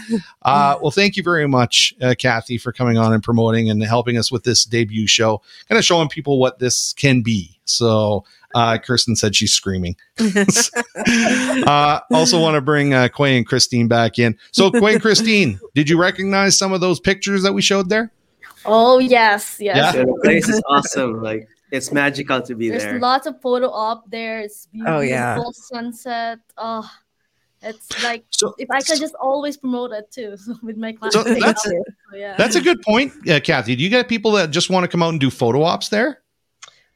uh, 0.43 0.79
well, 0.83 0.91
thank 0.91 1.17
you 1.17 1.23
very 1.23 1.49
much, 1.49 1.95
uh, 2.03 2.15
Cathy, 2.35 2.59
for 2.59 2.73
coming 2.73 2.99
on 2.99 3.13
and 3.13 3.23
promoting 3.23 3.71
and 3.71 3.83
helping 3.83 4.19
us 4.19 4.33
with 4.33 4.45
this 4.45 4.65
debut 4.65 5.07
show, 5.07 5.41
kind 5.69 5.79
of 5.79 5.85
showing 5.85 6.09
people 6.09 6.39
what 6.39 6.59
this 6.59 6.93
can 6.95 7.23
be. 7.23 7.59
So. 7.65 8.25
Uh, 8.57 8.79
Kirsten 8.79 9.17
said 9.17 9.35
she's 9.35 9.53
screaming. 9.53 9.97
uh, 10.17 11.99
also, 12.13 12.41
want 12.41 12.55
to 12.55 12.61
bring 12.61 12.95
uh, 12.95 13.09
Quay 13.09 13.37
and 13.37 13.45
Christine 13.45 13.89
back 13.89 14.17
in. 14.21 14.39
So, 14.53 14.71
Quay 14.71 14.93
and 14.93 15.03
Christine, 15.03 15.59
did 15.75 15.91
you 15.91 15.99
recognize 15.99 16.57
some 16.57 16.73
of 16.73 16.81
those 16.81 17.01
pictures 17.01 17.43
that 17.43 17.53
we 17.53 17.63
showed 17.63 17.89
there? 17.89 18.13
Oh 18.65 18.99
yes, 18.99 19.57
yes. 19.61 19.77
Yeah. 19.77 19.93
So 19.93 20.05
the 20.05 20.21
place 20.23 20.49
is 20.49 20.63
awesome. 20.69 21.23
Like 21.23 21.49
it's 21.71 21.93
magical 21.93 22.41
to 22.43 22.55
be 22.55 22.71
There's 22.71 22.83
there. 22.83 22.93
There's 22.93 23.03
lots 23.03 23.27
of 23.27 23.41
photo 23.41 23.69
op 23.69 24.09
there. 24.11 24.41
It's 24.41 24.67
beautiful 24.67 24.95
Oh, 24.95 25.01
yeah. 25.01 25.39
sunset. 25.53 26.39
Oh, 26.57 26.89
it's 27.65 28.03
like 28.05 28.25
So, 28.31 28.55
if 28.59 28.71
I 28.71 28.81
could 28.81 28.99
just 28.99 29.15
always 29.15 29.57
promote 29.57 29.93
it 29.93 30.11
too 30.11 30.37
with 30.63 30.77
my 30.77 30.93
clients. 30.93 31.17
So 31.17 31.23
that's- 31.25 31.63
So, 31.63 31.73
yeah. 32.15 32.37
That's 32.37 32.57
a 32.57 32.61
good 32.61 32.81
point, 32.83 33.13
uh, 33.29 33.41
Cathy. 33.41 33.75
Do 33.77 33.83
you 33.83 33.91
get 33.91 34.09
people 34.09 34.33
that 34.33 34.51
just 34.51 34.71
want 34.71 34.85
to 34.85 34.89
come 34.89 35.03
out 35.03 35.11
and 35.11 35.21
do 35.21 35.31
photo 35.31 35.63
ops 35.63 35.89
there? 35.89 36.21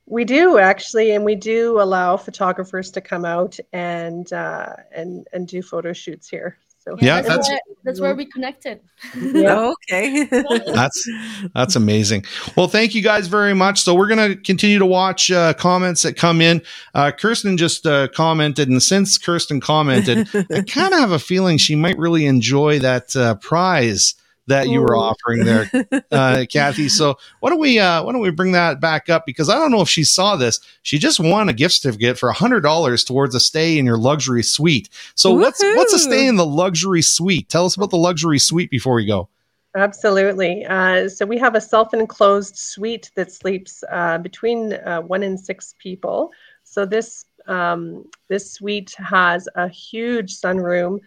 We 0.06 0.24
do 0.24 0.58
actually, 0.58 1.10
and 1.10 1.24
we 1.24 1.34
do 1.34 1.80
allow 1.82 2.16
photographers 2.16 2.90
to 2.92 3.00
come 3.02 3.24
out 3.26 3.58
and 3.74 4.32
uh, 4.32 4.72
and 4.94 5.26
and 5.34 5.46
do 5.46 5.60
photo 5.62 5.92
shoots 5.92 6.28
here. 6.28 6.56
So 6.88 6.96
Yeah, 7.00 7.16
that's, 7.20 7.28
that's- 7.28 7.48
where, 7.48 7.60
that's 7.84 8.00
where 8.00 8.14
we 8.14 8.24
connected. 8.26 8.80
yeah. 9.16 9.72
okay. 9.90 10.24
That's 10.66 11.08
that's 11.54 11.76
amazing. 11.76 12.24
Well, 12.56 12.66
thank 12.66 12.94
you 12.94 13.00
guys 13.02 13.28
very 13.28 13.54
much. 13.54 13.80
So 13.80 13.94
we're 13.94 14.08
gonna 14.08 14.36
continue 14.36 14.78
to 14.78 14.84
watch 14.86 15.30
uh, 15.30 15.54
comments 15.54 16.02
that 16.02 16.16
come 16.16 16.40
in. 16.40 16.60
Uh, 16.94 17.12
Kirsten 17.12 17.56
just 17.56 17.86
uh, 17.86 18.08
commented, 18.08 18.68
and 18.68 18.82
since 18.82 19.16
Kirsten 19.16 19.60
commented, 19.60 20.28
I 20.34 20.62
kind 20.62 20.92
of 20.92 21.00
have 21.00 21.12
a 21.12 21.18
feeling 21.18 21.56
she 21.58 21.76
might 21.76 21.96
really 21.98 22.26
enjoy 22.26 22.78
that 22.80 23.14
uh, 23.16 23.36
prize 23.36 24.14
that 24.48 24.68
you 24.68 24.80
were 24.80 24.96
offering 24.96 25.44
there, 25.44 25.70
uh, 26.10 26.44
Cathy. 26.50 26.88
So 26.88 27.18
why 27.40 27.50
don't 27.50 27.60
we 27.60 27.78
uh, 27.78 28.02
why 28.02 28.12
don't 28.12 28.20
we 28.20 28.30
bring 28.30 28.52
that 28.52 28.80
back 28.80 29.08
up? 29.08 29.24
Because 29.24 29.48
I 29.48 29.54
don't 29.54 29.70
know 29.70 29.80
if 29.80 29.88
she 29.88 30.04
saw 30.04 30.36
this. 30.36 30.60
She 30.82 30.98
just 30.98 31.20
won 31.20 31.48
a 31.48 31.52
gift 31.52 31.74
certificate 31.74 32.18
for 32.18 32.32
hundred 32.32 32.60
dollars 32.62 33.04
towards 33.04 33.34
a 33.34 33.40
stay 33.40 33.78
in 33.78 33.86
your 33.86 33.98
luxury 33.98 34.42
suite. 34.42 34.88
So 35.14 35.32
what's 35.32 35.62
what's 35.62 35.92
a 35.92 35.98
stay 35.98 36.26
in 36.26 36.36
the 36.36 36.46
luxury 36.46 37.02
suite? 37.02 37.48
Tell 37.48 37.64
us 37.64 37.76
about 37.76 37.90
the 37.90 37.96
luxury 37.96 38.38
suite 38.38 38.70
before 38.70 38.94
we 38.94 39.06
go. 39.06 39.28
Absolutely. 39.76 40.64
Uh, 40.64 41.08
so 41.08 41.26
we 41.26 41.38
have 41.38 41.54
a 41.54 41.60
self-enclosed 41.60 42.56
suite 42.56 43.10
that 43.14 43.30
sleeps 43.30 43.84
uh, 43.92 44.18
between 44.18 44.72
uh, 44.72 45.02
one 45.02 45.22
and 45.22 45.38
six 45.38 45.74
people. 45.78 46.32
So 46.64 46.84
this 46.84 47.24
um, 47.46 48.04
this 48.28 48.52
suite 48.52 48.94
has 48.98 49.48
a 49.54 49.68
huge 49.68 50.38
sunroom 50.38 51.00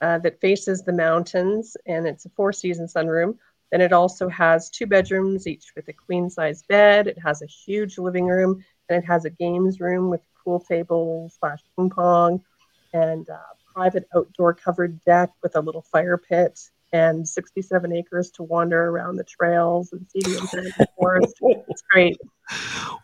uh, 0.00 0.18
that 0.18 0.40
faces 0.40 0.82
the 0.82 0.92
mountains, 0.92 1.76
and 1.86 2.06
it's 2.06 2.26
a 2.26 2.30
four-season 2.30 2.86
sunroom. 2.86 3.36
Then 3.70 3.80
it 3.80 3.92
also 3.92 4.28
has 4.28 4.70
two 4.70 4.86
bedrooms, 4.86 5.46
each 5.46 5.72
with 5.76 5.88
a 5.88 5.92
queen-size 5.92 6.62
bed. 6.62 7.06
It 7.06 7.18
has 7.18 7.42
a 7.42 7.46
huge 7.46 7.98
living 7.98 8.26
room, 8.26 8.64
and 8.88 9.02
it 9.02 9.06
has 9.06 9.24
a 9.24 9.30
games 9.30 9.80
room 9.80 10.08
with 10.10 10.20
pool 10.42 10.60
table 10.60 11.30
slash 11.38 11.60
ping 11.76 11.90
pong, 11.90 12.42
and 12.92 13.28
private 13.74 14.08
outdoor 14.16 14.54
covered 14.54 15.04
deck 15.04 15.30
with 15.42 15.54
a 15.54 15.60
little 15.60 15.82
fire 15.82 16.16
pit 16.16 16.58
and 16.92 17.28
67 17.28 17.92
acres 17.92 18.30
to 18.32 18.42
wander 18.42 18.88
around 18.88 19.16
the 19.16 19.24
trails 19.24 19.92
and 19.92 20.06
see 20.10 20.20
the 20.20 20.38
enchanted 20.38 20.72
forest. 20.98 21.34
It's 21.40 21.82
great. 21.90 22.16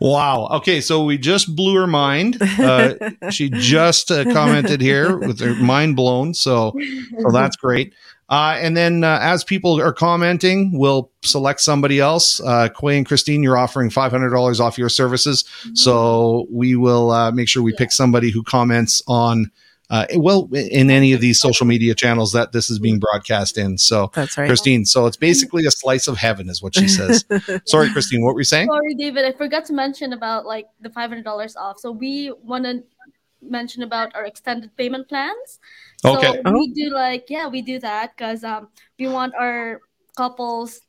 Wow. 0.00 0.48
Okay, 0.52 0.80
so 0.80 1.04
we 1.04 1.18
just 1.18 1.54
blew 1.54 1.74
her 1.76 1.86
mind. 1.86 2.38
Uh, 2.40 2.94
she 3.30 3.50
just 3.50 4.10
uh, 4.10 4.24
commented 4.32 4.80
here 4.80 5.16
with 5.16 5.40
her 5.40 5.54
mind 5.54 5.96
blown. 5.96 6.34
So, 6.34 6.72
so 7.20 7.30
that's 7.30 7.56
great. 7.56 7.94
Uh, 8.28 8.56
and 8.58 8.76
then 8.76 9.04
uh, 9.04 9.18
as 9.20 9.44
people 9.44 9.80
are 9.80 9.92
commenting, 9.92 10.76
we'll 10.78 11.10
select 11.22 11.60
somebody 11.60 12.00
else. 12.00 12.40
Uh, 12.40 12.68
Quay 12.68 12.96
and 12.96 13.06
Christine, 13.06 13.42
you're 13.42 13.58
offering 13.58 13.90
$500 13.90 14.60
off 14.60 14.78
your 14.78 14.88
services. 14.88 15.44
So 15.74 16.46
we 16.50 16.74
will 16.74 17.10
uh, 17.10 17.32
make 17.32 17.48
sure 17.48 17.62
we 17.62 17.74
pick 17.74 17.92
somebody 17.92 18.30
who 18.30 18.42
comments 18.42 19.02
on, 19.06 19.50
uh, 19.90 20.06
well, 20.16 20.48
in 20.52 20.90
any 20.90 21.12
of 21.12 21.20
these 21.20 21.40
social 21.40 21.66
media 21.66 21.94
channels 21.94 22.32
that 22.32 22.52
this 22.52 22.70
is 22.70 22.78
being 22.78 22.98
broadcast 22.98 23.58
in. 23.58 23.76
So, 23.76 24.10
That's 24.14 24.38
right. 24.38 24.46
Christine, 24.46 24.84
so 24.84 25.06
it's 25.06 25.16
basically 25.16 25.66
a 25.66 25.70
slice 25.70 26.08
of 26.08 26.16
heaven, 26.16 26.48
is 26.48 26.62
what 26.62 26.74
she 26.74 26.88
says. 26.88 27.24
Sorry, 27.66 27.90
Christine, 27.90 28.22
what 28.24 28.34
were 28.34 28.40
you 28.40 28.44
saying? 28.44 28.68
Sorry, 28.68 28.94
David. 28.94 29.24
I 29.24 29.32
forgot 29.32 29.64
to 29.66 29.72
mention 29.72 30.12
about 30.12 30.46
like 30.46 30.66
the 30.80 30.90
five 30.90 31.10
hundred 31.10 31.24
dollars 31.24 31.54
off. 31.56 31.78
So 31.78 31.90
we 31.92 32.32
want 32.42 32.64
to 32.64 32.82
mention 33.42 33.82
about 33.82 34.14
our 34.14 34.24
extended 34.24 34.74
payment 34.76 35.08
plans. 35.08 35.60
So 36.00 36.18
Okay. 36.18 36.40
we 36.44 36.72
do 36.72 36.90
like 36.90 37.26
yeah, 37.28 37.48
we 37.48 37.62
do 37.62 37.78
that 37.80 38.16
because 38.16 38.42
um 38.44 38.68
we 38.98 39.06
want 39.08 39.34
our 39.34 39.80
couples, 40.16 40.80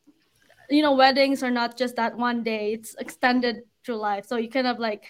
you 0.69 0.81
know, 0.81 0.93
weddings 0.93 1.43
are 1.43 1.51
not 1.51 1.77
just 1.77 1.95
that 1.97 2.17
one 2.17 2.43
day. 2.43 2.73
It's 2.73 2.95
extended 2.95 3.63
through 3.85 3.97
life. 3.97 4.25
So 4.25 4.37
you 4.37 4.49
kind 4.49 4.67
of 4.67 4.79
like 4.79 5.03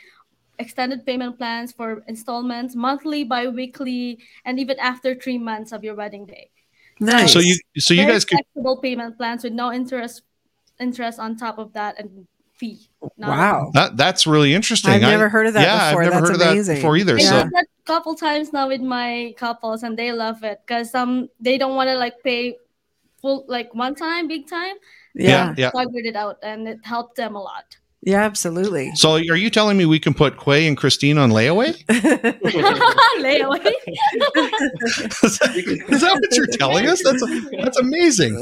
extended 0.60 1.06
payment 1.06 1.38
plans 1.38 1.72
for 1.72 2.04
installments, 2.08 2.76
monthly, 2.76 3.24
bi-weekly, 3.24 4.20
and 4.46 4.60
even 4.60 4.78
after 4.80 5.16
three 5.16 5.38
months 5.38 5.72
of 5.72 5.84
your 5.84 5.96
wedding 5.96 6.26
day. 6.26 6.50
Nice. 7.00 7.34
So 7.34 7.40
you, 7.40 7.58
so 7.78 7.94
you 7.94 8.02
Very 8.02 8.14
guys 8.14 8.26
could 8.26 8.40
flexible 8.54 8.78
payment 8.78 9.18
plans 9.18 9.44
with 9.44 9.54
no 9.54 9.72
interest 9.72 10.24
interest 10.80 11.20
on 11.20 11.36
top 11.38 11.58
of 11.58 11.74
that 11.74 12.00
and 12.00 12.28
fee. 12.54 12.90
Not 13.18 13.30
wow. 13.30 13.72
That 13.74 13.98
that's 13.98 14.26
really 14.26 14.54
interesting. 14.54 14.92
I've 14.92 15.04
I- 15.04 15.12
never 15.12 15.30
heard 15.30 15.48
of 15.48 15.54
that 15.54 15.64
yeah, 15.64 15.90
before. 15.90 16.04
I've 16.04 16.12
never 16.12 16.28
That's 16.28 16.30
heard 16.40 16.42
of 16.42 16.54
amazing. 16.54 16.76
that 16.76 16.80
before 16.80 16.98
either. 16.98 17.18
Yeah. 17.18 17.30
So 17.30 17.44
did 17.44 17.52
that 17.52 17.66
a 17.66 17.86
couple 17.86 18.16
times 18.16 18.54
now 18.54 18.68
with 18.68 18.82
my 18.82 19.34
couples, 19.38 19.84
and 19.84 19.98
they 19.98 20.12
love 20.12 20.44
it 20.44 20.62
because 20.66 20.96
um 20.96 21.30
they 21.40 21.58
don't 21.58 21.76
want 21.76 21.90
to 21.90 21.98
like 21.98 22.24
pay 22.24 22.58
full 23.22 23.46
like 23.48 23.74
one 23.74 23.96
time, 23.96 24.28
big 24.28 24.48
time. 24.48 24.76
Yeah. 25.14 25.54
yeah. 25.58 25.72
Figured 25.72 26.06
it 26.06 26.16
out, 26.16 26.38
and 26.44 26.68
it 26.68 26.80
helped 26.84 27.16
them 27.16 27.36
a 27.36 27.42
lot. 27.42 27.78
Yeah, 28.06 28.22
absolutely. 28.24 28.92
So 28.96 29.14
are 29.14 29.20
you 29.36 29.50
telling 29.50 29.78
me 29.78 29.86
we 29.88 30.00
can 30.00 30.14
put 30.14 30.38
Quay 30.40 30.68
and 30.68 30.78
Christine 30.78 31.18
on 31.18 31.32
layaway? 31.32 31.74
Layaway. 33.20 33.66
is 35.24 36.02
that 36.02 36.12
what 36.14 36.36
you're 36.38 36.46
telling 36.58 36.88
us? 36.88 37.04
That's 37.04 37.24
that's 37.64 37.78
amazing. 37.80 38.42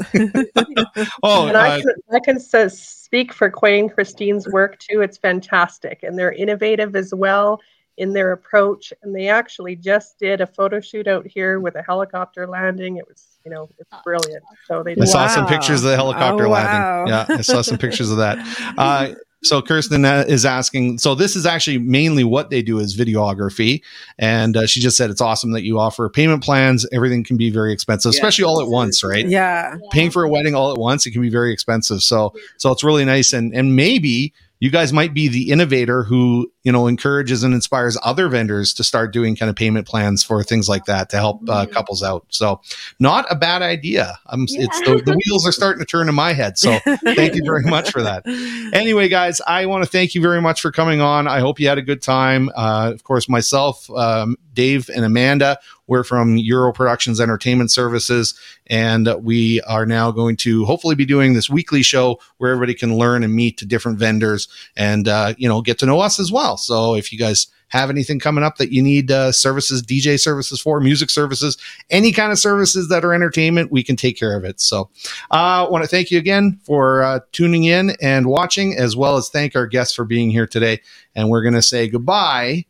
oh, 1.22 1.46
And 1.48 1.56
I 1.56 1.78
uh, 1.78 1.82
can, 1.82 1.92
I 2.12 2.20
can 2.20 2.36
s- 2.36 2.78
speak 2.78 3.32
for 3.32 3.50
Quay 3.50 3.80
and 3.80 3.92
Christine's 3.92 4.46
work 4.48 4.78
too. 4.78 5.00
It's 5.00 5.16
fantastic. 5.18 6.02
And 6.02 6.18
they're 6.18 6.32
innovative 6.32 6.94
as 6.96 7.14
well 7.14 7.60
in 7.96 8.12
their 8.12 8.32
approach. 8.32 8.92
And 9.02 9.14
they 9.14 9.28
actually 9.28 9.76
just 9.76 10.18
did 10.18 10.40
a 10.40 10.46
photo 10.46 10.80
shoot 10.80 11.06
out 11.06 11.26
here 11.26 11.60
with 11.60 11.76
a 11.76 11.82
helicopter 11.82 12.46
landing. 12.46 12.96
It 12.96 13.06
was, 13.08 13.38
you 13.44 13.50
know, 13.50 13.70
it's 13.78 13.90
brilliant. 14.04 14.42
So 14.66 14.82
they 14.82 14.96
I 15.00 15.04
saw 15.04 15.26
some 15.28 15.46
pictures 15.46 15.84
of 15.84 15.90
the 15.90 15.96
helicopter 15.96 16.46
Oh, 16.46 16.50
landing. 16.50 16.80
wow. 16.80 17.04
Yeah, 17.06 17.26
I 17.28 17.40
saw 17.42 17.62
some 17.62 17.78
pictures 17.78 18.10
of 18.10 18.18
that. 18.18 18.38
Uh, 18.76 19.14
so 19.44 19.62
Kirsten 19.62 20.04
is 20.04 20.44
asking. 20.44 20.98
So 20.98 21.14
this 21.14 21.36
is 21.36 21.46
actually 21.46 21.78
mainly 21.78 22.24
what 22.24 22.50
they 22.50 22.62
do 22.62 22.78
is 22.78 22.96
videography, 22.96 23.82
and 24.18 24.56
uh, 24.56 24.66
she 24.66 24.80
just 24.80 24.96
said 24.96 25.10
it's 25.10 25.20
awesome 25.20 25.52
that 25.52 25.62
you 25.62 25.78
offer 25.78 26.08
payment 26.08 26.42
plans. 26.42 26.86
Everything 26.92 27.22
can 27.24 27.36
be 27.36 27.50
very 27.50 27.72
expensive, 27.72 28.12
Yeah, 28.12 28.18
especially 28.18 28.44
all 28.44 28.60
at 28.60 28.68
once, 28.68 29.04
right? 29.04 29.26
Yeah. 29.28 29.76
Paying 29.92 30.10
for 30.10 30.24
a 30.24 30.28
wedding 30.28 30.54
all 30.54 30.72
at 30.72 30.78
once, 30.78 31.06
it 31.06 31.12
can 31.12 31.22
be 31.22 31.30
very 31.30 31.52
expensive. 31.52 32.00
So 32.00 32.34
so 32.58 32.72
it's 32.72 32.82
really 32.82 33.04
nice, 33.04 33.32
and 33.32 33.54
and 33.54 33.76
maybe 33.76 34.32
you 34.60 34.70
guys 34.70 34.92
might 34.92 35.12
be 35.12 35.28
the 35.28 35.50
innovator 35.50 36.04
who 36.04 36.50
you 36.64 36.72
know 36.72 36.86
encourages 36.86 37.44
and 37.44 37.54
inspires 37.54 37.96
other 38.02 38.28
vendors 38.28 38.74
to 38.74 38.82
start 38.82 39.12
doing 39.12 39.36
kind 39.36 39.50
of 39.50 39.54
payment 39.56 39.86
plans 39.86 40.24
for 40.24 40.42
things 40.42 40.68
like 40.68 40.86
that 40.86 41.10
to 41.10 41.16
help 41.16 41.48
uh, 41.48 41.66
couples 41.66 42.02
out. 42.02 42.26
So 42.30 42.60
not 42.98 43.26
a 43.30 43.36
bad 43.36 43.62
idea. 43.62 44.18
I'm, 44.26 44.46
It's 44.48 44.80
the, 44.80 45.02
the 45.04 45.12
wheels 45.24 45.46
are 45.46 45.52
starting 45.52 45.78
to 45.80 45.86
turn 45.86 46.08
in 46.08 46.14
my 46.14 46.32
head. 46.32 46.58
So 46.58 46.78
thank 47.04 47.34
you 47.34 47.42
very 47.44 47.64
much 47.64 47.92
for 47.92 48.02
that. 48.02 48.24
Anyway, 48.72 49.08
guys, 49.08 49.40
I 49.46 49.66
want 49.66 49.84
to 49.84 49.90
thank 49.90 50.14
you 50.14 50.20
very 50.20 50.40
much 50.40 50.60
for 50.60 50.72
coming 50.72 51.00
on. 51.00 51.28
I 51.28 51.40
hope 51.40 51.60
you 51.60 51.68
had 51.68 51.78
a 51.78 51.82
good 51.82 52.02
time. 52.02 52.48
Uh, 52.56 52.90
of 52.92 53.04
course, 53.04 53.28
myself, 53.28 53.88
um, 53.90 54.36
Dave, 54.54 54.88
and 54.88 55.04
Amanda, 55.04 55.58
we're 55.86 56.04
from 56.04 56.36
Euro 56.36 56.72
Productions 56.72 57.20
Entertainment 57.20 57.70
Services, 57.70 58.38
and 58.68 59.08
we 59.20 59.60
are 59.62 59.84
now 59.84 60.10
going 60.10 60.36
to 60.38 60.64
hopefully 60.64 60.94
be 60.94 61.04
doing 61.04 61.34
this 61.34 61.50
weekly 61.50 61.82
show 61.82 62.18
where 62.38 62.52
everybody 62.52 62.74
can 62.74 62.96
learn 62.96 63.22
and 63.22 63.34
meet 63.34 63.62
different 63.68 63.98
vendors 63.98 64.48
and 64.76 65.08
uh, 65.08 65.34
you 65.36 65.48
know 65.48 65.60
get 65.60 65.78
to 65.80 65.86
know 65.86 66.00
us 66.00 66.18
as 66.18 66.32
well. 66.32 66.53
So 66.56 66.94
if 66.94 67.12
you 67.12 67.18
guys 67.18 67.46
have 67.68 67.90
anything 67.90 68.20
coming 68.20 68.44
up 68.44 68.56
that 68.58 68.72
you 68.72 68.82
need 68.82 69.10
uh, 69.10 69.32
services, 69.32 69.82
DJ 69.82 70.18
services 70.20 70.60
for, 70.60 70.80
music 70.80 71.10
services, 71.10 71.58
any 71.90 72.12
kind 72.12 72.30
of 72.30 72.38
services 72.38 72.88
that 72.88 73.04
are 73.04 73.12
entertainment, 73.12 73.72
we 73.72 73.82
can 73.82 73.96
take 73.96 74.16
care 74.16 74.36
of 74.36 74.44
it. 74.44 74.60
So 74.60 74.90
I 75.30 75.62
uh, 75.62 75.70
want 75.70 75.82
to 75.82 75.88
thank 75.88 76.10
you 76.10 76.18
again 76.18 76.60
for 76.62 77.02
uh, 77.02 77.20
tuning 77.32 77.64
in 77.64 77.96
and 78.00 78.26
watching, 78.26 78.76
as 78.76 78.96
well 78.96 79.16
as 79.16 79.28
thank 79.28 79.56
our 79.56 79.66
guests 79.66 79.94
for 79.94 80.04
being 80.04 80.30
here 80.30 80.46
today. 80.46 80.80
And 81.16 81.28
we're 81.30 81.42
going 81.42 81.54
to 81.54 81.62
say 81.62 81.88
goodbye 81.88 82.64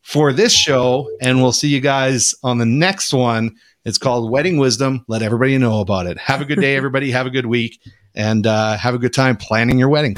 for 0.00 0.32
this 0.32 0.52
show, 0.52 1.10
and 1.20 1.42
we'll 1.42 1.52
see 1.52 1.68
you 1.68 1.80
guys 1.80 2.34
on 2.42 2.58
the 2.58 2.66
next 2.66 3.12
one. 3.12 3.56
It's 3.84 3.98
called 3.98 4.30
Wedding 4.30 4.58
Wisdom. 4.58 5.04
Let 5.08 5.22
everybody 5.22 5.56
know 5.58 5.80
about 5.80 6.06
it. 6.06 6.18
Have 6.18 6.40
a 6.40 6.44
good 6.44 6.60
day, 6.60 6.76
everybody. 6.76 7.10
have 7.10 7.26
a 7.26 7.30
good 7.30 7.46
week, 7.46 7.78
and 8.14 8.46
uh, 8.46 8.76
have 8.76 8.94
a 8.94 8.98
good 8.98 9.12
time 9.12 9.36
planning 9.36 9.78
your 9.78 9.88
wedding. 9.88 10.16